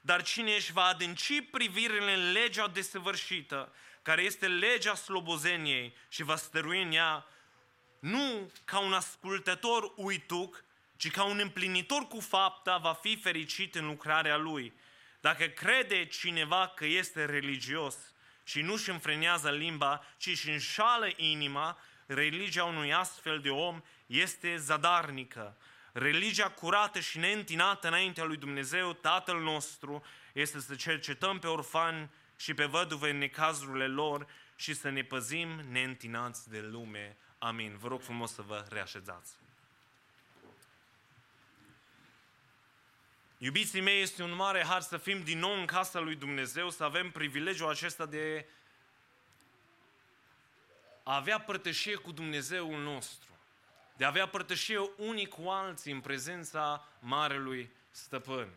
Dar 0.00 0.22
cine 0.22 0.54
își 0.54 0.72
va 0.72 0.84
adânci 0.84 1.40
privirile 1.50 2.12
în 2.12 2.32
legea 2.32 2.68
desăvârșită, 2.68 3.72
care 4.02 4.22
este 4.22 4.48
legea 4.48 4.94
slobozeniei 4.94 5.96
și 6.08 6.22
va 6.22 6.36
stărui 6.36 6.82
în 6.82 6.92
ea, 6.92 7.26
nu 8.00 8.52
ca 8.64 8.78
un 8.78 8.92
ascultător 8.92 9.92
uituc, 9.96 10.64
ci 10.96 11.10
ca 11.10 11.24
un 11.24 11.38
împlinitor 11.38 12.06
cu 12.06 12.20
fapta 12.20 12.76
va 12.76 12.92
fi 12.92 13.16
fericit 13.16 13.74
în 13.74 13.86
lucrarea 13.86 14.36
lui. 14.36 14.72
Dacă 15.20 15.44
crede 15.44 16.06
cineva 16.06 16.72
că 16.76 16.86
este 16.86 17.24
religios 17.24 17.96
și 18.44 18.60
nu 18.60 18.72
își 18.72 18.90
înfrenează 18.90 19.50
limba, 19.50 20.04
ci 20.16 20.26
își 20.26 20.50
înșală 20.50 21.08
inima, 21.16 21.78
religia 22.06 22.64
unui 22.64 22.92
astfel 22.92 23.40
de 23.40 23.50
om 23.50 23.82
este 24.10 24.56
zadarnică. 24.56 25.56
Religia 25.92 26.50
curată 26.50 27.00
și 27.00 27.18
neîntinată 27.18 27.86
înaintea 27.86 28.24
lui 28.24 28.36
Dumnezeu, 28.36 28.92
Tatăl 28.92 29.40
nostru, 29.40 30.02
este 30.32 30.60
să 30.60 30.74
cercetăm 30.74 31.38
pe 31.38 31.46
orfani 31.46 32.10
și 32.36 32.54
pe 32.54 32.64
văduve 32.64 33.10
în 33.10 33.18
necazurile 33.18 33.86
lor 33.86 34.26
și 34.56 34.74
să 34.74 34.88
ne 34.88 35.02
păzim 35.02 35.48
neîntinați 35.48 36.50
de 36.50 36.60
lume. 36.60 37.16
Amin. 37.38 37.76
Vă 37.76 37.88
rog 37.88 38.00
frumos 38.00 38.32
să 38.32 38.42
vă 38.42 38.66
reașezați. 38.68 39.32
Iubiții 43.38 43.80
mei, 43.80 44.02
este 44.02 44.22
un 44.22 44.34
mare 44.34 44.64
har 44.64 44.80
să 44.80 44.96
fim 44.96 45.22
din 45.22 45.38
nou 45.38 45.58
în 45.58 45.66
casa 45.66 46.00
lui 46.00 46.14
Dumnezeu, 46.14 46.70
să 46.70 46.84
avem 46.84 47.10
privilegiul 47.10 47.68
acesta 47.68 48.06
de 48.06 48.46
a 51.02 51.14
avea 51.14 51.40
părtășie 51.40 51.94
cu 51.94 52.12
Dumnezeul 52.12 52.82
nostru, 52.82 53.29
de 54.00 54.06
a 54.06 54.08
avea 54.08 54.28
părtășie 54.28 54.78
unii 54.96 55.26
cu 55.26 55.48
alții 55.48 55.92
în 55.92 56.00
prezența 56.00 56.88
Marelui 56.98 57.70
Stăpân. 57.90 58.48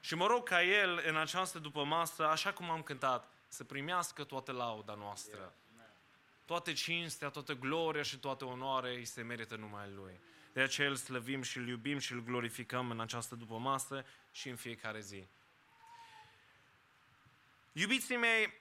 Și 0.00 0.14
mă 0.14 0.26
rog 0.26 0.48
ca 0.48 0.62
El 0.62 1.02
în 1.06 1.16
această 1.16 1.58
după 1.58 1.84
masă, 1.84 2.26
așa 2.26 2.52
cum 2.52 2.70
am 2.70 2.82
cântat, 2.82 3.28
să 3.48 3.64
primească 3.64 4.24
toată 4.24 4.52
lauda 4.52 4.94
noastră. 4.94 5.52
Toate 6.44 6.72
cinstea, 6.72 7.28
toată 7.28 7.52
gloria 7.52 8.02
și 8.02 8.16
toată 8.16 8.44
onoarea 8.44 8.90
îi 8.90 9.04
se 9.04 9.22
merită 9.22 9.56
numai 9.56 9.90
Lui. 9.94 10.20
De 10.52 10.60
aceea 10.60 10.88
îl 10.88 10.96
slăvim 10.96 11.42
și 11.42 11.58
îl 11.58 11.68
iubim 11.68 11.98
și 11.98 12.12
îl 12.12 12.22
glorificăm 12.22 12.90
în 12.90 13.00
această 13.00 13.34
după 13.34 13.56
masă 13.56 14.04
și 14.32 14.48
în 14.48 14.56
fiecare 14.56 15.00
zi. 15.00 15.26
Iubiții 17.72 18.16
mei, 18.16 18.52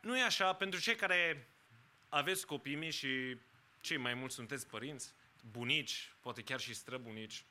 nu 0.00 0.18
e 0.18 0.22
așa, 0.22 0.52
pentru 0.52 0.80
cei 0.80 0.96
care 0.96 1.48
aveți 2.08 2.46
copii 2.46 2.74
mici 2.74 2.94
și 2.94 3.38
cei 3.80 3.96
mai 3.96 4.14
mulți 4.14 4.34
sunteți 4.34 4.66
părinți, 4.66 5.12
bunici, 5.50 6.12
poate 6.20 6.42
chiar 6.42 6.60
și 6.60 6.74
străbunici, 6.74 7.44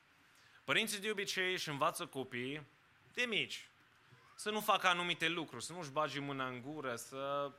părinții 0.63 0.99
de 0.99 1.09
obicei 1.09 1.53
își 1.53 1.69
învață 1.69 2.05
copiii 2.05 2.61
de 3.13 3.21
mici 3.21 3.69
să 4.35 4.49
nu 4.49 4.59
facă 4.59 4.87
anumite 4.87 5.27
lucruri, 5.27 5.63
să 5.63 5.73
nu-și 5.73 5.89
bagi 5.89 6.19
mâna 6.19 6.47
în 6.47 6.61
gură, 6.61 6.95
să 6.95 7.51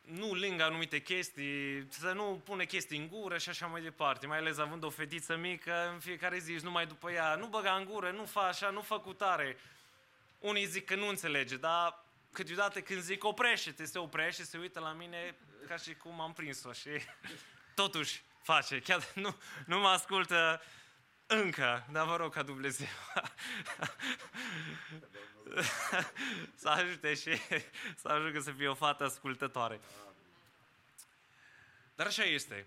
nu 0.00 0.34
lângă 0.34 0.62
anumite 0.62 1.00
chestii, 1.00 1.86
să 1.90 2.12
nu 2.12 2.40
pune 2.44 2.64
chestii 2.64 2.98
în 2.98 3.08
gură 3.08 3.38
și 3.38 3.48
așa 3.48 3.66
mai 3.66 3.82
departe. 3.82 4.26
Mai 4.26 4.38
ales 4.38 4.58
având 4.58 4.84
o 4.84 4.90
fetiță 4.90 5.36
mică, 5.36 5.90
în 5.92 5.98
fiecare 5.98 6.38
zi 6.38 6.52
numai 6.62 6.86
după 6.86 7.10
ea, 7.10 7.34
nu 7.34 7.46
băga 7.46 7.74
în 7.74 7.84
gură, 7.84 8.10
nu 8.10 8.24
fa 8.24 8.40
așa, 8.40 8.70
nu 8.70 8.80
fă 8.80 8.98
cu 8.98 9.12
tare. 9.12 9.56
Unii 10.38 10.64
zic 10.66 10.84
că 10.84 10.94
nu 10.94 11.08
înțelege, 11.08 11.56
dar 11.56 12.04
câteodată 12.32 12.80
când 12.80 13.00
zic 13.00 13.24
oprește-te, 13.24 13.84
se 13.84 13.98
oprește, 13.98 14.42
se 14.42 14.58
uită 14.58 14.80
la 14.80 14.92
mine 14.92 15.36
ca 15.68 15.76
și 15.76 15.94
cum 15.94 16.20
am 16.20 16.32
prins-o 16.32 16.72
și 16.72 16.90
totuși 17.74 18.22
face, 18.42 18.80
chiar 18.80 19.12
nu, 19.14 19.36
nu 19.66 19.78
mă 19.78 19.88
ascultă 19.88 20.60
Încă, 21.30 21.86
dar 21.92 22.06
vă 22.06 22.16
rog 22.16 22.32
ca 22.32 22.42
Dumnezeu 22.42 22.86
să 26.54 26.68
ajute 26.68 27.14
și 27.14 27.36
să 27.96 28.08
ajungă 28.08 28.40
să 28.40 28.52
fie 28.52 28.68
o 28.68 28.74
fată 28.74 29.04
ascultătoare. 29.04 29.80
Dar 31.94 32.06
așa 32.06 32.22
este. 32.22 32.66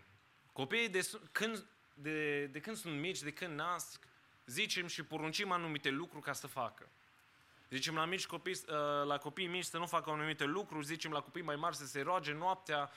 Copiii 0.53 0.89
de, 0.89 1.01
su- 1.01 1.29
când, 1.31 1.65
de, 1.93 2.45
de 2.45 2.59
când 2.59 2.77
sunt 2.77 2.99
mici, 2.99 3.21
de 3.21 3.33
când 3.33 3.55
nasc, 3.55 4.07
zicem 4.45 4.87
și 4.87 5.03
poruncim 5.03 5.51
anumite 5.51 5.89
lucruri 5.89 6.23
ca 6.23 6.33
să 6.33 6.47
facă. 6.47 6.89
Zicem 7.71 7.95
la, 7.95 8.05
mici 8.05 8.25
copii, 8.25 8.51
uh, 8.67 9.05
la 9.05 9.17
copii 9.17 9.47
mici 9.47 9.63
să 9.63 9.77
nu 9.77 9.85
facă 9.85 10.09
anumite 10.09 10.43
lucruri, 10.43 10.85
zicem 10.85 11.11
la 11.11 11.21
copii 11.21 11.41
mai 11.41 11.55
mari 11.55 11.75
să 11.75 11.85
se 11.85 12.01
roage 12.01 12.33
noaptea, 12.33 12.91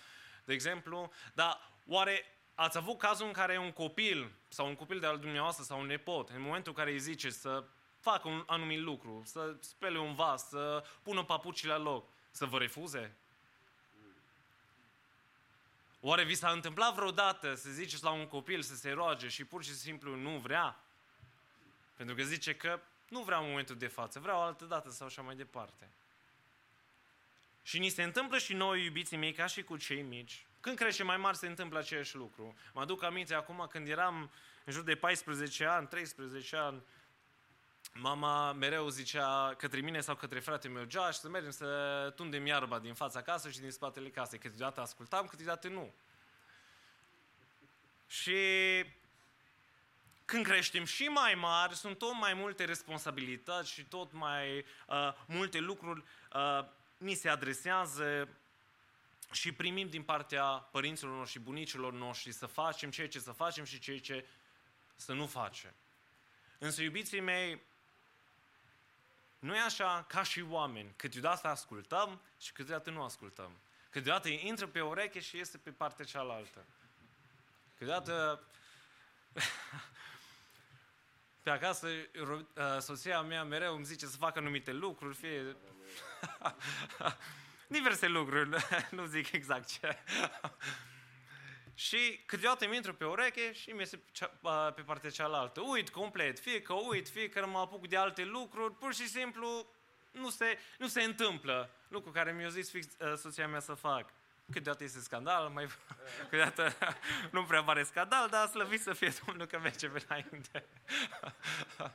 de 0.44 0.52
exemplu. 0.52 1.10
Dar 1.34 1.70
oare 1.86 2.24
ați 2.55 2.76
avut 2.76 2.98
cazul 2.98 3.26
în 3.26 3.32
care 3.32 3.59
un 3.59 3.72
copil 3.72 4.30
sau 4.48 4.66
un 4.66 4.74
copil 4.74 5.01
de 5.01 5.06
al 5.06 5.18
dumneavoastră 5.18 5.64
sau 5.64 5.80
un 5.80 5.86
nepot, 5.86 6.28
în 6.28 6.40
momentul 6.40 6.72
în 6.76 6.78
care 6.78 6.90
îi 6.90 6.98
zice 6.98 7.30
să 7.30 7.64
facă 8.01 8.28
un 8.28 8.42
anumit 8.46 8.80
lucru, 8.80 9.22
să 9.24 9.56
spele 9.60 9.98
un 9.98 10.14
vas, 10.14 10.48
să 10.48 10.84
pună 11.02 11.24
papucii 11.24 11.68
la 11.68 11.78
loc, 11.78 12.09
să 12.30 12.44
vă 12.44 12.59
refuze? 12.59 13.16
Oare 16.01 16.24
vi 16.24 16.34
s-a 16.34 16.51
întâmplat 16.51 16.94
vreodată 16.94 17.55
să 17.55 17.70
ziceți 17.70 18.05
la 18.05 18.10
un 18.10 18.26
copil 18.26 18.62
să 18.62 18.74
se 18.74 18.90
roage 18.90 19.28
și 19.28 19.44
pur 19.44 19.64
și 19.64 19.74
simplu 19.74 20.16
nu 20.16 20.38
vrea? 20.38 20.80
Pentru 21.96 22.14
că 22.14 22.22
zice 22.22 22.55
că 22.55 22.80
nu 23.09 23.22
vreau 23.22 23.43
în 23.43 23.48
momentul 23.48 23.76
de 23.76 23.86
față, 23.86 24.20
vreau 24.20 24.43
altă 24.43 24.64
dată 24.64 24.90
sau 24.90 25.06
așa 25.06 25.22
mai 25.22 25.35
departe. 25.35 25.90
Și 27.62 27.78
ni 27.78 27.89
se 27.89 28.02
întâmplă 28.02 28.39
și 28.39 28.52
noi, 28.55 28.85
iubiții 28.85 29.16
mei, 29.16 29.32
ca 29.32 29.47
și 29.47 29.62
cu 29.62 29.76
cei 29.76 30.02
mici. 30.02 30.47
Când 30.60 30.76
crește 30.76 31.02
mai 31.02 31.16
mari 31.16 31.36
se 31.36 31.47
întâmplă 31.47 31.78
același 31.78 32.16
lucru. 32.16 32.56
Mă 32.72 32.81
aduc 32.81 33.02
aminte 33.02 33.35
acum 33.35 33.66
când 33.70 33.89
eram 33.89 34.31
în 34.64 34.72
jur 34.72 34.82
de 34.82 34.94
14 34.94 35.64
ani, 35.64 35.86
13 35.86 36.56
ani, 36.56 36.82
mama 37.93 38.52
mereu 38.52 38.89
zicea 38.89 39.55
către 39.59 39.81
mine 39.81 40.01
sau 40.01 40.14
către 40.14 40.40
fratele 40.40 40.72
meu, 40.72 40.85
Josh, 40.89 41.18
să 41.18 41.28
mergem 41.28 41.51
să 41.51 42.12
tundem 42.16 42.47
iarba 42.47 42.78
din 42.78 42.94
fața 42.94 43.22
casei 43.22 43.52
și 43.52 43.60
din 43.60 43.70
spatele 43.70 44.09
casei. 44.09 44.39
Câteodată 44.39 44.81
ascultam, 44.81 45.26
câteodată 45.26 45.68
nu. 45.68 45.94
Și 48.06 48.36
când 50.24 50.44
creștem 50.44 50.84
și 50.84 51.05
mai 51.05 51.34
mari, 51.34 51.76
sunt 51.76 51.98
tot 51.98 52.12
mai 52.12 52.34
multe 52.34 52.64
responsabilități 52.64 53.70
și 53.70 53.84
tot 53.84 54.12
mai 54.12 54.59
uh, 54.59 55.12
multe 55.26 55.59
lucruri 55.59 56.05
uh, 56.32 56.64
ni 56.96 57.14
se 57.14 57.28
adresează 57.28 58.28
și 59.32 59.52
primim 59.52 59.88
din 59.88 60.02
partea 60.02 60.44
părinților 60.44 61.12
noștri 61.12 61.38
și 61.38 61.44
bunicilor 61.44 61.92
noștri 61.92 62.32
să 62.32 62.46
facem 62.46 62.90
ceea 62.90 63.09
ce 63.09 63.18
să 63.18 63.32
facem 63.32 63.64
și 63.64 63.78
ceea 63.78 64.01
ce 64.01 64.26
să 64.96 65.12
nu 65.12 65.26
facem. 65.26 65.74
Însă, 66.59 66.82
iubiții 66.82 67.20
mei, 67.20 67.62
nu 69.38 69.55
e 69.55 69.60
așa 69.60 70.05
ca 70.09 70.22
și 70.22 70.44
oameni. 70.48 70.92
Câteodată 70.96 71.48
ascultăm 71.48 72.20
și 72.40 72.52
câteodată 72.52 72.90
nu 72.90 73.02
ascultăm. 73.02 73.51
Câteodată 73.90 74.28
intră 74.28 74.66
pe 74.66 74.80
ureche 74.80 75.20
și 75.20 75.36
iese 75.36 75.59
pe 75.59 75.70
partea 75.70 76.05
cealaltă. 76.05 76.64
Câteodată 77.78 78.42
pe 81.44 81.50
acasă 81.50 81.88
soția 82.78 83.20
mea 83.20 83.44
mereu 83.44 83.74
îmi 83.74 83.84
zice 83.84 84.06
să 84.06 84.16
fac 84.16 84.36
anumite 84.36 84.72
lucruri, 84.72 85.14
fie 85.14 85.56
diverse 87.76 88.06
lucruri, 88.06 88.48
nu 88.96 89.04
zic 89.04 89.32
exact 89.32 89.68
ce. 89.68 89.98
și 91.74 92.22
câteodată 92.26 92.64
îmi 92.64 92.76
intru 92.76 92.94
pe 92.94 93.04
ureche 93.04 93.52
și 93.52 93.70
mi 93.70 93.86
se 93.86 94.00
pe 94.74 94.82
partea 94.82 95.10
cealaltă. 95.10 95.60
Uit 95.60 95.90
complet, 95.90 96.38
fie 96.38 96.62
că 96.62 96.72
uit, 96.72 97.08
fie 97.08 97.28
că 97.28 97.46
mă 97.46 97.58
apuc 97.58 97.86
de 97.88 97.96
alte 97.96 98.24
lucruri, 98.24 98.74
pur 98.74 98.94
și 98.94 99.08
simplu 99.08 99.66
nu 100.10 100.30
se, 100.30 100.58
nu 100.78 100.86
se 100.86 101.02
întâmplă 101.02 101.70
lucru 101.88 102.10
care 102.10 102.32
mi-a 102.32 102.48
zis 102.48 102.70
fix 102.70 102.86
uh, 102.98 103.14
soția 103.16 103.48
mea 103.48 103.60
să 103.60 103.74
fac. 103.74 104.12
Câteodată 104.52 104.84
este 104.84 105.00
scandal, 105.00 105.48
mai, 105.48 105.68
câteodată 106.30 106.72
nu 107.30 107.44
prea 107.44 107.60
mare 107.60 107.82
scandal, 107.82 108.28
dar 108.28 108.48
slăvit 108.48 108.82
să 108.82 108.92
fie 108.92 109.12
Domnul 109.26 109.46
că 109.46 109.58
merge 109.58 109.88
pe 109.88 110.04
înainte. 110.08 110.64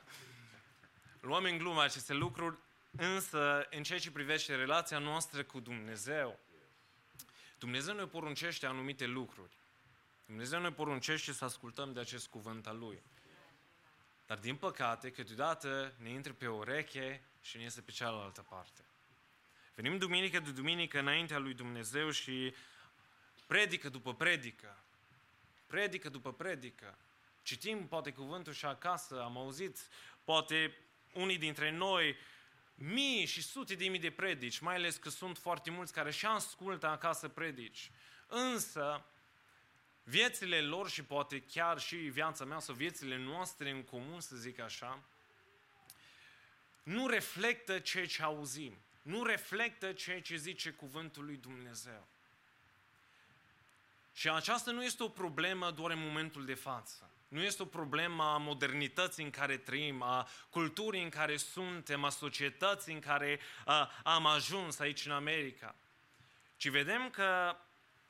Luăm 1.20 1.44
în 1.44 1.58
glumă 1.58 1.82
aceste 1.82 2.12
lucruri, 2.12 2.58
însă 2.90 3.66
în 3.70 3.82
ceea 3.82 3.98
ce 3.98 4.10
privește 4.10 4.54
relația 4.54 4.98
noastră 4.98 5.44
cu 5.44 5.60
Dumnezeu, 5.60 6.38
Dumnezeu 7.58 7.94
ne 7.94 8.06
poruncește 8.06 8.66
anumite 8.66 9.06
lucruri. 9.06 9.58
Dumnezeu 10.26 10.60
ne 10.60 10.72
poruncește 10.72 11.32
să 11.32 11.44
ascultăm 11.44 11.92
de 11.92 12.00
acest 12.00 12.28
cuvânt 12.28 12.66
al 12.66 12.78
Lui. 12.78 13.02
Dar 14.26 14.38
din 14.38 14.56
păcate, 14.56 15.10
câteodată 15.10 15.94
ne 15.96 16.10
intră 16.10 16.32
pe 16.32 16.46
ureche 16.48 17.22
și 17.40 17.56
ne 17.56 17.62
iese 17.62 17.80
pe 17.80 17.90
cealaltă 17.90 18.42
parte. 18.42 18.84
Venim 19.74 19.98
duminică 19.98 20.40
de 20.40 20.50
duminică 20.50 20.98
înaintea 20.98 21.38
lui 21.38 21.54
Dumnezeu 21.54 22.10
și 22.10 22.54
predică 23.46 23.88
după 23.88 24.14
predică, 24.14 24.82
predică 25.66 26.08
după 26.08 26.32
predică. 26.32 26.98
Citim 27.42 27.86
poate 27.88 28.12
cuvântul 28.12 28.52
și 28.52 28.64
acasă, 28.64 29.22
am 29.22 29.36
auzit 29.36 29.78
poate 30.24 30.76
unii 31.12 31.38
dintre 31.38 31.70
noi 31.70 32.16
mii 32.74 33.24
și 33.26 33.42
sute 33.42 33.74
de 33.74 33.88
mii 33.88 33.98
de 33.98 34.10
predici, 34.10 34.58
mai 34.58 34.74
ales 34.74 34.96
că 34.96 35.08
sunt 35.08 35.38
foarte 35.38 35.70
mulți 35.70 35.92
care 35.92 36.10
și 36.10 36.26
ascultă 36.26 36.86
acasă 36.86 37.28
predici. 37.28 37.90
Însă, 38.26 39.04
viețile 40.02 40.60
lor 40.60 40.90
și 40.90 41.04
poate 41.04 41.40
chiar 41.40 41.80
și 41.80 41.96
viața 41.96 42.44
mea 42.44 42.58
sau 42.58 42.74
viețile 42.74 43.16
noastre 43.16 43.70
în 43.70 43.82
comun, 43.82 44.20
să 44.20 44.36
zic 44.36 44.58
așa, 44.58 45.02
nu 46.82 47.06
reflectă 47.06 47.78
ceea 47.78 48.06
ce 48.06 48.22
auzim 48.22 48.76
nu 49.02 49.22
reflectă 49.22 49.92
ceea 49.92 50.20
ce 50.20 50.36
zice 50.36 50.70
cuvântul 50.70 51.24
lui 51.24 51.36
Dumnezeu. 51.36 52.08
Și 54.12 54.28
aceasta 54.28 54.70
nu 54.70 54.84
este 54.84 55.02
o 55.02 55.08
problemă 55.08 55.70
doar 55.70 55.90
în 55.90 56.06
momentul 56.06 56.44
de 56.44 56.54
față. 56.54 57.10
Nu 57.28 57.42
este 57.42 57.62
o 57.62 57.66
problemă 57.66 58.24
a 58.24 58.36
modernității 58.36 59.24
în 59.24 59.30
care 59.30 59.56
trăim, 59.56 60.02
a 60.02 60.28
culturii 60.50 61.02
în 61.02 61.08
care 61.08 61.36
suntem, 61.36 62.04
a 62.04 62.08
societății 62.08 62.92
în 62.92 63.00
care 63.00 63.40
a, 63.64 63.92
am 64.02 64.26
ajuns 64.26 64.78
aici 64.78 65.06
în 65.06 65.12
America. 65.12 65.74
Ci 66.56 66.68
vedem 66.68 67.10
că 67.10 67.56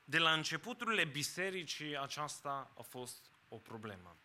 de 0.03 0.17
la 0.17 0.33
începuturile 0.33 1.05
bisericii 1.05 1.97
aceasta 1.97 2.71
a 2.77 2.81
fost 2.81 3.25
o 3.49 3.55
problemă. 3.57 4.15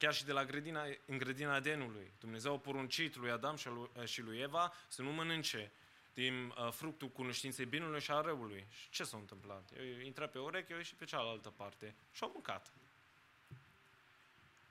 Chiar 0.00 0.14
și 0.14 0.24
de 0.24 0.32
la 0.32 0.44
grădina, 0.44 0.84
în 1.06 1.18
grădina 1.18 1.54
Adenului. 1.54 2.12
Dumnezeu 2.20 2.54
a 2.54 2.58
poruncit 2.58 3.16
lui 3.16 3.30
Adam 3.30 3.56
și 4.04 4.20
lui 4.20 4.38
Eva 4.38 4.72
să 4.88 5.02
nu 5.02 5.12
mănânce 5.12 5.72
din 6.14 6.44
uh, 6.44 6.72
fructul 6.72 7.08
cunoștinței 7.08 7.64
binului 7.64 8.00
și 8.00 8.10
a 8.10 8.20
răului. 8.20 8.66
Și 8.70 8.88
ce 8.90 9.04
s-a 9.04 9.16
întâmplat? 9.16 9.70
Eu 9.76 10.00
intra 10.00 10.26
pe 10.26 10.38
ureche 10.38 10.82
și 10.82 10.94
pe 10.94 11.04
cealaltă 11.04 11.50
parte 11.50 11.94
și 12.12 12.22
au 12.22 12.30
mâncat. 12.32 12.72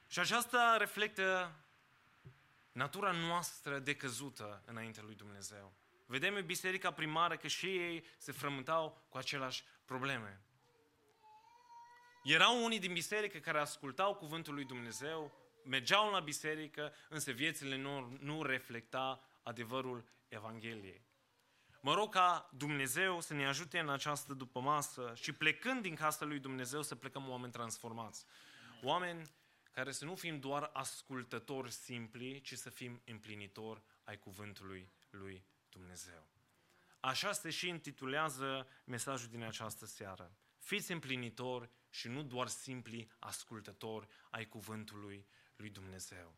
Și 0.08 0.20
aceasta 0.20 0.78
reflectă 0.78 1.56
natura 2.72 3.12
noastră 3.12 3.80
decăzută 3.80 4.62
înaintea 4.66 5.04
lui 5.04 5.16
Dumnezeu. 5.16 5.74
Vedem 6.06 6.36
în 6.36 6.46
biserica 6.46 6.92
primară 6.92 7.38
că 7.38 7.48
și 7.48 7.66
ei 7.66 8.06
se 8.18 8.32
frământau 8.32 9.02
cu 9.10 9.18
aceleași 9.18 9.64
probleme. 9.86 10.42
Erau 12.24 12.64
unii 12.64 12.80
din 12.80 12.94
biserică 12.94 13.38
care 13.38 13.60
ascultau 13.60 14.16
cuvântul 14.16 14.54
lui 14.54 14.66
Dumnezeu, 14.66 15.32
mergeau 15.64 16.12
la 16.12 16.20
biserică, 16.20 16.94
însă 17.10 17.32
viețile 17.32 17.78
nu, 17.78 18.18
nu 18.20 18.44
reflecta 18.44 19.24
adevărul 19.44 20.04
Evangheliei. 20.28 21.08
Mă 21.82 21.94
rog 21.94 22.14
ca 22.14 22.50
Dumnezeu 22.54 23.22
să 23.22 23.34
ne 23.34 23.48
ajute 23.48 23.80
în 23.80 23.90
această 23.90 24.34
dupămasă 24.34 25.14
și 25.16 25.34
plecând 25.34 25.82
din 25.82 25.96
casa 25.96 26.26
lui 26.26 26.40
Dumnezeu 26.40 26.82
să 26.82 26.96
plecăm 26.96 27.30
oameni 27.30 27.52
transformați. 27.52 28.26
Oameni 28.84 29.30
care 29.72 29.92
să 29.92 30.06
nu 30.06 30.16
fim 30.16 30.40
doar 30.40 30.70
ascultători 30.74 31.72
simpli, 31.72 32.42
ci 32.42 32.54
să 32.54 32.70
fim 32.70 33.02
împlinitori 33.06 33.82
ai 34.04 34.18
cuvântului 34.18 34.92
lui 35.10 35.44
Dumnezeu. 35.70 36.28
Așa 37.00 37.32
se 37.32 37.50
și 37.50 37.68
intitulează 37.68 38.68
mesajul 38.84 39.30
din 39.30 39.44
această 39.44 39.86
seară. 39.86 40.32
Fiți 40.60 40.92
împlinitori 40.92 41.70
și 41.90 42.08
nu 42.08 42.24
doar 42.24 42.48
simpli 42.48 43.12
ascultători 43.20 44.08
ai 44.30 44.48
cuvântului 44.48 45.28
lui 45.56 45.70
Dumnezeu. 45.70 46.36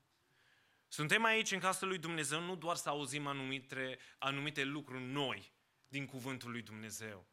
Suntem 0.87 1.23
aici 1.23 1.51
în 1.51 1.59
casa 1.59 1.85
lui 1.85 1.97
Dumnezeu 1.97 2.41
nu 2.41 2.55
doar 2.55 2.75
să 2.75 2.89
auzim 2.89 3.27
anumite, 3.27 3.99
anumite 4.17 4.63
lucruri 4.63 5.03
noi 5.03 5.51
din 5.87 6.05
cuvântul 6.05 6.51
lui 6.51 6.61
Dumnezeu. 6.61 7.25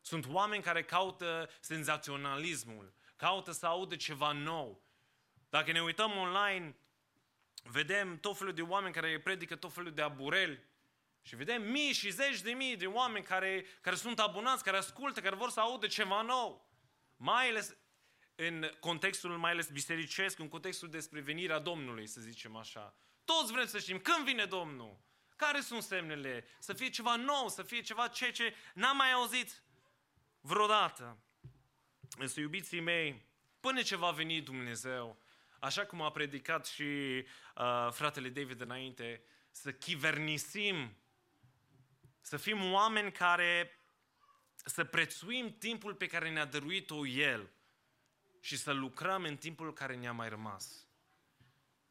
Sunt 0.00 0.26
oameni 0.26 0.62
care 0.62 0.84
caută 0.84 1.50
senzaționalismul, 1.60 2.94
caută 3.16 3.52
să 3.52 3.66
audă 3.66 3.96
ceva 3.96 4.32
nou. 4.32 4.82
Dacă 5.48 5.72
ne 5.72 5.82
uităm 5.82 6.16
online, 6.16 6.76
vedem 7.62 8.18
tot 8.18 8.38
felul 8.38 8.52
de 8.52 8.62
oameni 8.62 8.94
care 8.94 9.20
predică 9.20 9.56
tot 9.56 9.72
felul 9.72 9.92
de 9.92 10.02
abureli 10.02 10.62
și 11.22 11.36
vedem 11.36 11.62
mii 11.62 11.92
și 11.92 12.10
zeci 12.10 12.40
de 12.40 12.50
mii 12.50 12.76
de 12.76 12.86
oameni 12.86 13.24
care, 13.24 13.64
care 13.80 13.96
sunt 13.96 14.18
abonați, 14.18 14.64
care 14.64 14.76
ascultă, 14.76 15.20
care 15.20 15.34
vor 15.34 15.50
să 15.50 15.60
audă 15.60 15.86
ceva 15.86 16.22
nou. 16.22 16.65
Mai 17.16 17.48
ales 17.48 17.76
în 18.34 18.70
contextul 18.80 19.38
mai 19.38 19.50
ales 19.50 19.68
bisericesc, 19.68 20.38
în 20.38 20.48
contextul 20.48 20.88
despre 20.88 21.20
venirea 21.20 21.58
Domnului, 21.58 22.06
să 22.06 22.20
zicem 22.20 22.56
așa. 22.56 22.96
Toți 23.24 23.52
vrem 23.52 23.66
să 23.66 23.78
știm 23.78 23.98
când 23.98 24.24
vine 24.24 24.44
Domnul, 24.44 24.98
care 25.36 25.60
sunt 25.60 25.82
semnele, 25.82 26.44
să 26.58 26.72
fie 26.72 26.88
ceva 26.88 27.16
nou, 27.16 27.48
să 27.48 27.62
fie 27.62 27.80
ceva 27.80 28.08
ce, 28.08 28.30
ce 28.30 28.54
n-am 28.74 28.96
mai 28.96 29.12
auzit 29.12 29.62
vreodată. 30.40 31.18
Însă, 32.18 32.40
iubiții 32.40 32.80
mei, 32.80 33.26
până 33.60 33.82
ce 33.82 33.96
va 33.96 34.10
veni 34.10 34.40
Dumnezeu, 34.40 35.18
așa 35.60 35.86
cum 35.86 36.02
a 36.02 36.10
predicat 36.10 36.66
și 36.66 36.82
uh, 36.82 37.88
fratele 37.90 38.28
David 38.28 38.60
înainte, 38.60 39.22
să 39.50 39.72
chivernisim, 39.72 40.96
să 42.20 42.36
fim 42.36 42.72
oameni 42.72 43.12
care 43.12 43.80
să 44.68 44.84
prețuim 44.84 45.56
timpul 45.58 45.94
pe 45.94 46.06
care 46.06 46.30
ne-a 46.30 46.44
dăruit-o 46.44 47.06
El 47.06 47.50
și 48.40 48.56
să 48.56 48.72
lucrăm 48.72 49.22
în 49.22 49.36
timpul 49.36 49.72
care 49.72 49.96
ne-a 49.96 50.12
mai 50.12 50.28
rămas. 50.28 50.86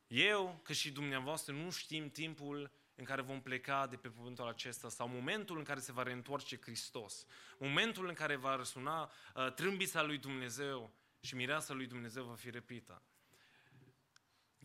Eu, 0.08 0.60
că 0.64 0.74
și 0.74 0.92
dumneavoastră, 0.92 1.54
nu 1.54 1.72
știm 1.72 2.10
timpul 2.10 2.72
în 2.96 3.04
care 3.04 3.22
vom 3.22 3.42
pleca 3.42 3.88
de 3.88 3.96
pe 3.96 4.10
pământul 4.10 4.48
acesta 4.48 4.90
sau 4.90 5.08
momentul 5.08 5.58
în 5.58 5.64
care 5.64 5.80
se 5.80 5.92
va 5.92 6.04
reîntoarce 6.04 6.60
Hristos, 6.62 7.26
momentul 7.58 8.08
în 8.08 8.14
care 8.14 8.36
va 8.36 8.56
răsuna 8.56 9.12
uh, 9.36 9.54
trâmbița 9.54 10.04
lui 10.04 10.18
Dumnezeu 10.18 10.94
și 11.20 11.36
mireasa 11.36 11.74
lui 11.74 11.86
Dumnezeu 11.86 12.24
va 12.24 12.36
fi 12.36 12.50
răpită. 12.50 13.02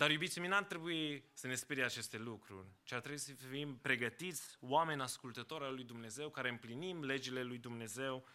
Dar, 0.01 0.11
iubiții 0.11 0.41
mei, 0.41 0.51
n-ar 0.51 0.65
trebui 0.65 1.25
să 1.33 1.47
ne 1.47 1.55
sperie 1.55 1.85
aceste 1.85 2.19
lucruri, 2.19 2.67
ci 2.83 2.93
ar 2.93 3.01
trebui 3.01 3.19
să 3.19 3.33
fim 3.33 3.77
pregătiți, 3.77 4.57
oameni 4.61 5.03
ascultători 5.03 5.65
al 5.65 5.75
lui 5.75 5.85
Dumnezeu, 5.85 6.31
care 6.31 6.49
împlinim 6.49 7.05
legile 7.05 7.43
lui 7.43 7.59
Dumnezeu 7.59 8.27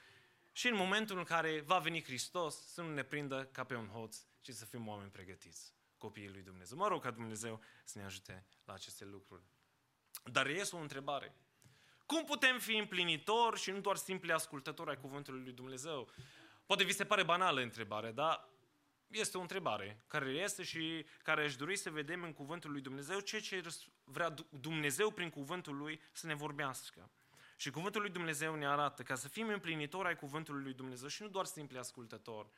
și 0.52 0.68
în 0.68 0.76
momentul 0.76 1.18
în 1.18 1.24
care 1.24 1.62
va 1.62 1.80
veni 1.80 2.04
Hristos 2.04 2.56
să 2.56 2.82
nu 2.82 2.94
ne 2.94 3.04
prindă 3.04 3.50
ca 3.52 3.64
pe 3.64 3.76
un 3.76 3.88
hoț, 3.88 4.18
ci 4.42 4.50
să 4.50 4.66
fim 4.66 4.88
oameni 4.88 5.10
pregătiți, 5.10 5.74
copiii 5.98 6.30
lui 6.30 6.42
Dumnezeu. 6.42 6.78
Mă 6.78 6.88
rog 6.88 7.02
ca 7.02 7.12
Dumnezeu 7.12 7.62
să 7.84 7.98
ne 7.98 8.06
ajute 8.06 8.46
la 8.66 8.74
aceste 8.74 9.06
lucruri. 9.06 9.44
Dar 10.24 10.48
este 10.48 10.76
o 10.76 10.80
întrebare. 10.80 11.36
Cum 12.06 12.24
putem 12.24 12.60
fi 12.60 12.76
împlinitori 12.76 13.60
și 13.60 13.72
nu 13.72 13.80
doar 13.80 13.96
simpli 13.96 14.32
ascultători 14.32 14.90
ai 14.90 15.00
cuvântului 15.00 15.44
lui 15.44 15.54
Dumnezeu? 15.54 16.10
Poate 16.66 16.84
vi 16.84 16.94
se 16.94 17.06
pare 17.06 17.24
banală 17.24 17.62
întrebare, 17.62 18.12
dar 18.12 18.50
este 19.20 19.38
o 19.38 19.42
întrebare 19.42 20.04
care 20.08 20.30
este 20.30 20.64
și 20.64 21.06
care 21.24 21.44
aș 21.44 21.56
dori 21.56 21.76
să 21.76 21.90
vedem 21.90 22.24
în 22.24 22.34
cuvântul 22.34 22.72
lui 22.72 22.82
Dumnezeu 22.82 23.20
ceea 23.20 23.42
ce 23.42 23.64
vrea 24.04 24.34
Dumnezeu 24.50 25.12
prin 25.12 25.30
cuvântul 25.30 25.78
lui 25.78 26.02
să 26.12 26.28
ne 26.28 26.34
vorbească. 26.34 27.10
Și 27.58 27.70
cuvântul 27.70 28.02
lui 28.02 28.10
Dumnezeu 28.10 28.56
ne 28.56 28.68
arată 28.68 29.04
ca 29.04 29.16
să 29.16 29.28
fim 29.28 29.48
împlinitori 29.48 30.08
ai 30.08 30.16
cuvântului 30.16 30.64
lui 30.64 30.74
Dumnezeu 30.74 31.08
și 31.08 31.22
nu 31.22 31.28
doar 31.28 31.46
simpli 31.46 31.78
ascultători. 31.78 32.50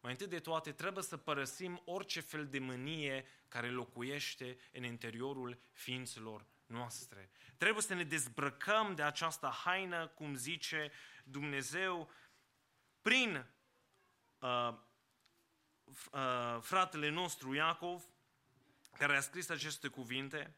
Mai 0.00 0.10
întâi 0.10 0.26
de 0.26 0.38
toate, 0.38 0.72
trebuie 0.72 1.04
să 1.04 1.16
părăsim 1.16 1.82
orice 1.84 2.20
fel 2.20 2.46
de 2.46 2.58
mânie 2.58 3.26
care 3.48 3.70
locuiește 3.70 4.58
în 4.72 4.84
interiorul 4.84 5.58
ființelor 5.72 6.46
noastre. 6.66 7.30
Trebuie 7.56 7.82
să 7.82 7.94
ne 7.94 8.04
dezbrăcăm 8.04 8.94
de 8.94 9.02
această 9.02 9.46
haină, 9.64 10.06
cum 10.06 10.34
zice 10.34 10.92
Dumnezeu, 11.24 12.10
prin 13.00 13.46
uh, 14.38 14.48
uh, 14.48 14.74
fratele 16.60 17.08
nostru 17.08 17.54
Iacov, 17.54 18.04
care 18.98 19.16
a 19.16 19.20
scris 19.20 19.48
aceste 19.48 19.88
cuvinte, 19.88 20.56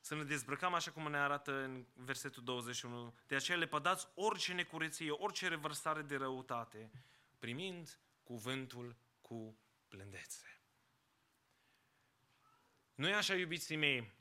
să 0.00 0.14
ne 0.14 0.24
dezbrăcăm 0.24 0.74
așa 0.74 0.90
cum 0.90 1.10
ne 1.10 1.18
arată 1.18 1.52
în 1.52 1.86
versetul 1.94 2.44
21. 2.44 3.14
De 3.26 3.34
aceea 3.34 3.58
le 3.58 3.66
pădați 3.66 4.08
orice 4.14 4.52
necureție, 4.52 5.10
orice 5.10 5.48
revărsare 5.48 6.02
de 6.02 6.16
răutate, 6.16 6.90
primind 7.38 7.98
cuvântul 8.22 8.96
cu 9.20 9.58
blândețe. 9.88 10.60
Nu 12.94 13.08
e 13.08 13.14
așa, 13.14 13.34
iubiții 13.34 13.76
mei, 13.76 14.12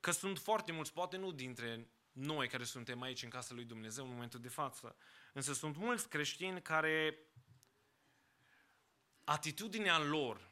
că 0.00 0.10
sunt 0.10 0.38
foarte 0.38 0.72
mulți, 0.72 0.92
poate 0.92 1.16
nu 1.16 1.32
dintre 1.32 1.88
noi 2.12 2.48
care 2.48 2.64
suntem 2.64 3.02
aici 3.02 3.22
în 3.22 3.28
casa 3.28 3.54
lui 3.54 3.64
Dumnezeu 3.64 4.04
în 4.04 4.10
momentul 4.10 4.40
de 4.40 4.48
față, 4.48 4.96
însă 5.32 5.52
sunt 5.52 5.76
mulți 5.76 6.08
creștini 6.08 6.62
care 6.62 7.18
atitudinea 9.28 9.98
lor 9.98 10.50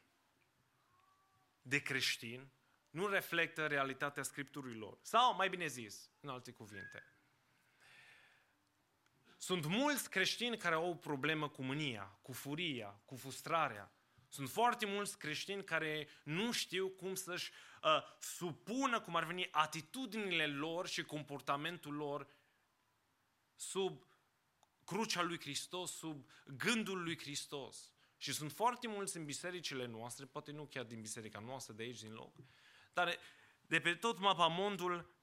de 1.62 1.82
creștin 1.82 2.48
nu 2.90 3.06
reflectă 3.06 3.66
realitatea 3.66 4.22
Scripturilor. 4.22 4.98
Sau, 5.02 5.34
mai 5.34 5.48
bine 5.48 5.66
zis, 5.66 6.10
în 6.20 6.28
alte 6.28 6.52
cuvinte. 6.52 7.04
Sunt 9.38 9.66
mulți 9.66 10.10
creștini 10.10 10.56
care 10.56 10.74
au 10.74 10.90
o 10.90 10.94
problemă 10.94 11.48
cu 11.48 11.62
mânia, 11.62 12.18
cu 12.22 12.32
furia, 12.32 13.00
cu 13.04 13.16
frustrarea. 13.16 13.92
Sunt 14.28 14.48
foarte 14.50 14.86
mulți 14.86 15.18
creștini 15.18 15.64
care 15.64 16.08
nu 16.22 16.52
știu 16.52 16.88
cum 16.88 17.14
să-și 17.14 17.50
uh, 17.82 18.02
supună, 18.20 19.00
cum 19.00 19.16
ar 19.16 19.24
veni, 19.24 19.48
atitudinile 19.50 20.46
lor 20.46 20.86
și 20.86 21.02
comportamentul 21.02 21.94
lor 21.94 22.26
sub 23.54 24.06
crucea 24.84 25.22
lui 25.22 25.40
Hristos, 25.40 25.96
sub 25.96 26.28
gândul 26.44 27.02
lui 27.02 27.18
Hristos. 27.18 27.95
Și 28.26 28.32
sunt 28.32 28.52
foarte 28.52 28.88
mulți 28.88 29.16
în 29.16 29.24
bisericile 29.24 29.86
noastre, 29.86 30.24
poate 30.24 30.52
nu 30.52 30.64
chiar 30.64 30.84
din 30.84 31.00
biserica 31.00 31.38
noastră, 31.38 31.74
de 31.74 31.82
aici, 31.82 32.00
din 32.00 32.12
loc, 32.12 32.36
dar 32.92 33.18
de 33.66 33.80
pe 33.80 33.94
tot 33.94 34.18
mapamondul 34.18 35.14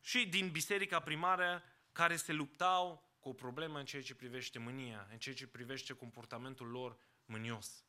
și 0.00 0.26
din 0.26 0.50
biserica 0.50 1.00
primară 1.00 1.62
care 1.92 2.16
se 2.16 2.32
luptau 2.32 3.10
cu 3.20 3.28
o 3.28 3.32
problemă 3.32 3.78
în 3.78 3.84
ceea 3.84 4.02
ce 4.02 4.14
privește 4.14 4.58
mânia, 4.58 5.08
în 5.10 5.18
ceea 5.18 5.34
ce 5.34 5.46
privește 5.46 5.92
comportamentul 5.92 6.66
lor 6.66 6.98
mânios. 7.24 7.84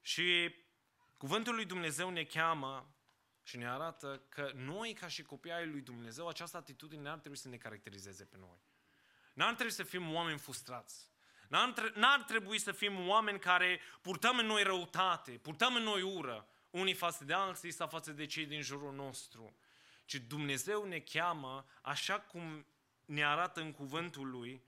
Și 0.00 0.54
cuvântul 1.16 1.54
lui 1.54 1.64
Dumnezeu 1.64 2.10
ne 2.10 2.24
cheamă 2.24 2.94
și 3.42 3.56
ne 3.56 3.68
arată 3.68 4.22
că 4.28 4.52
noi, 4.54 4.92
ca 4.92 5.08
și 5.08 5.22
copii 5.22 5.52
ai 5.52 5.66
lui 5.66 5.80
Dumnezeu, 5.80 6.28
această 6.28 6.56
atitudine 6.56 7.02
n-ar 7.02 7.18
trebui 7.18 7.38
să 7.38 7.48
ne 7.48 7.56
caracterizeze 7.56 8.24
pe 8.24 8.36
noi. 8.36 8.58
N-ar 9.34 9.54
trebui 9.54 9.72
să 9.72 9.82
fim 9.82 10.14
oameni 10.14 10.38
frustrați. 10.38 11.07
N-ar, 11.48 12.22
trebui 12.26 12.58
să 12.58 12.72
fim 12.72 13.08
oameni 13.08 13.38
care 13.38 13.80
purtăm 14.00 14.38
în 14.38 14.46
noi 14.46 14.62
răutate, 14.62 15.30
purtăm 15.30 15.74
în 15.74 15.82
noi 15.82 16.02
ură, 16.02 16.48
unii 16.70 16.94
față 16.94 17.24
de 17.24 17.32
alții 17.32 17.70
sau 17.70 17.88
față 17.88 18.12
de 18.12 18.26
cei 18.26 18.46
din 18.46 18.62
jurul 18.62 18.94
nostru. 18.94 19.56
Ci 20.04 20.14
Dumnezeu 20.14 20.84
ne 20.84 20.98
cheamă, 20.98 21.66
așa 21.82 22.20
cum 22.20 22.66
ne 23.04 23.24
arată 23.24 23.60
în 23.60 23.72
cuvântul 23.72 24.30
Lui, 24.30 24.62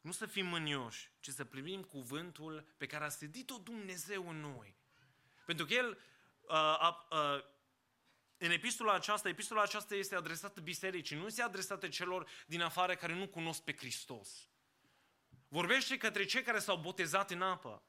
nu 0.00 0.12
să 0.12 0.26
fim 0.26 0.46
mânioși, 0.46 1.10
ci 1.20 1.28
să 1.28 1.44
primim 1.44 1.82
cuvântul 1.82 2.66
pe 2.76 2.86
care 2.86 3.04
a 3.04 3.08
sedit-o 3.08 3.58
Dumnezeu 3.58 4.28
în 4.28 4.40
noi. 4.40 4.76
Pentru 5.44 5.64
că 5.64 5.74
El, 5.74 5.98
uh, 6.40 6.88
uh, 7.10 7.44
în 8.38 8.50
epistola 8.50 8.94
aceasta, 8.94 9.28
epistola 9.28 9.62
aceasta 9.62 9.94
este 9.94 10.14
adresată 10.14 10.60
bisericii, 10.60 11.16
nu 11.16 11.26
este 11.26 11.42
adresată 11.42 11.88
celor 11.88 12.28
din 12.46 12.60
afară 12.60 12.94
care 12.94 13.14
nu 13.14 13.28
cunosc 13.28 13.62
pe 13.62 13.76
Hristos. 13.76 14.49
Vorbește 15.52 15.96
către 15.96 16.24
cei 16.24 16.42
care 16.42 16.58
s-au 16.58 16.76
botezat 16.76 17.30
în 17.30 17.42
apă. 17.42 17.82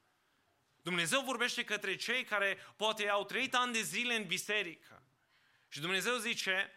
Dumnezeu 0.80 1.20
vorbește 1.20 1.64
către 1.64 1.96
cei 1.96 2.24
care 2.24 2.58
poate 2.76 3.08
au 3.08 3.24
trăit 3.24 3.54
ani 3.54 3.72
de 3.72 3.82
zile 3.82 4.14
în 4.14 4.26
biserică. 4.26 5.02
Și 5.68 5.80
Dumnezeu 5.80 6.16
zice 6.16 6.70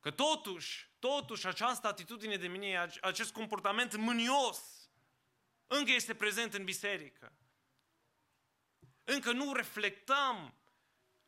că 0.00 0.10
totuși, 0.10 0.90
totuși 0.98 1.46
această 1.46 1.86
atitudine 1.86 2.36
de 2.36 2.48
mine, 2.48 2.90
acest 3.00 3.32
comportament 3.32 3.96
mânios, 3.96 4.90
încă 5.66 5.90
este 5.90 6.14
prezent 6.14 6.54
în 6.54 6.64
biserică. 6.64 7.32
Încă 9.04 9.32
nu 9.32 9.52
reflectăm 9.52 10.54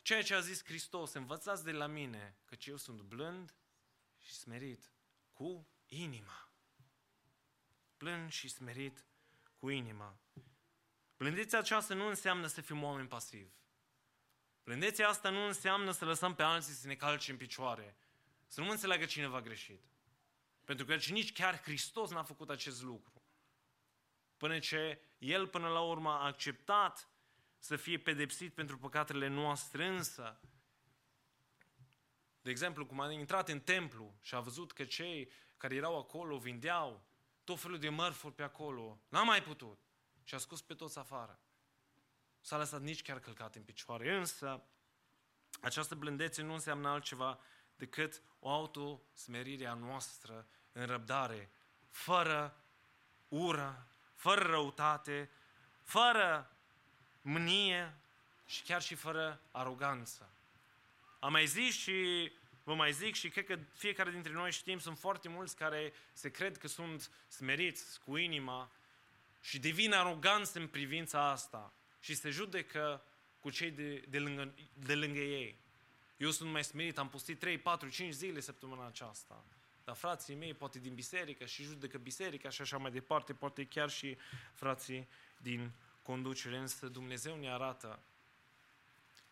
ceea 0.02 0.22
ce 0.22 0.34
a 0.34 0.40
zis 0.40 0.64
Hristos. 0.64 1.12
Învățați 1.12 1.64
de 1.64 1.72
la 1.72 1.86
mine, 1.86 2.36
că 2.44 2.56
eu 2.64 2.76
sunt 2.76 3.00
blând 3.00 3.54
și 4.18 4.32
smerit 4.32 4.92
cu 5.32 5.68
inima 5.86 6.49
plân 8.00 8.28
și 8.28 8.48
smerit 8.48 9.04
cu 9.58 9.68
inima. 9.68 10.18
Blândețea 11.16 11.58
aceasta 11.58 11.94
nu 11.94 12.06
înseamnă 12.06 12.46
să 12.46 12.60
fim 12.60 12.82
oameni 12.82 13.08
pasivi. 13.08 13.52
Blândețea 14.64 15.08
asta 15.08 15.30
nu 15.30 15.46
înseamnă 15.46 15.90
să 15.90 16.04
lăsăm 16.04 16.34
pe 16.34 16.42
alții 16.42 16.72
să 16.74 16.86
ne 16.86 16.94
calce 16.94 17.30
în 17.30 17.36
picioare. 17.36 17.96
Să 18.46 18.60
nu 18.60 18.66
mă 18.66 18.72
înțeleagă 18.72 19.04
cineva 19.04 19.40
greșit. 19.40 19.84
Pentru 20.64 20.84
că 20.84 20.94
nici 20.94 21.32
chiar 21.32 21.62
Hristos 21.62 22.10
n-a 22.10 22.22
făcut 22.22 22.50
acest 22.50 22.82
lucru. 22.82 23.22
Până 24.36 24.58
ce 24.58 25.00
El 25.18 25.46
până 25.46 25.68
la 25.68 25.80
urmă 25.80 26.10
a 26.10 26.24
acceptat 26.24 27.08
să 27.58 27.76
fie 27.76 27.98
pedepsit 27.98 28.54
pentru 28.54 28.78
păcatele 28.78 29.26
noastre, 29.26 29.86
însă, 29.86 30.40
de 32.42 32.50
exemplu, 32.50 32.86
cum 32.86 33.00
a 33.00 33.12
intrat 33.12 33.48
în 33.48 33.60
templu 33.60 34.18
și 34.20 34.34
a 34.34 34.40
văzut 34.40 34.72
că 34.72 34.84
cei 34.84 35.32
care 35.56 35.74
erau 35.74 35.98
acolo 35.98 36.38
vindeau 36.38 37.09
tot 37.44 37.60
felul 37.60 37.78
de 37.78 37.88
mărfuri 37.88 38.34
pe 38.34 38.42
acolo. 38.42 39.00
N-a 39.08 39.22
mai 39.22 39.42
putut. 39.42 39.78
Și 40.24 40.34
a 40.34 40.38
scos 40.38 40.62
pe 40.62 40.74
toți 40.74 40.98
afară. 40.98 41.38
S-a 42.40 42.56
lăsat 42.56 42.80
nici 42.80 43.02
chiar 43.02 43.20
călcat 43.20 43.54
în 43.54 43.62
picioare. 43.62 44.16
Însă, 44.16 44.62
această 45.60 45.94
blândețe 45.94 46.42
nu 46.42 46.52
înseamnă 46.52 46.88
altceva 46.88 47.38
decât 47.76 48.22
o 48.38 48.50
autosmerire 48.50 49.66
a 49.66 49.74
noastră 49.74 50.46
în 50.72 50.86
răbdare, 50.86 51.50
fără 51.88 52.64
ură, 53.28 53.86
fără 54.14 54.42
răutate, 54.42 55.30
fără 55.82 56.56
mânie 57.22 58.00
și 58.46 58.62
chiar 58.62 58.82
și 58.82 58.94
fără 58.94 59.40
aroganță. 59.50 60.30
Am 61.20 61.32
mai 61.32 61.46
zis 61.46 61.74
și 61.74 62.32
vă 62.70 62.76
mai 62.76 62.92
zic 62.92 63.14
și 63.14 63.28
cred 63.28 63.44
că 63.44 63.58
fiecare 63.74 64.10
dintre 64.10 64.32
noi 64.32 64.52
știm, 64.52 64.78
sunt 64.78 64.98
foarte 64.98 65.28
mulți 65.28 65.56
care 65.56 65.92
se 66.12 66.30
cred 66.30 66.58
că 66.58 66.68
sunt 66.68 67.10
smeriți 67.28 68.00
cu 68.00 68.16
inima 68.16 68.70
și 69.40 69.58
devin 69.58 69.92
aroganți 69.92 70.56
în 70.56 70.66
privința 70.66 71.30
asta 71.30 71.72
și 72.00 72.14
se 72.14 72.30
judecă 72.30 73.02
cu 73.40 73.50
cei 73.50 73.70
de, 73.70 74.04
de, 74.08 74.18
lângă, 74.18 74.54
de 74.72 74.94
lângă 74.94 75.18
ei. 75.18 75.58
Eu 76.16 76.30
sunt 76.30 76.50
mai 76.50 76.64
smerit, 76.64 76.98
am 76.98 77.08
postit 77.08 77.38
3, 77.38 77.58
4, 77.58 77.88
5 77.88 78.12
zile 78.12 78.40
săptămâna 78.40 78.86
aceasta. 78.86 79.44
Dar 79.84 79.94
frații 79.94 80.34
mei, 80.34 80.54
poate 80.54 80.78
din 80.78 80.94
biserică 80.94 81.44
și 81.44 81.62
judecă 81.62 81.98
biserica 81.98 82.48
și 82.48 82.60
așa 82.60 82.78
mai 82.78 82.90
departe, 82.90 83.34
poate 83.34 83.64
chiar 83.64 83.90
și 83.90 84.16
frații 84.54 85.08
din 85.36 85.70
conducere. 86.02 86.56
Însă 86.56 86.88
Dumnezeu 86.88 87.36
ne 87.36 87.50
arată 87.50 88.02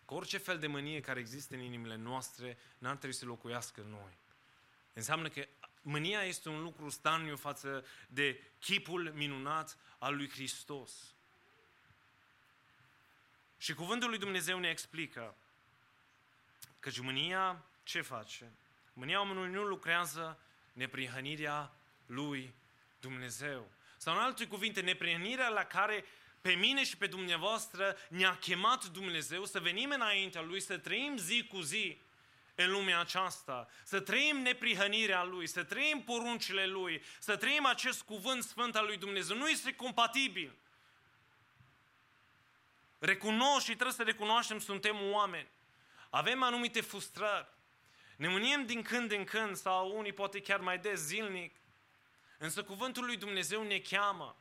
că 0.08 0.14
orice 0.14 0.38
fel 0.38 0.58
de 0.58 0.66
mânie 0.66 1.00
care 1.00 1.20
există 1.20 1.54
în 1.54 1.60
inimile 1.60 1.96
noastre 1.96 2.58
n-ar 2.78 2.96
trebui 2.96 3.16
să 3.16 3.24
locuiască 3.24 3.80
în 3.80 3.88
noi. 3.88 4.18
Înseamnă 4.92 5.28
că 5.28 5.46
mânia 5.82 6.22
este 6.22 6.48
un 6.48 6.62
lucru 6.62 6.88
staniu 6.88 7.36
față 7.36 7.84
de 8.06 8.42
chipul 8.58 9.12
minunat 9.14 9.76
al 9.98 10.16
lui 10.16 10.30
Hristos. 10.30 11.14
Și 13.58 13.74
cuvântul 13.74 14.08
lui 14.08 14.18
Dumnezeu 14.18 14.58
ne 14.58 14.68
explică 14.68 15.36
că 16.78 16.90
mânia 17.00 17.64
ce 17.82 18.00
face? 18.00 18.52
Mânia 18.92 19.20
omului 19.20 19.50
nu 19.50 19.62
lucrează 19.62 20.40
neprihănirea 20.72 21.72
lui 22.06 22.54
Dumnezeu. 23.00 23.70
Sau 23.96 24.14
în 24.14 24.20
alte 24.20 24.46
cuvinte, 24.46 24.80
neprihănirea 24.80 25.48
la 25.48 25.64
care 25.64 26.04
pe 26.48 26.54
mine 26.54 26.84
și 26.84 26.96
pe 26.96 27.06
dumneavoastră 27.06 27.96
ne-a 28.08 28.36
chemat 28.36 28.84
Dumnezeu 28.84 29.44
să 29.44 29.60
venim 29.60 29.90
înaintea 29.90 30.42
Lui, 30.42 30.60
să 30.60 30.78
trăim 30.78 31.16
zi 31.16 31.46
cu 31.46 31.60
zi 31.60 31.98
în 32.54 32.70
lumea 32.70 33.00
aceasta, 33.00 33.68
să 33.84 34.00
trăim 34.00 34.36
neprihănirea 34.36 35.24
Lui, 35.24 35.46
să 35.46 35.64
trăim 35.64 36.02
poruncile 36.02 36.66
Lui, 36.66 37.02
să 37.18 37.36
trăim 37.36 37.66
acest 37.66 38.02
cuvânt 38.02 38.42
sfânt 38.42 38.76
al 38.76 38.86
Lui 38.86 38.96
Dumnezeu. 38.96 39.36
Nu 39.36 39.48
este 39.48 39.74
compatibil. 39.74 40.54
Recunosc 42.98 43.60
și 43.64 43.72
trebuie 43.72 43.92
să 43.92 44.02
recunoaștem, 44.02 44.58
suntem 44.58 44.96
oameni. 45.10 45.48
Avem 46.10 46.42
anumite 46.42 46.80
frustrări. 46.80 47.48
Ne 48.16 48.28
mâniem 48.28 48.66
din 48.66 48.82
când 48.82 49.12
în 49.12 49.24
când 49.24 49.56
sau 49.56 49.96
unii 49.98 50.12
poate 50.12 50.40
chiar 50.40 50.60
mai 50.60 50.78
des 50.78 51.00
zilnic. 51.00 51.56
Însă 52.38 52.62
cuvântul 52.62 53.04
lui 53.04 53.16
Dumnezeu 53.16 53.62
ne 53.62 53.78
cheamă. 53.78 54.36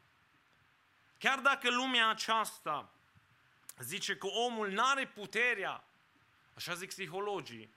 Chiar 1.18 1.39
dacă 1.39 1.69
lumea 1.69 2.10
aceasta 2.10 2.91
zice 3.80 4.15
că 4.15 4.27
omul 4.27 4.69
nu 4.69 4.85
are 4.85 5.07
puterea, 5.07 5.84
așa 6.53 6.73
zic 6.73 6.89
psihologii, 6.89 7.73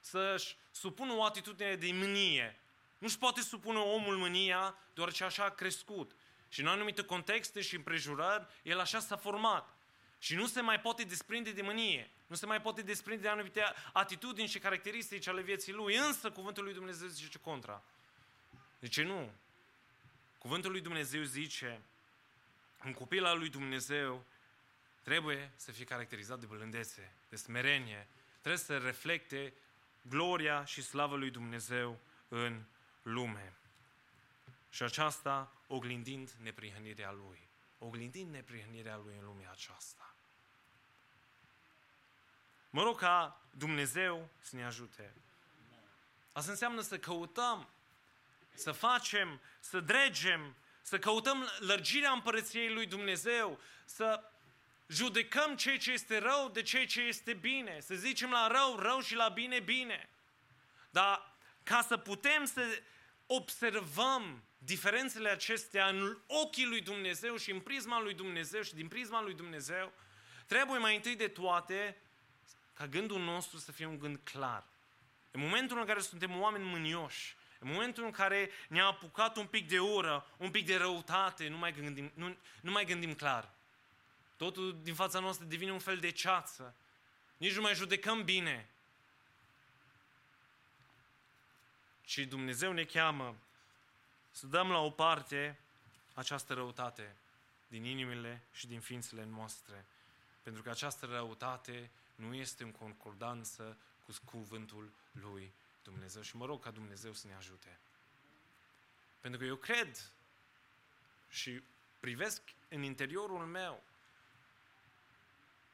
să-și 0.00 0.56
supună 0.70 1.12
o 1.12 1.24
atitudine 1.24 1.74
de 1.74 1.92
mânie. 1.92 2.60
Nu-și 2.98 3.18
poate 3.18 3.40
supune 3.40 3.78
omul 3.78 4.16
mânia, 4.16 4.78
deoarece 4.94 5.24
așa 5.24 5.44
a 5.44 5.50
crescut. 5.50 6.12
Și 6.48 6.60
în 6.60 6.66
anumite 6.66 7.04
contexte 7.04 7.60
și 7.60 7.74
împrejurări, 7.74 8.46
el 8.62 8.80
așa 8.80 8.98
s-a 8.98 9.16
format. 9.16 9.74
Și 10.18 10.34
nu 10.34 10.46
se 10.46 10.60
mai 10.60 10.80
poate 10.80 11.04
desprinde 11.04 11.52
de 11.52 11.62
mânie. 11.62 12.10
Nu 12.26 12.36
se 12.36 12.46
mai 12.46 12.60
poate 12.60 12.82
desprinde 12.82 13.22
de 13.22 13.28
anumite 13.28 13.62
atitudini 13.92 14.48
și 14.48 14.58
caracteristici 14.58 15.26
ale 15.26 15.40
vieții 15.40 15.72
lui. 15.72 15.96
Însă 15.96 16.30
cuvântul 16.30 16.64
lui 16.64 16.72
Dumnezeu 16.72 17.08
zice 17.08 17.38
contra. 17.38 17.82
De 18.78 18.88
ce 18.88 19.02
nu? 19.02 19.32
Cuvântul 20.38 20.70
lui 20.70 20.80
Dumnezeu 20.80 21.22
zice, 21.22 21.80
un 22.84 22.92
copil 22.92 23.24
al 23.24 23.38
lui 23.38 23.48
Dumnezeu 23.48 24.24
trebuie 25.02 25.50
să 25.56 25.72
fie 25.72 25.84
caracterizat 25.84 26.38
de 26.38 26.46
blândețe, 26.46 27.12
de 27.28 27.36
smerenie, 27.36 28.06
trebuie 28.40 28.56
să 28.56 28.78
reflecte 28.78 29.52
gloria 30.02 30.64
și 30.64 30.82
slavă 30.82 31.16
lui 31.16 31.30
Dumnezeu 31.30 31.98
în 32.28 32.62
lume. 33.02 33.52
Și 34.70 34.82
aceasta 34.82 35.52
oglindind 35.66 36.30
neprihănirea 36.42 37.12
lui. 37.12 37.38
Oglindind 37.78 38.32
neprihănirea 38.32 38.96
lui 38.96 39.14
în 39.18 39.24
lumea 39.24 39.50
aceasta. 39.50 40.14
Mă 42.70 42.82
rog 42.82 42.98
ca 42.98 43.40
Dumnezeu 43.50 44.28
să 44.40 44.56
ne 44.56 44.64
ajute. 44.64 45.12
Asta 46.32 46.50
înseamnă 46.50 46.80
să 46.80 46.98
căutăm, 46.98 47.68
să 48.54 48.72
facem, 48.72 49.40
să 49.60 49.80
dregem, 49.80 50.54
să 50.82 50.98
căutăm 50.98 51.50
lărgirea 51.58 52.10
împărăției 52.10 52.72
lui 52.72 52.86
Dumnezeu, 52.86 53.60
să 53.84 54.22
judecăm 54.86 55.56
ceea 55.56 55.78
ce 55.78 55.92
este 55.92 56.18
rău 56.18 56.50
de 56.52 56.62
ceea 56.62 56.86
ce 56.86 57.00
este 57.00 57.32
bine, 57.32 57.80
să 57.80 57.94
zicem 57.94 58.30
la 58.30 58.46
rău, 58.46 58.78
rău 58.78 59.00
și 59.00 59.14
la 59.14 59.28
bine, 59.28 59.60
bine. 59.60 60.08
Dar 60.90 61.36
ca 61.62 61.82
să 61.82 61.96
putem 61.96 62.44
să 62.44 62.82
observăm 63.26 64.42
diferențele 64.58 65.28
acestea 65.28 65.88
în 65.88 66.18
ochii 66.26 66.66
lui 66.66 66.80
Dumnezeu 66.80 67.36
și 67.36 67.50
în 67.50 67.60
prisma 67.60 68.00
lui 68.00 68.14
Dumnezeu 68.14 68.62
și 68.62 68.74
din 68.74 68.88
prisma 68.88 69.22
lui 69.22 69.34
Dumnezeu, 69.34 69.92
trebuie 70.46 70.78
mai 70.78 70.94
întâi 70.94 71.16
de 71.16 71.28
toate 71.28 71.96
ca 72.74 72.86
gândul 72.86 73.20
nostru 73.20 73.58
să 73.58 73.72
fie 73.72 73.86
un 73.86 73.98
gând 73.98 74.20
clar. 74.24 74.64
În 75.30 75.40
momentul 75.40 75.78
în 75.78 75.84
care 75.86 76.00
suntem 76.00 76.40
oameni 76.40 76.64
mânioși, 76.64 77.36
în 77.62 77.68
momentul 77.68 78.04
în 78.04 78.10
care 78.10 78.50
ne-a 78.68 78.86
apucat 78.86 79.36
un 79.36 79.46
pic 79.46 79.68
de 79.68 79.80
ură, 79.80 80.26
un 80.36 80.50
pic 80.50 80.66
de 80.66 80.76
răutate, 80.76 81.48
nu 81.48 81.56
mai 81.56 81.72
gândim, 81.72 82.12
nu, 82.14 82.36
nu 82.60 82.70
mai 82.70 82.84
gândim 82.84 83.14
clar. 83.14 83.50
Totul 84.36 84.78
din 84.82 84.94
fața 84.94 85.18
noastră 85.18 85.44
devine 85.44 85.72
un 85.72 85.78
fel 85.78 85.98
de 85.98 86.10
ceață. 86.10 86.74
Nici 87.36 87.54
nu 87.54 87.60
mai 87.60 87.74
judecăm 87.74 88.24
bine. 88.24 88.68
Și 92.04 92.24
Dumnezeu 92.24 92.72
ne 92.72 92.84
cheamă 92.84 93.36
să 94.30 94.46
dăm 94.46 94.70
la 94.70 94.78
o 94.78 94.90
parte 94.90 95.58
această 96.14 96.54
răutate 96.54 97.16
din 97.68 97.84
inimile 97.84 98.42
și 98.52 98.66
din 98.66 98.80
ființele 98.80 99.24
noastre. 99.24 99.84
Pentru 100.42 100.62
că 100.62 100.70
această 100.70 101.06
răutate 101.06 101.90
nu 102.14 102.34
este 102.34 102.62
în 102.62 102.72
concordanță 102.72 103.76
cu 104.06 104.12
cuvântul 104.24 104.90
lui 105.12 105.52
Dumnezeu. 105.90 106.22
Și 106.22 106.36
mă 106.36 106.44
rog 106.44 106.62
ca 106.62 106.70
Dumnezeu 106.70 107.12
să 107.12 107.26
ne 107.26 107.34
ajute. 107.34 107.78
Pentru 109.20 109.40
că 109.40 109.46
eu 109.46 109.56
cred 109.56 110.12
și 111.28 111.62
privesc 112.00 112.42
în 112.68 112.82
interiorul 112.82 113.46
meu 113.46 113.82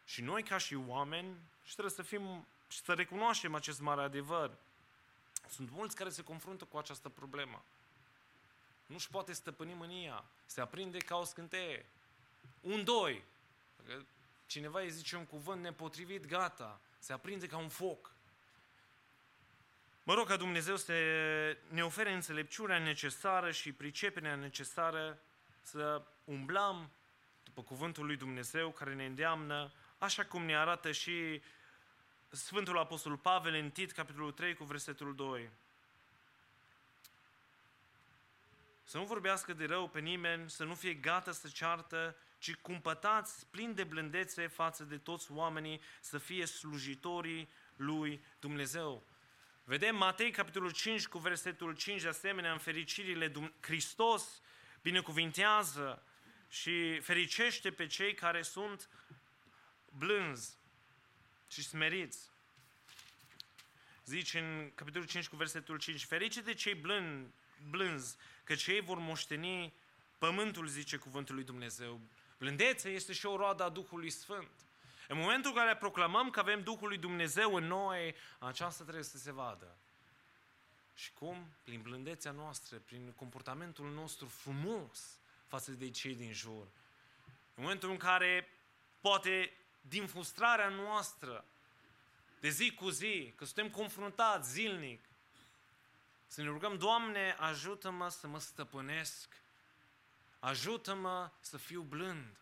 și 0.05 0.23
noi 0.23 0.43
ca 0.43 0.59
și 0.59 0.75
oameni 0.75 1.37
și 1.65 1.73
trebuie 1.73 1.95
să 1.95 2.03
fim 2.03 2.47
și 2.69 2.81
să 2.83 2.93
recunoaștem 2.93 3.55
acest 3.55 3.81
mare 3.81 4.03
adevăr. 4.03 4.57
Sunt 5.49 5.71
mulți 5.71 5.97
care 5.97 6.11
se 6.11 6.23
confruntă 6.23 6.65
cu 6.65 6.79
această 6.79 7.09
problemă. 7.09 7.63
Nu-și 8.87 9.11
poate 9.11 9.33
stăpâni 9.33 9.75
mânia. 9.75 10.25
Se 10.47 10.61
aprinde 10.61 10.99
ca 10.99 11.17
o 11.17 11.25
scânteie. 11.25 11.87
Un, 12.61 12.85
doi. 12.85 13.25
Cineva 14.47 14.81
îi 14.81 14.91
zice 14.91 15.17
un 15.17 15.27
cuvânt 15.27 15.63
nepotrivit, 15.63 16.27
gata, 16.27 16.81
se 16.99 17.13
aprinde 17.13 17.47
ca 17.47 17.57
un 17.57 17.69
foc. 17.69 18.11
Mă 20.07 20.15
rog 20.15 20.27
ca 20.27 20.37
Dumnezeu 20.37 20.77
să 20.77 20.93
ne 21.69 21.85
ofere 21.85 22.13
înțelepciunea 22.13 22.79
necesară 22.79 23.51
și 23.51 23.73
priceperea 23.73 24.35
necesară 24.35 25.19
să 25.63 26.03
umblăm 26.25 26.91
după 27.45 27.63
cuvântul 27.63 28.07
lui 28.07 28.17
Dumnezeu 28.17 28.71
care 28.71 28.95
ne 28.95 29.07
îndeamnă, 29.07 29.73
așa 29.99 30.25
cum 30.25 30.45
ne 30.45 30.57
arată 30.57 30.93
și 30.93 31.43
Sfântul 32.29 32.79
Apostol 32.79 33.17
Pavel 33.17 33.55
în 33.55 33.71
Tit, 33.71 33.93
capitolul 33.93 34.33
3, 34.33 34.55
cu 34.55 34.65
versetul 34.65 35.15
2. 35.15 35.51
Să 38.85 38.99
nu 38.99 39.05
vorbească 39.05 39.53
de 39.53 39.65
rău 39.65 39.89
pe 39.89 40.01
nimeni, 40.01 40.51
să 40.51 40.65
nu 40.65 40.75
fie 40.75 40.95
gata 40.95 41.33
să 41.33 41.49
ceartă, 41.49 42.17
ci 42.39 42.55
cumpătați 42.55 43.47
plin 43.47 43.75
de 43.75 43.85
blândețe 43.85 44.47
față 44.47 44.85
de 44.85 44.99
toți 44.99 45.33
oamenii, 45.33 45.81
să 46.01 46.19
fie 46.19 46.47
slujitorii 46.47 47.49
lui 47.77 48.25
Dumnezeu. 48.41 49.15
Vedem 49.69 49.97
Matei, 49.97 50.31
capitolul 50.31 50.71
5, 50.71 51.07
cu 51.07 51.19
versetul 51.19 51.77
5, 51.77 52.03
de 52.03 52.09
asemenea, 52.09 52.53
în 52.53 52.59
fericirile 52.59 53.33
Hristos 53.61 54.41
binecuvintează 54.83 56.03
și 56.49 57.01
fericește 57.01 57.71
pe 57.71 57.87
cei 57.87 58.15
care 58.15 58.43
sunt 58.43 58.89
blânzi 59.91 60.57
și 61.49 61.63
smeriți. 61.63 62.31
Zice 64.05 64.39
în 64.39 64.73
capitolul 64.75 65.07
5 65.07 65.29
cu 65.29 65.37
versetul 65.37 65.79
5, 65.79 66.05
ferice 66.05 66.41
de 66.41 66.55
cei 66.55 66.75
blân, 66.75 67.33
blânzi, 67.71 68.17
că 68.45 68.55
cei 68.55 68.81
vor 68.81 68.99
moșteni 68.99 69.75
pământul, 70.19 70.67
zice 70.67 70.97
cuvântul 70.97 71.35
lui 71.35 71.45
Dumnezeu. 71.45 72.01
Blândețea 72.39 72.91
este 72.91 73.13
și 73.13 73.27
o 73.27 73.37
roadă 73.37 73.63
a 73.63 73.69
Duhului 73.69 74.11
Sfânt. 74.11 74.66
În 75.09 75.19
momentul 75.19 75.51
în 75.51 75.57
care 75.57 75.77
proclamăm 75.77 76.31
că 76.31 76.41
avem 76.41 76.63
Duhul 76.63 76.89
lui 76.89 76.99
Dumnezeu 76.99 77.55
în 77.55 77.65
noi, 77.65 78.15
aceasta 78.39 78.83
trebuie 78.83 79.05
să 79.05 79.19
se 79.19 79.33
vadă. 79.33 79.77
Și 80.95 81.13
cum? 81.13 81.49
Prin 81.63 81.83
blândețea 81.83 82.31
noastră, 82.31 82.77
prin 82.77 83.13
comportamentul 83.13 83.91
nostru 83.91 84.27
frumos 84.27 85.19
față 85.47 85.71
de 85.71 85.91
cei 85.91 86.15
din 86.15 86.33
jur. 86.33 86.67
În 87.55 87.63
momentul 87.63 87.91
în 87.91 87.97
care, 87.97 88.49
poate, 89.01 89.53
din 89.81 90.07
frustrarea 90.07 90.69
noastră, 90.69 91.45
de 92.41 92.49
zi 92.49 92.75
cu 92.75 92.89
zi, 92.89 93.33
că 93.37 93.45
suntem 93.45 93.71
confruntați 93.71 94.51
zilnic, 94.51 95.09
să 96.27 96.43
ne 96.43 96.49
rugăm, 96.49 96.79
Doamne, 96.79 97.37
ajută-mă 97.39 98.09
să 98.09 98.27
mă 98.27 98.39
stăpânesc, 98.39 99.41
ajută-mă 100.39 101.31
să 101.41 101.57
fiu 101.57 101.83
blând, 101.83 102.37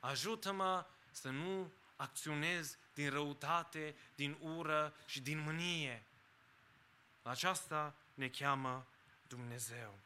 ajută-mă 0.00 0.86
să 1.10 1.30
nu 1.30 1.72
acționez 1.98 2.76
din 2.94 3.10
răutate, 3.10 3.94
din 4.14 4.36
ură 4.40 4.94
și 5.06 5.20
din 5.20 5.38
mânie. 5.38 6.02
La 7.22 7.30
aceasta 7.30 7.94
ne 8.14 8.28
cheamă 8.28 8.86
Dumnezeu. 9.26 9.98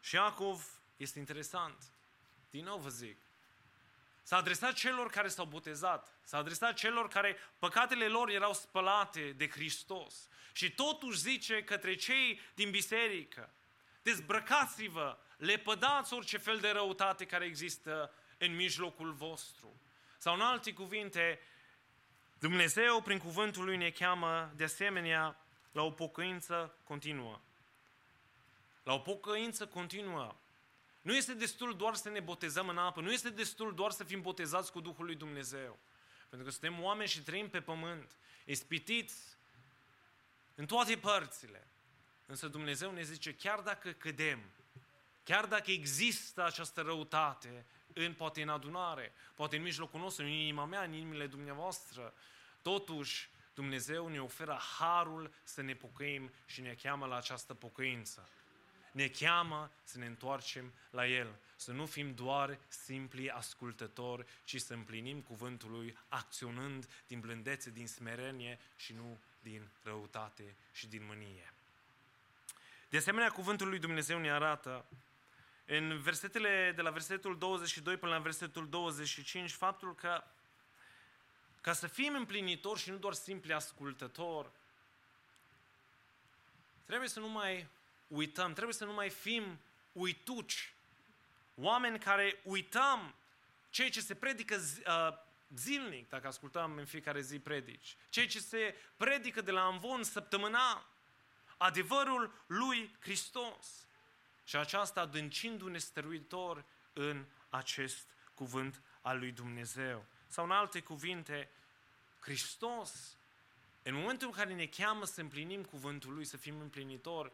Și 0.00 0.14
Iacov 0.14 0.80
este 0.96 1.18
interesant. 1.18 1.82
Din 2.50 2.64
nou 2.64 2.78
vă 2.78 2.88
zic. 2.88 3.16
S-a 4.22 4.36
adresat 4.36 4.72
celor 4.72 5.10
care 5.10 5.28
s-au 5.28 5.44
botezat. 5.44 6.12
S-a 6.24 6.36
adresat 6.36 6.74
celor 6.74 7.08
care 7.08 7.36
păcatele 7.58 8.08
lor 8.08 8.28
erau 8.28 8.54
spălate 8.54 9.32
de 9.32 9.48
Hristos. 9.48 10.28
Și 10.52 10.72
totuși 10.72 11.18
zice 11.18 11.64
către 11.64 11.94
cei 11.94 12.40
din 12.54 12.70
biserică, 12.70 13.50
dezbrăcați-vă, 14.02 15.18
lepădați 15.36 16.12
orice 16.12 16.38
fel 16.38 16.58
de 16.58 16.70
răutate 16.70 17.26
care 17.26 17.44
există 17.44 18.12
în 18.38 18.54
mijlocul 18.54 19.12
vostru. 19.12 19.80
Sau 20.18 20.34
în 20.34 20.40
alte 20.40 20.72
cuvinte, 20.72 21.40
Dumnezeu 22.38 23.00
prin 23.00 23.18
cuvântul 23.18 23.64
Lui 23.64 23.76
ne 23.76 23.90
cheamă 23.90 24.52
de 24.56 24.64
asemenea 24.64 25.36
la 25.72 25.82
o 25.82 25.90
pocăință 25.90 26.74
continuă. 26.84 27.40
La 28.82 28.92
o 28.92 28.98
pocăință 28.98 29.66
continuă. 29.66 30.36
Nu 31.00 31.16
este 31.16 31.34
destul 31.34 31.76
doar 31.76 31.94
să 31.94 32.08
ne 32.08 32.20
botezăm 32.20 32.68
în 32.68 32.78
apă, 32.78 33.00
nu 33.00 33.12
este 33.12 33.30
destul 33.30 33.74
doar 33.74 33.90
să 33.90 34.04
fim 34.04 34.22
botezați 34.22 34.72
cu 34.72 34.80
Duhul 34.80 35.04
lui 35.04 35.14
Dumnezeu. 35.14 35.78
Pentru 36.28 36.46
că 36.46 36.52
suntem 36.52 36.82
oameni 36.82 37.08
și 37.08 37.22
trăim 37.22 37.48
pe 37.48 37.60
pământ, 37.60 38.16
ispitiți 38.44 39.36
în 40.54 40.66
toate 40.66 40.96
părțile. 40.96 41.66
Însă 42.26 42.48
Dumnezeu 42.48 42.90
ne 42.90 43.02
zice, 43.02 43.34
chiar 43.34 43.60
dacă 43.60 43.90
cădem, 43.90 44.40
chiar 45.24 45.46
dacă 45.46 45.70
există 45.70 46.44
această 46.44 46.80
răutate, 46.80 47.66
în, 47.92 48.14
poate 48.14 48.42
în 48.42 48.48
adunare, 48.48 49.12
poate 49.34 49.56
în 49.56 49.62
mijlocul 49.62 50.00
nostru, 50.00 50.24
în 50.24 50.30
inima 50.30 50.64
mea, 50.64 50.82
în 50.82 50.92
inimile 50.92 51.26
dumneavoastră, 51.26 52.14
totuși 52.62 53.28
Dumnezeu 53.54 54.08
ne 54.08 54.20
oferă 54.20 54.60
harul 54.78 55.30
să 55.44 55.62
ne 55.62 55.74
pocăim 55.74 56.30
și 56.46 56.60
ne 56.60 56.76
cheamă 56.82 57.06
la 57.06 57.16
această 57.16 57.54
pocăință. 57.54 58.28
Ne 58.92 59.08
cheamă 59.08 59.70
să 59.82 59.98
ne 59.98 60.06
întoarcem 60.06 60.72
la 60.90 61.06
El, 61.06 61.38
să 61.56 61.72
nu 61.72 61.86
fim 61.86 62.14
doar 62.14 62.58
simpli 62.68 63.30
ascultători, 63.30 64.26
ci 64.44 64.60
să 64.60 64.74
împlinim 64.74 65.20
cuvântul 65.20 65.70
Lui, 65.70 65.98
acționând 66.08 66.88
din 67.06 67.20
blândețe, 67.20 67.70
din 67.70 67.86
smerenie 67.86 68.58
și 68.76 68.92
nu 68.92 69.18
din 69.42 69.68
răutate 69.82 70.56
și 70.72 70.86
din 70.86 71.04
mânie. 71.06 71.52
De 72.88 72.96
asemenea, 72.96 73.30
cuvântul 73.30 73.68
lui 73.68 73.78
Dumnezeu 73.78 74.18
ne 74.18 74.32
arată 74.32 74.84
în 75.70 75.98
versetele 76.00 76.72
de 76.76 76.82
la 76.82 76.90
versetul 76.90 77.38
22 77.38 77.96
până 77.96 78.12
la 78.12 78.18
versetul 78.18 78.68
25 78.68 79.50
faptul 79.50 79.94
că 79.94 80.24
ca 81.60 81.72
să 81.72 81.86
fim 81.86 82.14
împlinitori 82.14 82.80
și 82.80 82.90
nu 82.90 82.96
doar 82.96 83.14
simpli 83.14 83.52
ascultători, 83.52 84.48
trebuie 86.84 87.08
să 87.08 87.20
nu 87.20 87.28
mai 87.28 87.66
uităm, 88.06 88.52
trebuie 88.52 88.74
să 88.74 88.84
nu 88.84 88.92
mai 88.92 89.10
fim 89.10 89.58
uituci, 89.92 90.72
oameni 91.54 91.98
care 91.98 92.40
uităm 92.42 93.14
ceea 93.70 93.90
ce 93.90 94.00
se 94.00 94.14
predică 94.14 94.54
uh, 94.56 95.18
zilnic, 95.54 96.08
dacă 96.08 96.26
ascultăm 96.26 96.76
în 96.76 96.84
fiecare 96.84 97.20
zi 97.20 97.38
predici, 97.38 97.96
ceea 98.08 98.26
ce 98.26 98.38
se 98.38 98.74
predică 98.96 99.40
de 99.40 99.50
la 99.50 99.64
Amvon 99.64 100.02
săptămâna, 100.02 100.86
adevărul 101.56 102.44
lui 102.46 102.96
Hristos. 103.00 103.87
Și 104.48 104.56
aceasta 104.56 105.00
adâncindu-ne 105.00 105.78
stăruitor 105.78 106.64
în 106.92 107.24
acest 107.48 108.08
cuvânt 108.34 108.82
al 109.00 109.18
lui 109.18 109.32
Dumnezeu. 109.32 110.04
Sau 110.26 110.44
în 110.44 110.50
alte 110.50 110.80
cuvinte, 110.80 111.50
Hristos, 112.20 113.16
în 113.82 113.94
momentul 113.94 114.26
în 114.26 114.32
care 114.32 114.54
ne 114.54 114.66
cheamă 114.66 115.04
să 115.04 115.20
împlinim 115.20 115.64
cuvântul 115.64 116.14
Lui, 116.14 116.24
să 116.24 116.36
fim 116.36 116.60
împlinitori, 116.60 117.32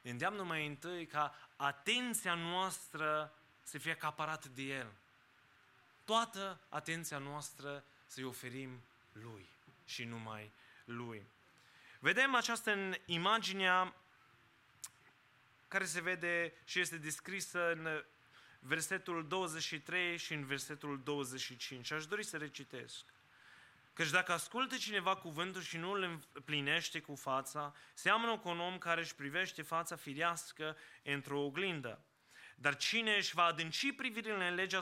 ne 0.00 0.10
îndeamnă 0.10 0.42
mai 0.42 0.66
întâi 0.66 1.06
ca 1.06 1.34
atenția 1.56 2.34
noastră 2.34 3.34
să 3.62 3.78
fie 3.78 3.92
acaparată 3.92 4.48
de 4.48 4.62
El. 4.62 4.92
Toată 6.04 6.60
atenția 6.68 7.18
noastră 7.18 7.84
să-i 8.06 8.24
oferim 8.24 8.82
Lui 9.12 9.48
și 9.84 10.04
numai 10.04 10.52
Lui. 10.84 11.26
Vedem 11.98 12.34
aceasta 12.34 12.72
în 12.72 12.94
imaginea 13.04 13.94
care 15.72 15.84
se 15.84 16.00
vede 16.00 16.52
și 16.64 16.80
este 16.80 16.96
descrisă 16.96 17.70
în 17.72 18.04
versetul 18.58 19.26
23 19.28 20.16
și 20.16 20.32
în 20.32 20.44
versetul 20.44 21.00
25. 21.02 21.90
Aș 21.90 22.06
dori 22.06 22.24
să 22.24 22.36
recitesc. 22.36 23.04
Căci 23.92 24.10
dacă 24.10 24.32
ascultă 24.32 24.76
cineva 24.76 25.16
cuvântul 25.16 25.60
și 25.60 25.76
nu 25.76 25.90
îl 25.90 26.20
împlinește 26.32 27.00
cu 27.00 27.14
fața, 27.14 27.74
seamănă 27.94 28.38
cu 28.38 28.48
un 28.48 28.60
om 28.60 28.78
care 28.78 29.00
își 29.00 29.14
privește 29.14 29.62
fața 29.62 29.96
firească 29.96 30.76
într-o 31.02 31.44
oglindă. 31.44 32.04
Dar 32.56 32.76
cine 32.76 33.16
își 33.16 33.34
va 33.34 33.44
adânci 33.44 33.92
privirile 33.92 34.48
în 34.48 34.54
legea 34.54 34.80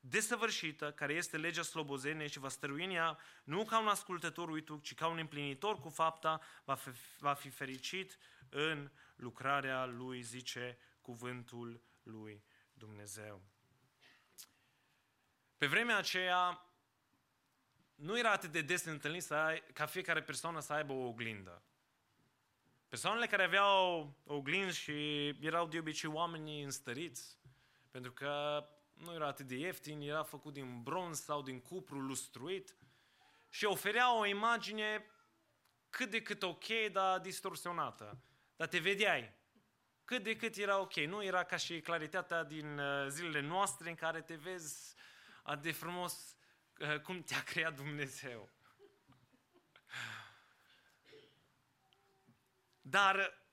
desăvârșită, 0.00 0.92
care 0.92 1.12
este 1.12 1.36
legea 1.36 1.62
slobozeniei 1.62 2.28
și 2.28 2.38
va 2.38 2.48
stărui 2.48 2.84
în 2.84 2.90
ea, 2.90 3.18
nu 3.44 3.64
ca 3.64 3.80
un 3.80 3.88
ascultător 3.88 4.48
uituc, 4.48 4.82
ci 4.82 4.94
ca 4.94 5.06
un 5.06 5.18
împlinitor 5.18 5.78
cu 5.78 5.88
fapta, 5.88 6.40
va 6.64 6.74
fi, 6.74 6.90
va 7.18 7.34
fi 7.34 7.48
fericit 7.48 8.18
în 8.48 8.90
lucrarea 9.22 9.84
lui, 9.84 10.22
zice 10.22 10.78
cuvântul 11.00 11.82
lui 12.02 12.44
Dumnezeu. 12.72 13.42
Pe 15.56 15.66
vremea 15.66 15.96
aceea, 15.96 16.66
nu 17.94 18.18
era 18.18 18.32
atât 18.32 18.50
de 18.50 18.62
des 18.62 18.84
întâlnit 18.84 19.22
să 19.22 19.34
ai, 19.34 19.62
ca 19.72 19.86
fiecare 19.86 20.22
persoană 20.22 20.60
să 20.60 20.72
aibă 20.72 20.92
o 20.92 21.06
oglindă. 21.06 21.62
Persoanele 22.88 23.26
care 23.26 23.42
aveau 23.42 24.14
oglinzi 24.26 24.78
și 24.78 25.28
erau 25.28 25.66
de 25.66 25.78
obicei 25.78 26.10
oamenii 26.10 26.62
înstăriți, 26.62 27.38
pentru 27.90 28.12
că 28.12 28.64
nu 28.92 29.12
era 29.14 29.26
atât 29.26 29.46
de 29.46 29.54
ieftin, 29.54 30.00
era 30.00 30.22
făcut 30.22 30.52
din 30.52 30.82
bronz 30.82 31.20
sau 31.20 31.42
din 31.42 31.60
cupru 31.60 32.00
lustruit 32.00 32.76
și 33.48 33.64
oferea 33.64 34.18
o 34.18 34.26
imagine 34.26 35.06
cât 35.90 36.10
de 36.10 36.22
cât 36.22 36.42
ok, 36.42 36.64
dar 36.92 37.20
distorsionată. 37.20 38.22
Dar 38.62 38.70
te 38.70 38.78
vedeai. 38.78 39.32
Cât 40.04 40.22
de 40.22 40.36
cât 40.36 40.56
era 40.56 40.78
ok. 40.78 40.94
Nu 40.94 41.24
era 41.24 41.44
ca 41.44 41.56
și 41.56 41.80
claritatea 41.80 42.44
din 42.44 42.78
uh, 42.78 43.06
zilele 43.08 43.40
noastre 43.40 43.88
în 43.88 43.94
care 43.94 44.20
te 44.20 44.34
vezi 44.34 44.94
atât 45.42 45.62
de 45.62 45.72
frumos 45.72 46.36
uh, 46.78 47.00
cum 47.00 47.22
te-a 47.22 47.42
creat 47.42 47.74
Dumnezeu. 47.74 48.50
Dar 52.80 53.44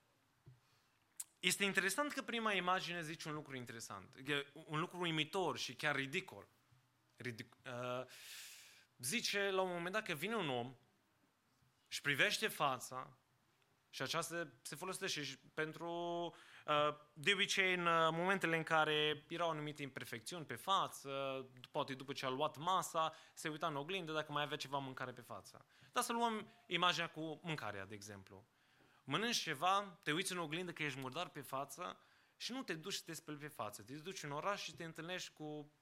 este 1.40 1.64
interesant 1.64 2.12
că 2.12 2.22
prima 2.22 2.54
imagine 2.54 3.02
zice 3.02 3.28
un 3.28 3.34
lucru 3.34 3.56
interesant, 3.56 4.16
un 4.54 4.80
lucru 4.80 5.00
uimitor 5.00 5.58
și 5.58 5.76
chiar 5.76 5.96
ridicol. 5.96 6.48
Ridic, 7.16 7.56
uh, 7.66 8.06
zice 8.98 9.50
la 9.50 9.62
un 9.62 9.72
moment 9.72 9.94
dat 9.94 10.06
că 10.06 10.14
vine 10.14 10.36
un 10.36 10.50
om, 10.50 10.76
și 11.88 12.02
privește 12.02 12.48
fața 12.48 13.20
și 13.90 14.02
aceasta 14.02 14.48
se 14.62 14.76
folosește 14.76 15.24
și 15.24 15.38
pentru, 15.54 15.92
uh, 16.66 16.96
de 17.14 17.32
obicei, 17.34 17.74
în 17.74 17.86
uh, 17.86 18.08
momentele 18.12 18.58
în 18.58 18.64
care 18.64 19.26
erau 19.30 19.50
anumite 19.50 19.82
imperfecțiuni 19.82 20.46
pe 20.46 20.56
față, 20.56 21.10
poate 21.72 21.94
după 21.94 22.14
ce 22.14 22.26
a 22.26 22.30
luat 22.30 22.58
masa, 22.58 23.14
se 23.34 23.50
uita 23.50 23.68
în 23.68 23.76
oglindă 23.76 24.12
dacă 24.12 24.32
mai 24.32 24.44
avea 24.44 24.58
ceva 24.58 24.78
mâncare 24.78 25.12
pe 25.12 25.22
față. 25.22 25.66
Dar 25.92 26.04
să 26.04 26.14
luăm 26.14 26.54
imaginea 26.68 27.10
cu 27.10 27.40
mâncarea, 27.44 27.86
de 27.86 27.96
exemplu 27.96 28.48
mănânci 29.10 29.38
ceva, 29.38 30.00
te 30.04 30.12
uiți 30.12 30.32
în 30.32 30.38
oglindă 30.38 30.72
că 30.72 30.84
ești 30.84 31.00
murdar 31.00 31.30
pe 31.30 31.42
față 31.42 32.00
și 32.38 32.52
nu 32.52 32.64
te 32.64 32.74
duci 32.74 32.94
să 32.94 33.02
te 33.06 33.14
speli 33.14 33.38
pe 33.38 33.48
față. 33.48 33.82
Te 33.82 33.94
duci 33.94 34.24
în 34.24 34.32
oraș 34.32 34.64
și 34.64 34.76
te 34.76 34.84
întâlnești 34.84 35.34
cu 35.34 35.74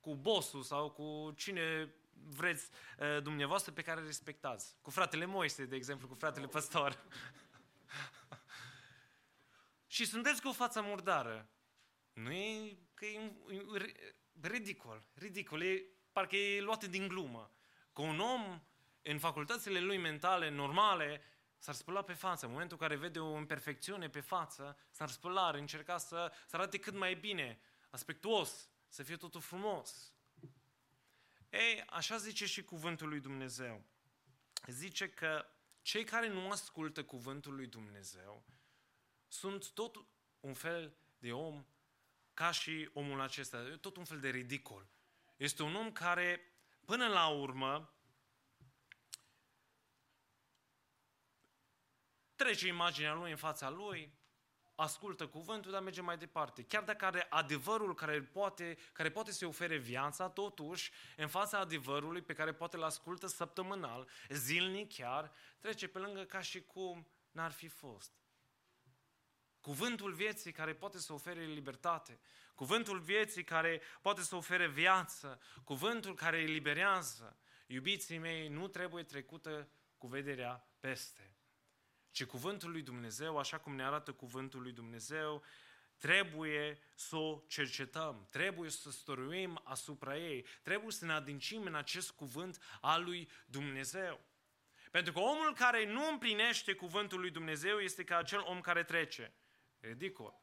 cu 0.00 0.16
bossul 0.16 0.62
sau 0.62 0.90
cu 0.90 1.32
cine 1.36 1.94
vreți 2.14 2.68
uh, 2.98 3.22
dumneavoastră 3.22 3.72
pe 3.72 3.82
care 3.82 4.00
respectați. 4.00 4.76
Cu 4.80 4.90
fratele 4.90 5.24
Moise, 5.24 5.64
de 5.64 5.76
exemplu, 5.76 6.08
cu 6.08 6.14
fratele 6.14 6.46
păstor. 6.46 7.04
și 9.94 10.06
sunteți 10.06 10.42
cu 10.42 10.48
o 10.48 10.52
față 10.52 10.82
murdară. 10.82 11.48
Nu 12.12 12.32
e 12.32 12.78
că 12.94 13.04
e 13.04 13.32
ridicol, 14.40 15.04
ridicol, 15.14 15.62
e, 15.62 15.84
parcă 16.12 16.36
e 16.36 16.60
luat 16.60 16.84
din 16.84 17.08
glumă. 17.08 17.50
Că 17.92 18.02
un 18.02 18.20
om 18.20 18.62
în 19.02 19.18
facultățile 19.18 19.80
lui 19.80 19.98
mentale 19.98 20.50
normale 20.50 21.22
S-ar 21.64 21.74
spăla 21.74 22.02
pe 22.02 22.12
față. 22.12 22.44
În 22.44 22.52
momentul 22.52 22.76
în 22.80 22.88
care 22.88 23.00
vede 23.00 23.18
o 23.18 23.36
imperfecțiune 23.36 24.08
pe 24.08 24.20
față, 24.20 24.76
s-ar 24.90 25.08
spăla, 25.08 25.46
ar 25.46 25.54
încerca 25.54 25.98
să, 25.98 26.32
să 26.46 26.56
arate 26.56 26.78
cât 26.78 26.94
mai 26.94 27.14
bine, 27.14 27.60
aspectuos, 27.90 28.68
să 28.88 29.02
fie 29.02 29.16
totul 29.16 29.40
frumos. 29.40 30.13
Ei, 31.54 31.84
așa 31.86 32.16
zice 32.16 32.46
și 32.46 32.64
cuvântul 32.64 33.08
lui 33.08 33.20
Dumnezeu. 33.20 33.84
Zice 34.66 35.10
că 35.10 35.46
cei 35.82 36.04
care 36.04 36.28
nu 36.28 36.50
ascultă 36.50 37.04
cuvântul 37.04 37.54
lui 37.54 37.66
Dumnezeu 37.66 38.44
sunt 39.28 39.70
tot 39.70 40.06
un 40.40 40.54
fel 40.54 40.96
de 41.18 41.32
om 41.32 41.66
ca 42.34 42.50
și 42.50 42.90
omul 42.92 43.20
acesta, 43.20 43.76
tot 43.80 43.96
un 43.96 44.04
fel 44.04 44.20
de 44.20 44.28
ridicol. 44.28 44.88
Este 45.36 45.62
un 45.62 45.74
om 45.74 45.92
care, 45.92 46.40
până 46.84 47.08
la 47.08 47.28
urmă, 47.28 47.94
trece 52.34 52.66
imaginea 52.66 53.14
lui 53.14 53.30
în 53.30 53.36
fața 53.36 53.70
lui, 53.70 54.12
ascultă 54.74 55.26
cuvântul, 55.26 55.70
dar 55.70 55.82
merge 55.82 56.00
mai 56.00 56.18
departe. 56.18 56.62
Chiar 56.62 56.82
dacă 56.82 57.04
are 57.04 57.26
adevărul 57.30 57.94
care 57.94 58.22
poate, 58.22 58.78
care 58.92 59.10
poate 59.10 59.32
să 59.32 59.46
ofere 59.46 59.76
viața, 59.76 60.28
totuși, 60.28 60.92
în 61.16 61.28
fața 61.28 61.58
adevărului 61.58 62.22
pe 62.22 62.32
care 62.32 62.52
poate 62.52 62.76
îl 62.76 62.82
ascultă 62.82 63.26
săptămânal, 63.26 64.08
zilnic 64.28 64.94
chiar, 64.94 65.32
trece 65.60 65.88
pe 65.88 65.98
lângă 65.98 66.22
ca 66.22 66.40
și 66.40 66.62
cum 66.62 67.06
n-ar 67.30 67.52
fi 67.52 67.68
fost. 67.68 68.12
Cuvântul 69.60 70.12
vieții 70.12 70.52
care 70.52 70.74
poate 70.74 70.98
să 70.98 71.12
ofere 71.12 71.44
libertate, 71.44 72.20
cuvântul 72.54 73.00
vieții 73.00 73.44
care 73.44 73.80
poate 74.02 74.22
să 74.22 74.36
ofere 74.36 74.68
viață, 74.68 75.40
cuvântul 75.64 76.14
care 76.14 76.36
eliberează, 76.36 77.36
iubiții 77.66 78.18
mei, 78.18 78.48
nu 78.48 78.68
trebuie 78.68 79.02
trecută 79.02 79.68
cu 79.98 80.06
vederea 80.06 80.66
peste 80.80 81.33
ci 82.14 82.24
cuvântul 82.24 82.70
lui 82.70 82.82
Dumnezeu, 82.82 83.38
așa 83.38 83.58
cum 83.58 83.74
ne 83.74 83.84
arată 83.84 84.12
cuvântul 84.12 84.62
lui 84.62 84.72
Dumnezeu, 84.72 85.44
trebuie 85.98 86.78
să 86.94 87.16
o 87.16 87.42
cercetăm, 87.46 88.26
trebuie 88.30 88.70
să 88.70 88.90
stăruim 88.90 89.60
asupra 89.64 90.18
ei, 90.18 90.46
trebuie 90.62 90.92
să 90.92 91.04
ne 91.04 91.12
adâncim 91.12 91.62
în 91.62 91.74
acest 91.74 92.10
cuvânt 92.10 92.62
al 92.80 93.04
lui 93.04 93.28
Dumnezeu. 93.46 94.20
Pentru 94.90 95.12
că 95.12 95.18
omul 95.18 95.54
care 95.54 95.86
nu 95.86 96.08
împlinește 96.08 96.72
cuvântul 96.74 97.20
lui 97.20 97.30
Dumnezeu 97.30 97.78
este 97.78 98.04
ca 98.04 98.16
acel 98.16 98.40
om 98.40 98.60
care 98.60 98.84
trece. 98.84 99.34
Ridicol. 99.80 100.42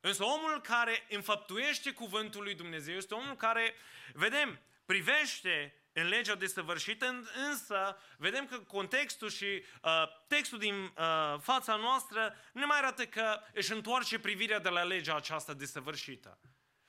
Însă 0.00 0.24
omul 0.24 0.60
care 0.60 1.06
înfăptuiește 1.08 1.92
cuvântul 1.92 2.42
lui 2.42 2.54
Dumnezeu 2.54 2.96
este 2.96 3.14
omul 3.14 3.36
care, 3.36 3.74
vedem, 4.12 4.60
privește 4.84 5.81
în 5.92 6.06
legea 6.06 6.34
desăvârșită, 6.34 7.22
însă 7.48 7.96
vedem 8.16 8.46
că 8.46 8.58
contextul 8.58 9.30
și 9.30 9.64
uh, 9.82 10.02
textul 10.26 10.58
din 10.58 10.74
uh, 10.74 11.38
fața 11.40 11.76
noastră 11.76 12.34
nu 12.52 12.66
mai 12.66 12.78
arată 12.78 13.06
că 13.06 13.40
își 13.52 13.72
întoarce 13.72 14.18
privirea 14.18 14.58
de 14.58 14.68
la 14.68 14.82
legea 14.82 15.16
aceasta 15.16 15.54
desăvârșită, 15.54 16.38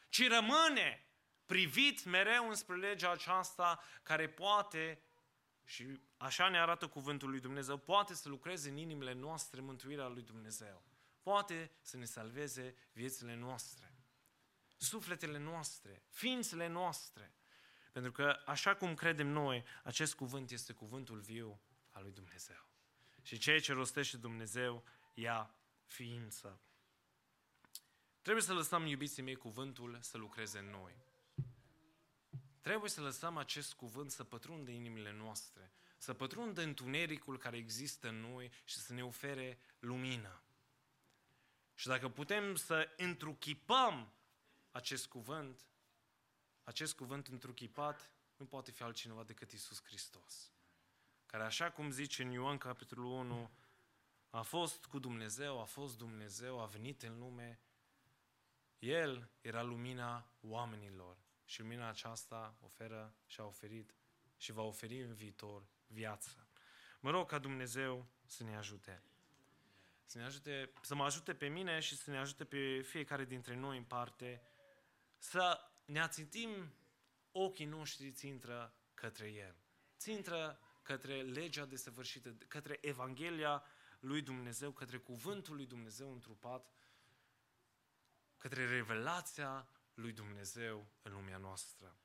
ci 0.10 0.28
rămâne 0.28 1.08
privit 1.46 2.04
mereu 2.04 2.50
înspre 2.50 2.76
legea 2.76 3.12
aceasta 3.12 3.84
care 4.04 4.30
poate, 4.30 5.02
și 5.66 6.00
așa 6.18 6.50
ne 6.50 6.60
arată 6.60 6.88
cuvântul 6.88 7.30
lui 7.30 7.40
Dumnezeu, 7.40 7.78
poate 7.78 8.14
să 8.14 8.30
lucreze 8.30 8.70
în 8.70 8.78
inimile 8.78 9.14
noastre 9.14 9.62
mântuirea 9.62 10.08
lui 10.08 10.22
Dumnezeu. 10.22 10.84
Poate 11.22 11.72
să 11.82 11.98
ne 11.98 12.06
salveze 12.06 12.76
viețile 12.94 13.36
noastre, 13.36 13.96
sufletele 14.78 15.38
noastre, 15.38 16.04
ființele 16.10 16.68
noastre. 16.68 17.34
Pentru 17.94 18.12
că, 18.12 18.42
așa 18.46 18.76
cum 18.76 18.94
credem 18.94 19.28
noi, 19.28 19.66
acest 19.84 20.16
cuvânt 20.16 20.52
este 20.52 20.74
cuvântul 20.74 21.20
viu 21.20 21.62
al 21.90 22.04
lui 22.04 22.12
Dumnezeu. 22.12 22.68
Și 23.22 23.38
ceea 23.38 23.60
ce 23.60 23.74
rostește 23.74 24.18
Dumnezeu 24.18 24.84
ia 25.14 25.56
ființă. 25.86 26.60
Trebuie 28.22 28.44
să 28.44 28.54
lăsăm, 28.54 28.86
iubiții 28.86 29.24
mei, 29.24 29.36
cuvântul 29.36 29.98
să 30.02 30.18
lucreze 30.18 30.60
în 30.60 30.70
noi. 30.70 30.96
Trebuie 32.62 32.90
să 32.90 33.02
lăsăm 33.02 33.38
acest 33.38 33.74
cuvânt 33.74 34.12
să 34.12 34.24
pătrundă 34.24 34.72
inimile 34.72 35.12
noastre, 35.12 35.72
să 35.98 36.14
pătrundă 36.14 36.62
întunericul 36.62 37.38
care 37.38 37.58
există 37.58 38.08
în 38.08 38.20
noi 38.20 38.52
și 38.64 38.78
să 38.78 38.94
ne 38.94 39.04
ofere 39.04 39.60
lumină. 39.80 40.42
Și 41.74 41.88
dacă 41.88 42.10
putem 42.10 42.56
să 42.56 42.94
întruchipăm 42.98 44.14
acest 44.72 45.08
cuvânt, 45.08 45.66
acest 46.64 46.96
cuvânt 46.96 47.28
întruchipat 47.28 48.12
nu 48.36 48.46
poate 48.46 48.72
fi 48.72 48.84
altcineva 48.84 49.24
decât 49.24 49.52
Isus 49.52 49.84
Hristos, 49.84 50.52
care 51.26 51.44
așa 51.44 51.72
cum 51.72 51.92
zice 51.92 52.24
în 52.24 52.32
Ioan 52.32 52.58
capitolul 52.58 53.06
1, 53.06 53.52
a 54.30 54.42
fost 54.42 54.86
cu 54.86 55.00
Dumnezeu, 55.00 55.62
a 55.62 55.64
fost 55.64 55.98
Dumnezeu, 55.98 56.60
a 56.60 56.66
venit 56.66 57.02
în 57.02 57.20
lume, 57.20 57.60
El 58.80 59.30
era 59.42 59.62
lumina 59.62 60.32
oamenilor 60.42 61.18
și 61.46 61.60
lumina 61.60 61.88
aceasta 61.88 62.56
oferă 62.62 63.16
și 63.26 63.40
a 63.40 63.44
oferit 63.44 63.96
și 64.38 64.52
va 64.52 64.62
oferi 64.62 65.02
în 65.02 65.14
viitor 65.14 65.68
viață. 65.88 66.48
Mă 67.00 67.10
rog 67.10 67.28
ca 67.28 67.40
Dumnezeu 67.40 68.06
să 68.26 68.44
ne 68.44 68.56
ajute. 68.56 69.04
Să, 70.06 70.18
ne 70.18 70.24
ajute, 70.24 70.72
să 70.82 70.96
mă 70.96 71.04
ajute 71.04 71.36
pe 71.36 71.48
mine 71.48 71.80
și 71.80 71.96
să 71.96 72.12
ne 72.12 72.18
ajute 72.18 72.46
pe 72.46 72.82
fiecare 72.82 73.26
dintre 73.26 73.56
noi 73.56 73.78
în 73.78 73.84
parte 73.84 74.42
să 75.18 75.73
ne 75.86 76.02
ațintim 76.02 76.74
ochii 77.32 77.66
noștri 77.66 78.12
țintră 78.12 78.74
către 78.94 79.28
El. 79.28 79.56
Țintră 79.98 80.60
către 80.82 81.22
legea 81.22 81.66
desăvârșită, 81.66 82.30
către 82.48 82.78
Evanghelia 82.82 83.64
lui 84.00 84.22
Dumnezeu, 84.22 84.72
către 84.72 84.98
cuvântul 84.98 85.56
lui 85.56 85.66
Dumnezeu 85.66 86.12
întrupat, 86.12 86.74
către 88.38 88.68
revelația 88.68 89.68
lui 89.94 90.12
Dumnezeu 90.12 90.88
în 91.02 91.12
lumea 91.12 91.38
noastră. 91.38 91.98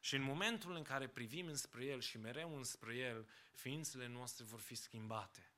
Și 0.00 0.14
în 0.14 0.22
momentul 0.22 0.74
în 0.74 0.82
care 0.82 1.08
privim 1.08 1.46
înspre 1.46 1.84
El 1.84 2.00
și 2.00 2.18
mereu 2.18 2.56
înspre 2.56 2.96
El, 2.96 3.28
ființele 3.52 4.06
noastre 4.06 4.44
vor 4.44 4.60
fi 4.60 4.74
schimbate. 4.74 5.52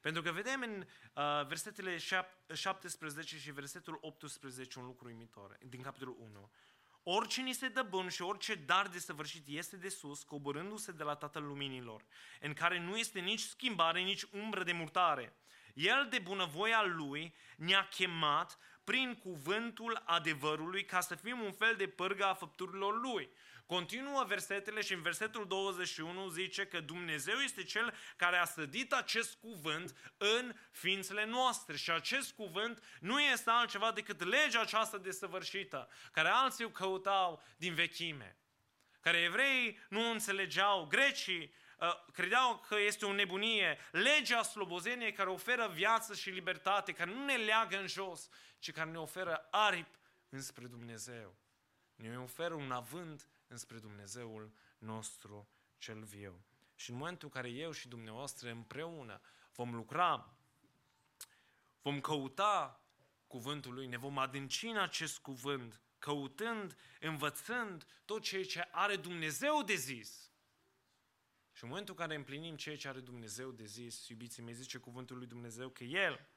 Pentru 0.00 0.22
că 0.22 0.32
vedem 0.32 0.62
în 0.62 0.86
uh, 1.14 1.46
versetele 1.46 1.96
17 2.54 3.38
și 3.38 3.50
versetul 3.50 3.98
18 4.00 4.78
un 4.78 4.84
lucru 4.84 5.06
uimitor, 5.06 5.58
din 5.66 5.82
capitolul 5.82 6.16
1. 6.18 6.50
Orice 7.02 7.40
ni 7.40 7.52
se 7.52 7.68
dă 7.68 7.82
bun 7.82 8.08
și 8.08 8.22
orice 8.22 8.54
dar 8.54 8.88
de 8.88 8.98
săvârșit 8.98 9.46
este 9.46 9.76
de 9.76 9.88
sus, 9.88 10.22
coborându-se 10.22 10.92
de 10.92 11.02
la 11.02 11.14
Tatăl 11.14 11.42
Luminilor, 11.42 12.04
în 12.40 12.52
care 12.52 12.80
nu 12.80 12.96
este 12.96 13.20
nici 13.20 13.40
schimbare, 13.40 14.00
nici 14.00 14.22
umbră 14.22 14.62
de 14.62 14.72
murtare. 14.72 15.36
El, 15.74 16.06
de 16.10 16.18
bunăvoia 16.18 16.82
Lui, 16.82 17.34
ne-a 17.56 17.88
chemat 17.90 18.58
prin 18.84 19.14
cuvântul 19.14 20.02
adevărului 20.04 20.84
ca 20.84 21.00
să 21.00 21.14
fim 21.14 21.40
un 21.40 21.52
fel 21.52 21.74
de 21.76 21.86
pârgă 21.86 22.24
a 22.24 22.34
făpturilor 22.34 23.00
Lui. 23.00 23.30
Continuă 23.68 24.24
versetele 24.24 24.80
și 24.80 24.92
în 24.92 25.02
versetul 25.02 25.46
21 25.46 26.28
zice 26.28 26.66
că 26.66 26.80
Dumnezeu 26.80 27.38
este 27.38 27.62
Cel 27.62 27.94
care 28.16 28.36
a 28.36 28.44
sădit 28.44 28.92
acest 28.92 29.34
cuvânt 29.34 30.14
în 30.16 30.54
ființele 30.70 31.24
noastre 31.24 31.76
și 31.76 31.90
acest 31.90 32.32
cuvânt 32.32 32.82
nu 33.00 33.20
este 33.20 33.50
altceva 33.50 33.92
decât 33.92 34.24
legea 34.24 34.60
aceasta 34.60 34.98
desăvârșită, 34.98 35.88
care 36.12 36.28
alții 36.28 36.64
o 36.64 36.70
căutau 36.70 37.42
din 37.56 37.74
vechime, 37.74 38.36
care 39.00 39.18
evreii 39.18 39.78
nu 39.88 40.10
înțelegeau, 40.10 40.86
grecii 40.86 41.54
uh, 41.78 42.04
credeau 42.12 42.64
că 42.68 42.76
este 42.80 43.06
o 43.06 43.12
nebunie, 43.12 43.78
legea 43.90 44.42
slobozeniei 44.42 45.12
care 45.12 45.28
oferă 45.28 45.70
viață 45.74 46.14
și 46.14 46.30
libertate, 46.30 46.92
care 46.92 47.10
nu 47.10 47.24
ne 47.24 47.36
leagă 47.36 47.78
în 47.78 47.86
jos, 47.86 48.28
ci 48.58 48.72
care 48.72 48.90
ne 48.90 48.98
oferă 48.98 49.48
aripi 49.50 49.98
înspre 50.28 50.66
Dumnezeu. 50.66 51.36
Ne 51.94 52.18
oferă 52.18 52.54
un 52.54 52.70
avânt 52.70 53.28
înspre 53.48 53.78
Dumnezeul 53.78 54.52
nostru 54.78 55.48
cel 55.78 56.02
viu. 56.02 56.44
Și 56.74 56.90
în 56.90 56.96
momentul 56.96 57.28
în 57.32 57.40
care 57.40 57.50
eu 57.50 57.70
și 57.70 57.88
dumneavoastră 57.88 58.50
împreună 58.50 59.20
vom 59.52 59.74
lucra, 59.74 60.36
vom 61.82 62.00
căuta 62.00 62.82
cuvântul 63.26 63.74
Lui, 63.74 63.86
ne 63.86 63.96
vom 63.96 64.18
adânci 64.18 64.66
în 64.66 64.78
acest 64.78 65.18
cuvânt, 65.18 65.80
căutând, 65.98 66.76
învățând 67.00 67.86
tot 68.04 68.22
ceea 68.22 68.44
ce 68.44 68.68
are 68.70 68.96
Dumnezeu 68.96 69.62
de 69.62 69.74
zis. 69.74 70.32
Și 71.52 71.64
în 71.64 71.68
momentul 71.68 71.94
în 71.94 72.00
care 72.00 72.14
împlinim 72.14 72.56
ceea 72.56 72.76
ce 72.76 72.88
are 72.88 73.00
Dumnezeu 73.00 73.50
de 73.50 73.64
zis, 73.64 74.08
iubiții 74.08 74.42
mei, 74.42 74.54
zice 74.54 74.78
cuvântul 74.78 75.16
lui 75.16 75.26
Dumnezeu 75.26 75.68
că 75.68 75.84
El 75.84 76.28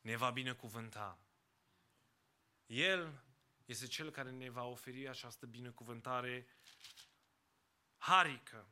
ne 0.00 0.16
va 0.16 0.30
binecuvânta. 0.30 1.18
El 2.66 3.23
este 3.64 3.86
Cel 3.86 4.10
care 4.10 4.30
ne 4.30 4.50
va 4.50 4.64
oferi 4.64 5.08
această 5.08 5.46
binecuvântare 5.46 6.46
harică. 7.96 8.68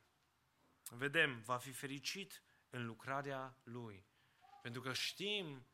Vedem, 0.89 1.41
va 1.41 1.57
fi 1.57 1.71
fericit 1.71 2.43
în 2.69 2.85
lucrarea 2.85 3.57
Lui. 3.63 4.05
Pentru 4.61 4.81
că 4.81 4.93
știm 4.93 5.65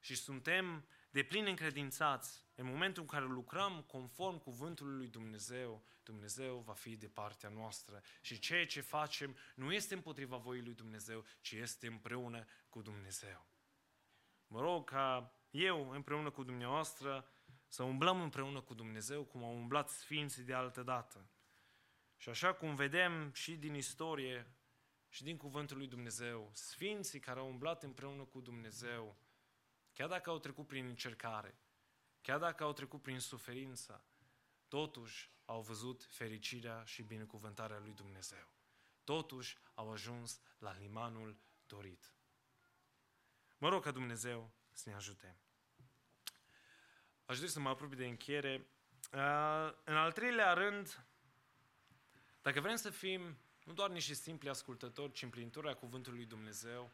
și 0.00 0.14
suntem 0.14 0.88
de 1.10 1.22
plin 1.22 1.46
încredințați, 1.46 2.46
în 2.54 2.66
momentul 2.66 3.02
în 3.02 3.08
care 3.08 3.24
lucrăm 3.24 3.82
conform 3.82 4.38
cuvântului 4.38 4.96
lui 4.96 5.08
Dumnezeu, 5.08 5.84
Dumnezeu 6.02 6.58
va 6.58 6.72
fi 6.72 6.96
de 6.96 7.08
partea 7.08 7.48
noastră. 7.48 8.02
Și 8.20 8.38
ceea 8.38 8.66
ce 8.66 8.80
facem 8.80 9.36
nu 9.54 9.72
este 9.72 9.94
împotriva 9.94 10.36
voii 10.36 10.62
lui 10.62 10.74
Dumnezeu, 10.74 11.24
ci 11.40 11.52
este 11.52 11.86
împreună 11.86 12.46
cu 12.68 12.82
Dumnezeu. 12.82 13.46
Mă 14.46 14.60
rog 14.60 14.90
ca 14.90 15.32
eu, 15.50 15.90
împreună 15.90 16.30
cu 16.30 16.42
dumneavoastră, 16.42 17.28
să 17.68 17.82
umblăm 17.82 18.20
împreună 18.20 18.60
cu 18.60 18.74
Dumnezeu, 18.74 19.24
cum 19.24 19.44
au 19.44 19.54
umblat 19.54 19.88
Sfinții 19.88 20.42
de 20.42 20.54
altă 20.54 20.82
dată. 20.82 21.30
Și 22.16 22.28
așa 22.28 22.54
cum 22.54 22.74
vedem 22.74 23.32
și 23.32 23.56
din 23.56 23.74
istorie 23.74 24.52
și 25.08 25.22
din 25.22 25.36
cuvântul 25.36 25.76
lui 25.76 25.86
Dumnezeu, 25.86 26.50
Sfinții 26.52 27.20
care 27.20 27.38
au 27.38 27.48
umblat 27.48 27.82
împreună 27.82 28.24
cu 28.24 28.40
Dumnezeu, 28.40 29.16
chiar 29.92 30.08
dacă 30.08 30.30
au 30.30 30.38
trecut 30.38 30.66
prin 30.66 30.86
încercare, 30.86 31.58
chiar 32.20 32.38
dacă 32.38 32.64
au 32.64 32.72
trecut 32.72 33.02
prin 33.02 33.20
suferință, 33.20 34.04
totuși 34.68 35.30
au 35.44 35.60
văzut 35.60 36.04
fericirea 36.04 36.84
și 36.84 37.02
binecuvântarea 37.02 37.78
lui 37.78 37.92
Dumnezeu. 37.92 38.52
Totuși 39.04 39.58
au 39.74 39.90
ajuns 39.92 40.40
la 40.58 40.72
limanul 40.72 41.38
dorit. 41.66 42.12
Mă 43.58 43.68
rog 43.68 43.82
ca 43.82 43.90
Dumnezeu 43.90 44.52
să 44.72 44.88
ne 44.88 44.94
ajute. 44.94 45.38
Aș 47.28 47.38
dori 47.38 47.50
să 47.50 47.60
mă 47.60 47.68
apropii 47.68 47.96
de 47.96 48.06
încheiere. 48.06 48.66
Uh, 49.12 49.72
în 49.84 49.96
al 49.96 50.12
treilea 50.12 50.52
rând, 50.52 51.04
dacă 52.42 52.60
vrem 52.60 52.76
să 52.76 52.90
fim 52.90 53.36
nu 53.64 53.72
doar 53.72 53.90
niște 53.90 54.14
simpli 54.14 54.48
ascultători, 54.48 55.12
ci 55.12 55.22
împlinitori 55.22 55.68
a 55.68 55.74
Cuvântului 55.74 56.18
lui 56.18 56.28
Dumnezeu, 56.28 56.90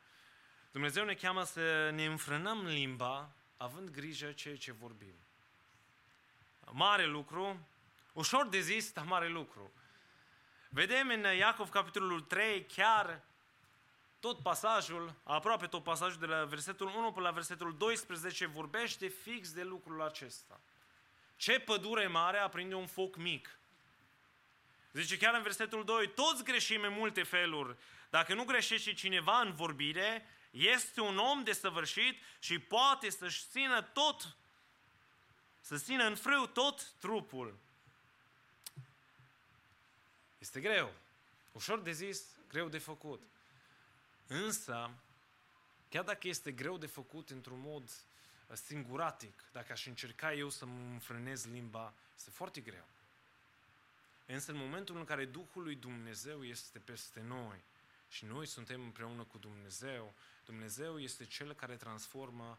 Dumnezeu 0.71 1.05
ne 1.05 1.15
cheamă 1.15 1.43
să 1.45 1.91
ne 1.91 2.05
înfrânăm 2.05 2.67
limba, 2.67 3.35
având 3.57 3.91
grijă 3.91 4.33
ceea 4.33 4.57
ce 4.57 4.73
vorbim. 4.73 5.15
Mare 6.71 7.07
lucru, 7.07 7.69
ușor 8.13 8.49
de 8.49 8.61
zis, 8.61 8.93
dar 8.93 9.05
mare 9.05 9.29
lucru. 9.29 9.73
Vedem 10.69 11.09
în 11.09 11.37
Iacov, 11.37 11.69
capitolul 11.69 12.21
3, 12.21 12.67
chiar 12.67 13.25
tot 14.25 14.39
pasajul, 14.39 15.15
aproape 15.23 15.67
tot 15.67 15.83
pasajul 15.83 16.21
de 16.21 16.27
la 16.27 16.45
versetul 16.45 16.87
1 16.87 17.13
până 17.13 17.27
la 17.27 17.33
versetul 17.33 17.77
12 17.77 18.47
vorbește 18.47 19.09
fix 19.09 19.53
de 19.53 19.63
lucrul 19.63 20.03
acesta. 20.03 20.61
Ce 21.37 21.59
pădure 21.59 22.07
mare 22.07 22.39
aprinde 22.39 22.75
un 22.75 22.87
foc 22.87 23.17
mic. 23.17 23.59
Zice 24.93 25.17
chiar 25.17 25.35
în 25.35 25.43
versetul 25.43 25.85
2, 25.85 26.09
toți 26.09 26.45
greșim 26.45 26.83
în 26.83 26.93
multe 26.93 27.23
feluri. 27.23 27.77
Dacă 28.11 28.35
nu 28.35 28.45
greșește 28.45 28.93
cineva 28.93 29.41
în 29.41 29.55
vorbire, 29.55 30.27
este 30.51 31.01
un 31.01 31.19
om 31.19 31.43
desăvârșit 31.43 32.23
și 32.39 32.59
poate 32.59 33.11
să-și 33.11 33.45
țină 33.51 33.83
tot, 33.83 34.37
să 35.61 35.79
țină 35.79 36.05
în 36.05 36.15
frâu 36.15 36.47
tot 36.47 36.91
trupul. 37.01 37.59
Este 40.39 40.61
greu. 40.61 40.93
Ușor 41.53 41.81
de 41.81 41.93
zis, 41.93 42.25
greu 42.49 42.69
de 42.69 42.79
făcut. 42.79 43.23
Însă, 44.27 44.91
chiar 45.89 46.05
dacă 46.05 46.29
este 46.29 46.53
greu 46.53 46.79
de 46.79 46.87
făcut 46.87 47.31
într-un 47.31 47.61
mod 47.61 47.83
uh, 47.83 48.57
singuratic, 48.57 49.45
dacă 49.53 49.73
aș 49.73 49.87
încerca 49.87 50.35
eu 50.35 50.49
să 50.49 50.67
mă 50.67 50.93
înfrânez 50.93 51.45
limba, 51.47 51.95
este 52.17 52.31
foarte 52.31 52.61
greu. 52.61 52.87
Însă 54.27 54.51
în 54.51 54.57
momentul 54.57 54.97
în 54.97 55.05
care 55.05 55.25
Duhul 55.25 55.63
lui 55.63 55.75
Dumnezeu 55.75 56.45
este 56.45 56.79
peste 56.79 57.21
noi 57.21 57.63
și 58.09 58.25
noi 58.25 58.47
suntem 58.47 58.83
împreună 58.83 59.23
cu 59.23 59.39
Dumnezeu, 59.39 60.15
Dumnezeu 60.45 60.99
este 60.99 61.25
Cel 61.25 61.55
care 61.55 61.77
transformă 61.77 62.59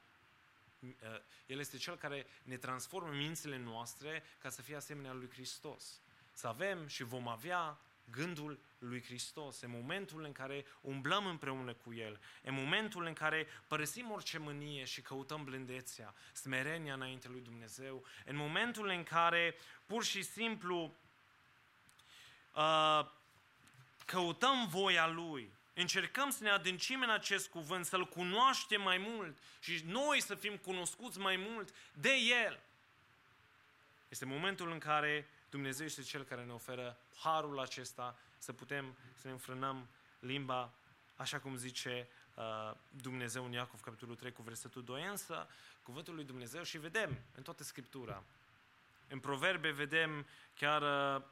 uh, 0.80 1.22
El 1.46 1.60
este 1.60 1.78
Cel 1.78 1.98
care 1.98 2.26
ne 2.44 2.58
transformă 2.58 3.14
mințile 3.14 3.58
noastre 3.58 4.24
ca 4.42 4.50
să 4.50 4.62
fie 4.62 4.76
asemenea 4.76 5.14
lui 5.14 5.30
Hristos. 5.30 6.00
Să 6.34 6.48
avem 6.48 6.88
și 6.88 7.04
vom 7.04 7.28
avea 7.28 7.80
gândul 8.12 8.60
lui 8.78 9.04
Hristos, 9.04 9.62
în 9.62 9.70
momentul 9.70 10.24
în 10.24 10.32
care 10.32 10.66
umblăm 10.82 11.26
împreună 11.26 11.74
cu 11.74 11.94
El, 11.94 12.20
în 12.42 12.54
momentul 12.54 13.06
în 13.06 13.14
care 13.14 13.48
părăsim 13.68 14.12
orice 14.12 14.38
mânie 14.38 14.84
și 14.84 15.02
căutăm 15.02 15.44
blândețea, 15.44 16.14
smerenia 16.34 16.94
înainte 16.94 17.28
lui 17.28 17.42
Dumnezeu, 17.42 18.06
în 18.26 18.36
momentul 18.36 18.88
în 18.88 19.04
care 19.04 19.56
pur 19.86 20.04
și 20.04 20.24
simplu 20.24 20.96
uh, 22.54 23.06
căutăm 24.06 24.68
voia 24.68 25.08
Lui, 25.08 25.52
încercăm 25.74 26.30
să 26.30 26.44
ne 26.44 26.50
adâncim 26.50 27.02
în 27.02 27.10
acest 27.10 27.50
cuvânt, 27.50 27.86
să-L 27.86 28.06
cunoaștem 28.06 28.82
mai 28.82 28.98
mult 28.98 29.38
și 29.60 29.82
noi 29.86 30.22
să 30.22 30.36
fim 30.36 30.58
cunoscuți 30.58 31.20
mai 31.20 31.36
mult 31.36 31.76
de 31.94 32.14
El. 32.46 32.60
Este 34.10 34.26
momentul 34.26 34.72
în 34.72 34.80
care 34.80 35.28
Dumnezeu 35.56 35.86
este 35.86 36.02
Cel 36.02 36.24
care 36.24 36.44
ne 36.44 36.52
oferă 36.52 36.98
harul 37.18 37.60
acesta 37.60 38.18
să 38.38 38.54
putem 38.54 38.96
să 39.14 39.28
ne 39.28 39.32
înfrânăm 39.32 39.88
limba, 40.20 40.74
așa 41.16 41.40
cum 41.40 41.56
zice 41.56 42.08
uh, 42.34 42.72
Dumnezeu 42.90 43.46
în 43.46 43.52
Iacov, 43.52 43.82
capitolul 43.82 44.16
3, 44.16 44.32
cu 44.32 44.42
versetul 44.42 44.84
2, 44.84 45.06
însă 45.06 45.48
cuvântul 45.84 46.16
lui 46.16 46.24
Dumnezeu 46.24 46.64
și 46.64 46.78
vedem 46.78 47.18
în 47.36 47.44
toată 47.44 47.64
Scriptura. 47.64 48.24
În 49.08 49.20
proverbe 49.20 49.72
vedem 49.72 50.26
chiar 50.56 50.82
uh, 50.82 51.24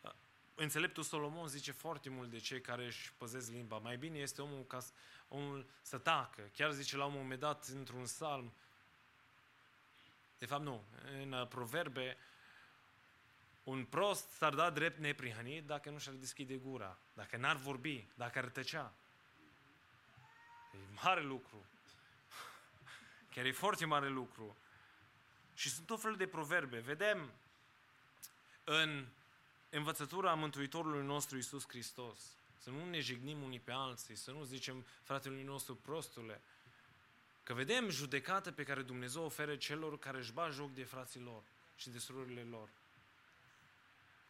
uh, 0.00 0.10
înțeleptul 0.54 1.02
Solomon 1.02 1.48
zice 1.48 1.72
foarte 1.72 2.08
mult 2.08 2.30
de 2.30 2.38
cei 2.38 2.60
care 2.60 2.84
își 2.84 3.12
păzesc 3.12 3.50
limba. 3.50 3.78
Mai 3.78 3.96
bine 3.96 4.18
este 4.18 4.42
omul, 4.42 4.64
ca, 4.66 4.84
omul 5.28 5.66
să 5.82 5.98
tacă. 5.98 6.42
Chiar 6.54 6.72
zice 6.72 6.96
la 6.96 7.04
un 7.04 7.14
moment 7.14 7.40
dat 7.40 7.66
într-un 7.66 8.06
salm, 8.06 8.52
de 10.38 10.46
fapt 10.46 10.62
nu, 10.62 10.84
în 11.22 11.32
uh, 11.32 11.46
proverbe, 11.46 12.16
un 13.66 13.84
prost 13.84 14.30
s-ar 14.30 14.54
da 14.54 14.70
drept 14.70 14.98
neprihănit 14.98 15.64
dacă 15.64 15.90
nu 15.90 15.98
și-ar 15.98 16.14
deschide 16.14 16.56
gura, 16.56 16.98
dacă 17.14 17.36
n-ar 17.36 17.56
vorbi, 17.56 18.06
dacă 18.14 18.38
ar 18.38 18.44
tăcea. 18.44 18.92
E 20.72 20.76
mare 21.02 21.22
lucru. 21.22 21.64
Chiar 23.32 23.44
e 23.44 23.52
foarte 23.52 23.84
mare 23.84 24.08
lucru. 24.08 24.56
Și 25.54 25.70
sunt 25.70 25.86
tot 25.86 26.00
felul 26.00 26.16
de 26.16 26.26
proverbe. 26.26 26.78
Vedem 26.78 27.30
în 28.64 29.06
învățătura 29.70 30.34
Mântuitorului 30.34 31.06
nostru 31.06 31.36
Isus 31.36 31.68
Hristos. 31.68 32.18
Să 32.58 32.70
nu 32.70 32.88
ne 32.90 33.00
jignim 33.00 33.42
unii 33.42 33.60
pe 33.60 33.72
alții, 33.72 34.16
să 34.16 34.30
nu 34.30 34.44
zicem 34.44 34.86
fratelui 35.02 35.42
nostru 35.42 35.74
prostule. 35.74 36.40
Că 37.42 37.54
vedem 37.54 37.88
judecată 37.88 38.52
pe 38.52 38.62
care 38.62 38.82
Dumnezeu 38.82 39.24
oferă 39.24 39.56
celor 39.56 39.98
care 39.98 40.18
își 40.18 40.32
bat 40.32 40.52
joc 40.52 40.74
de 40.74 40.84
frații 40.84 41.20
lor 41.20 41.42
și 41.76 41.90
de 41.90 41.98
surorile 41.98 42.42
lor. 42.42 42.68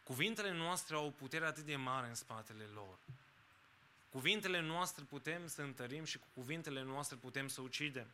Cuvintele 0.07 0.51
noastre 0.51 0.95
au 0.95 1.05
o 1.05 1.09
putere 1.09 1.45
atât 1.45 1.63
de 1.63 1.75
mare 1.75 2.07
în 2.07 2.15
spatele 2.15 2.63
lor. 2.73 2.97
Cuvintele 4.09 4.61
noastre 4.61 5.03
putem 5.03 5.47
să 5.47 5.61
întărim 5.61 6.03
și 6.03 6.17
cu 6.17 6.27
cuvintele 6.33 6.83
noastre 6.83 7.15
putem 7.15 7.47
să 7.47 7.61
ucidem. 7.61 8.07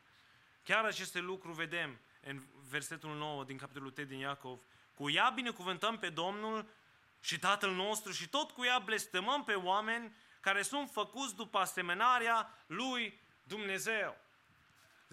Chiar 0.63 0.85
aceste 0.85 1.19
lucruri 1.19 1.55
vedem 1.55 1.99
în 2.23 2.41
versetul 2.69 3.17
9 3.17 3.43
din 3.43 3.57
capitolul 3.57 3.91
3 3.91 4.05
din 4.05 4.17
Iacov. 4.17 4.59
Cu 4.93 5.09
ea 5.09 5.29
binecuvântăm 5.29 5.97
pe 5.97 6.09
Domnul 6.09 6.69
și 7.21 7.39
Tatăl 7.39 7.71
nostru 7.71 8.11
și 8.11 8.29
tot 8.29 8.51
cu 8.51 8.63
ea 8.63 8.79
blestemăm 8.79 9.43
pe 9.43 9.53
oameni 9.53 10.15
care 10.39 10.61
sunt 10.61 10.89
făcuți 10.89 11.35
după 11.35 11.57
asemănarea 11.57 12.63
lui 12.65 13.19
Dumnezeu. 13.43 14.17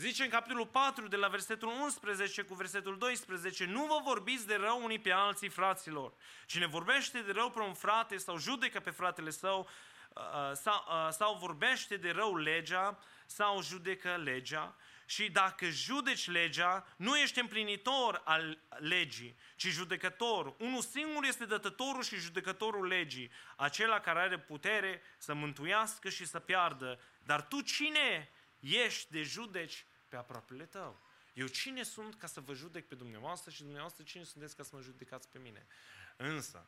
Zice 0.01 0.23
în 0.23 0.29
capitolul 0.29 0.67
4, 0.67 1.09
de 1.09 1.17
la 1.17 1.29
versetul 1.29 1.69
11 1.69 2.43
cu 2.43 2.55
versetul 2.55 2.99
12, 2.99 3.65
nu 3.65 3.85
vă 3.85 4.01
vorbiți 4.05 4.47
de 4.47 4.55
rău 4.55 4.85
unii 4.85 4.99
pe 4.99 5.11
alții, 5.11 5.49
fraților. 5.49 6.13
Cine 6.47 6.67
vorbește 6.67 7.21
de 7.21 7.33
rău 7.33 7.51
pe 7.51 7.61
un 7.61 7.75
frate 7.75 8.17
sau 8.17 8.39
judecă 8.39 8.81
pe 8.81 8.91
fratele 8.91 9.31
său, 9.31 9.69
uh, 10.15 10.23
uh, 10.23 10.53
sau, 10.55 10.85
uh, 10.89 11.09
sau 11.11 11.37
vorbește 11.41 11.97
de 11.97 12.11
rău 12.11 12.37
legea, 12.37 12.99
sau 13.27 13.63
judecă 13.63 14.21
legea, 14.25 14.77
și 15.07 15.31
dacă 15.31 15.69
judeci 15.69 16.29
legea, 16.29 16.87
nu 16.97 17.17
ești 17.17 17.41
împlinitor 17.41 18.23
al 18.25 18.59
legii, 18.79 19.37
ci 19.57 19.67
judecător. 19.67 20.55
Unul 20.59 20.83
singur 20.83 21.25
este 21.25 21.45
dătătorul 21.45 22.03
și 22.03 22.17
judecătorul 22.17 22.87
legii, 22.87 23.31
acela 23.57 24.01
care 24.01 24.19
are 24.19 24.39
putere 24.39 25.03
să 25.19 25.35
mântuiască 25.35 26.09
și 26.09 26.27
să 26.27 26.39
piardă. 26.39 27.01
Dar 27.25 27.43
tu 27.47 27.61
cine 27.61 28.31
ești 28.61 29.13
de 29.13 29.23
judeci 29.23 29.85
pe 30.11 30.17
aproapele 30.17 30.65
tău. 30.65 30.99
Eu 31.35 31.47
cine 31.47 31.83
sunt 31.83 32.15
ca 32.15 32.27
să 32.27 32.41
vă 32.41 32.55
judec 32.55 32.87
pe 32.87 32.95
dumneavoastră 32.95 33.51
și 33.51 33.63
dumneavoastră 33.63 34.03
cine 34.03 34.25
sunteți 34.25 34.57
ca 34.57 34.63
să 34.63 34.71
mă 34.73 34.81
judecați 34.81 35.29
pe 35.29 35.39
mine? 35.39 35.67
Însă, 36.17 36.67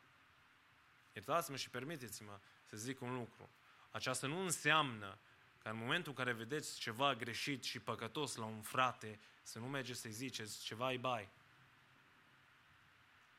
iertați-mă 1.13 1.57
și 1.57 1.69
permiteți-mă 1.69 2.39
să 2.65 2.77
zic 2.77 3.01
un 3.01 3.13
lucru. 3.13 3.49
Aceasta 3.91 4.27
nu 4.27 4.39
înseamnă 4.39 5.17
că 5.61 5.69
în 5.69 5.77
momentul 5.77 6.11
în 6.11 6.17
care 6.17 6.31
vedeți 6.31 6.79
ceva 6.79 7.15
greșit 7.15 7.63
și 7.63 7.79
păcătos 7.79 8.35
la 8.35 8.45
un 8.45 8.61
frate, 8.61 9.19
să 9.43 9.59
nu 9.59 9.67
mergeți 9.67 9.99
să-i 9.99 10.11
ziceți 10.11 10.59
ceva 10.59 10.85
ai 10.85 10.97
bai. 10.97 11.29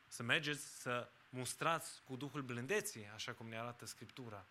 Să 0.07 0.23
mergeți 0.23 0.81
să 0.81 1.09
mustrați 1.29 2.01
cu 2.03 2.15
Duhul 2.15 2.41
blândeții, 2.41 3.07
așa 3.13 3.33
cum 3.33 3.47
ne 3.47 3.59
arată 3.59 3.85
Scriptura, 3.85 4.45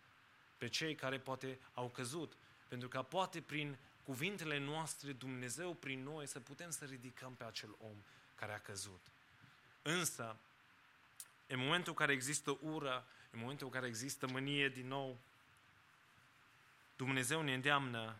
pe 0.56 0.68
cei 0.68 0.94
care 0.94 1.18
poate 1.18 1.58
au 1.74 1.90
căzut. 1.90 2.36
Pentru 2.68 2.88
că 2.88 3.02
poate 3.02 3.40
prin 3.40 3.78
cuvintele 4.04 4.58
noastre, 4.58 5.12
Dumnezeu 5.12 5.74
prin 5.74 6.02
noi, 6.02 6.26
să 6.26 6.40
putem 6.40 6.70
să 6.70 6.84
ridicăm 6.84 7.34
pe 7.34 7.44
acel 7.44 7.74
om 7.78 7.96
care 8.34 8.52
a 8.52 8.60
căzut. 8.60 9.00
Însă, 9.82 10.36
în 11.46 11.58
momentul 11.58 11.92
în 11.92 11.98
care 11.98 12.12
există 12.12 12.58
ură, 12.60 13.06
în 13.30 13.38
momentul 13.38 13.66
în 13.66 13.72
care 13.72 13.86
există 13.86 14.26
mânie 14.26 14.68
din 14.68 14.86
nou, 14.86 15.18
Dumnezeu 16.96 17.42
ne 17.42 17.54
îndeamnă 17.54 18.16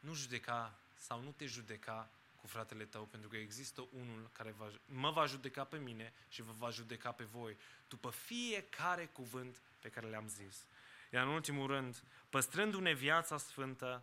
nu 0.00 0.14
judeca 0.14 0.78
sau 0.96 1.22
nu 1.22 1.30
te 1.30 1.46
judeca 1.46 2.08
cu 2.40 2.46
fratele 2.46 2.84
tău, 2.84 3.04
pentru 3.04 3.28
că 3.28 3.36
există 3.36 3.86
unul 3.92 4.30
care 4.32 4.54
va, 4.58 4.70
mă 4.86 5.10
va 5.10 5.26
judeca 5.26 5.64
pe 5.64 5.78
mine 5.78 6.12
și 6.28 6.42
vă 6.42 6.52
va 6.52 6.70
judeca 6.70 7.12
pe 7.12 7.24
voi, 7.24 7.56
după 7.88 8.10
fiecare 8.10 9.06
cuvânt 9.06 9.60
pe 9.80 9.88
care 9.88 10.06
le-am 10.06 10.28
zis. 10.28 10.64
Iar 11.10 11.26
în 11.26 11.32
ultimul 11.32 11.66
rând, 11.66 12.02
păstrându-ne 12.30 12.92
viața 12.92 13.38
sfântă 13.38 14.02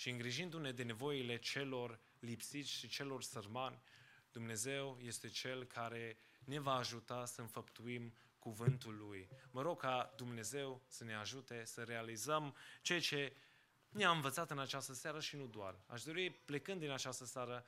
și 0.00 0.10
îngrijindu-ne 0.10 0.72
de 0.72 0.82
nevoile 0.82 1.36
celor 1.38 2.00
lipsiți 2.18 2.70
și 2.70 2.88
celor 2.88 3.22
sărmani, 3.22 3.82
Dumnezeu 4.32 4.98
este 5.00 5.28
Cel 5.28 5.64
care 5.64 6.16
ne 6.44 6.58
va 6.58 6.74
ajuta 6.74 7.24
să 7.24 7.40
înfăptuim 7.40 8.14
cuvântul 8.38 8.96
Lui. 8.96 9.28
Mă 9.50 9.62
rog 9.62 9.80
ca 9.80 10.12
Dumnezeu 10.16 10.82
să 10.86 11.04
ne 11.04 11.14
ajute 11.14 11.64
să 11.64 11.82
realizăm 11.82 12.56
ceea 12.82 13.00
ce 13.00 13.36
ne-a 13.88 14.10
învățat 14.10 14.50
în 14.50 14.58
această 14.58 14.92
seară 14.92 15.20
și 15.20 15.36
nu 15.36 15.46
doar. 15.46 15.84
Aș 15.86 16.02
dori, 16.02 16.30
plecând 16.30 16.80
din 16.80 16.90
această 16.90 17.24
seară, 17.24 17.64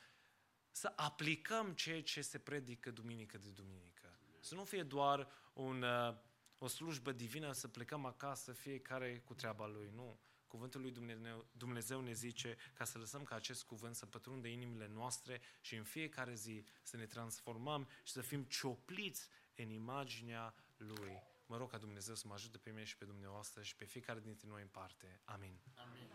să 0.71 0.93
aplicăm 0.97 1.73
ceea 1.73 2.03
ce 2.03 2.21
se 2.21 2.39
predică 2.39 2.91
duminică 2.91 3.39
de 3.39 3.49
duminică. 3.49 4.19
Să 4.41 4.55
nu 4.55 4.65
fie 4.65 4.83
doar 4.83 5.29
un, 5.53 5.83
uh, 5.83 6.15
o 6.59 6.67
slujbă 6.67 7.13
divină, 7.13 7.53
să 7.53 7.69
plecăm 7.69 8.05
acasă 8.05 8.53
fiecare 8.53 9.23
cu 9.25 9.35
treaba 9.35 9.67
lui. 9.67 9.91
Nu. 9.95 10.21
Cuvântul 10.53 10.81
lui 10.81 10.91
Dumnezeu, 10.91 11.47
Dumnezeu 11.53 12.01
ne 12.01 12.13
zice 12.13 12.57
ca 12.75 12.85
să 12.85 12.99
lăsăm 12.99 13.25
ca 13.25 13.35
acest 13.35 13.65
cuvânt 13.65 13.95
să 13.95 14.07
pătrunde 14.07 14.49
inimile 14.49 14.89
noastre 14.89 15.41
și 15.61 15.77
în 15.77 15.85
fiecare 15.85 16.35
zi 16.35 16.65
să 16.83 16.97
ne 16.97 17.07
transformăm 17.07 17.89
și 18.03 18.13
să 18.13 18.21
fim 18.21 18.43
ciopliți 18.43 19.29
în 19.57 19.71
imaginea 19.71 20.55
Lui. 20.77 21.23
Mă 21.47 21.57
rog 21.57 21.71
ca 21.71 21.79
Dumnezeu 21.79 22.15
să 22.15 22.27
mă 22.27 22.35
ajute 22.35 22.59
pe 22.59 22.71
mine 22.71 22.85
și 22.85 22.97
pe 22.97 23.05
dumneavoastră 23.05 23.63
și 23.63 23.77
pe 23.77 23.85
fiecare 23.85 24.21
dintre 24.21 24.49
noi 24.49 24.63
în 24.63 24.69
parte. 24.69 25.21
Amin. 25.25 25.59
Amin. 25.75 26.11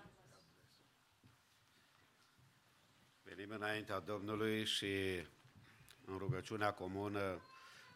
Venim 3.24 3.50
înaintea 3.50 4.00
Domnului 4.00 4.66
și 4.66 5.26
în 6.06 6.18
rugăciunea 6.18 6.74
comună 6.74 7.42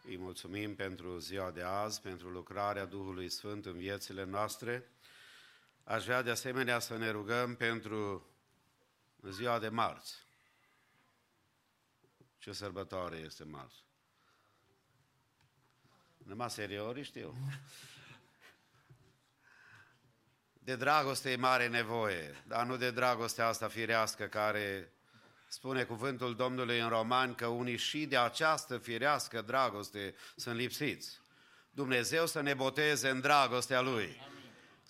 îi 0.03 0.17
mulțumim 0.17 0.75
pentru 0.75 1.17
ziua 1.17 1.51
de 1.51 1.61
azi, 1.61 2.01
pentru 2.01 2.29
lucrarea 2.29 2.85
Duhului 2.85 3.29
Sfânt 3.29 3.65
în 3.65 3.77
viețile 3.77 4.23
noastre. 4.23 4.91
Aș 5.83 6.03
vrea 6.03 6.21
de 6.21 6.29
asemenea 6.29 6.79
să 6.79 6.97
ne 6.97 7.09
rugăm 7.09 7.55
pentru 7.55 8.25
ziua 9.29 9.59
de 9.59 9.69
marți. 9.69 10.15
Ce 12.37 12.51
sărbătoare 12.51 13.15
este 13.15 13.43
marți? 13.43 13.83
Numai 16.17 16.49
seriori 16.49 17.03
știu. 17.03 17.35
De 20.53 20.75
dragoste 20.75 21.31
e 21.31 21.35
mare 21.35 21.67
nevoie, 21.67 22.43
dar 22.47 22.65
nu 22.65 22.77
de 22.77 22.91
dragostea 22.91 23.47
asta 23.47 23.67
firească 23.67 24.25
care 24.25 24.93
spune 25.47 25.83
cuvântul 25.83 26.35
Domnului 26.35 26.79
în 26.79 26.89
Roman 26.89 27.35
că 27.35 27.47
unii 27.47 27.77
și 27.77 28.05
de 28.05 28.17
această 28.17 28.77
firească 28.77 29.41
dragoste 29.41 30.15
sunt 30.35 30.55
lipsiți. 30.55 31.19
Dumnezeu 31.69 32.25
să 32.25 32.41
ne 32.41 32.53
boteze 32.53 33.09
în 33.09 33.19
dragostea 33.19 33.81
Lui. 33.81 34.30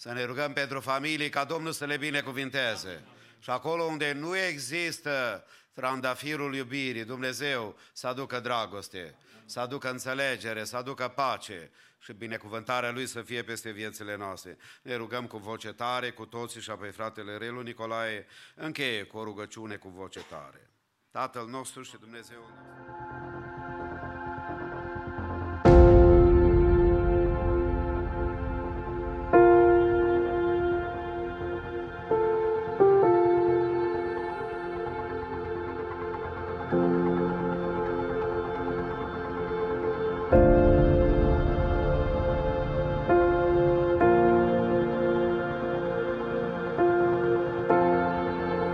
Să 0.02 0.12
ne 0.12 0.24
rugăm 0.24 0.54
pentru 0.54 0.80
familii 0.80 1.30
ca 1.30 1.44
Domnul 1.44 1.72
să 1.72 1.86
le 1.86 1.98
binecuvinteze. 1.98 3.04
Și 3.40 3.50
acolo 3.50 3.84
unde 3.84 4.14
nu 4.14 4.38
există 4.38 5.46
trandafirul 5.74 6.56
iubirii, 6.56 7.04
Dumnezeu 7.04 7.78
să 7.94 8.08
aducă 8.08 8.40
dragoste, 8.40 9.16
să 9.46 9.60
aducă 9.60 9.90
înțelegere, 9.90 10.64
să 10.64 10.78
aducă 10.78 11.08
pace 11.08 11.72
și 12.00 12.14
binecuvântarea 12.14 12.92
Lui 12.92 13.06
să 13.06 13.22
fie 13.22 13.44
peste 13.44 13.70
viețile 13.72 14.16
noastre. 14.16 14.58
Ne 14.82 14.96
rugăm 14.96 15.28
cu 15.28 15.38
voce 15.38 15.74
tare, 15.74 16.12
cu 16.12 16.26
toții 16.26 16.62
și 16.62 16.70
apoi 16.70 16.92
fratele 16.92 17.38
Relu 17.38 17.62
Nicolae 17.62 18.26
încheie 18.56 19.04
cu 19.04 19.18
o 19.18 19.24
rugăciune 19.24 19.76
cu 19.76 19.90
voce 19.90 20.20
tare. 20.20 20.70
Tatăl 21.12 21.48
nostru 21.48 21.82
și 21.82 21.98
Dumnezeu 22.00 22.40
nostru. 22.40 23.61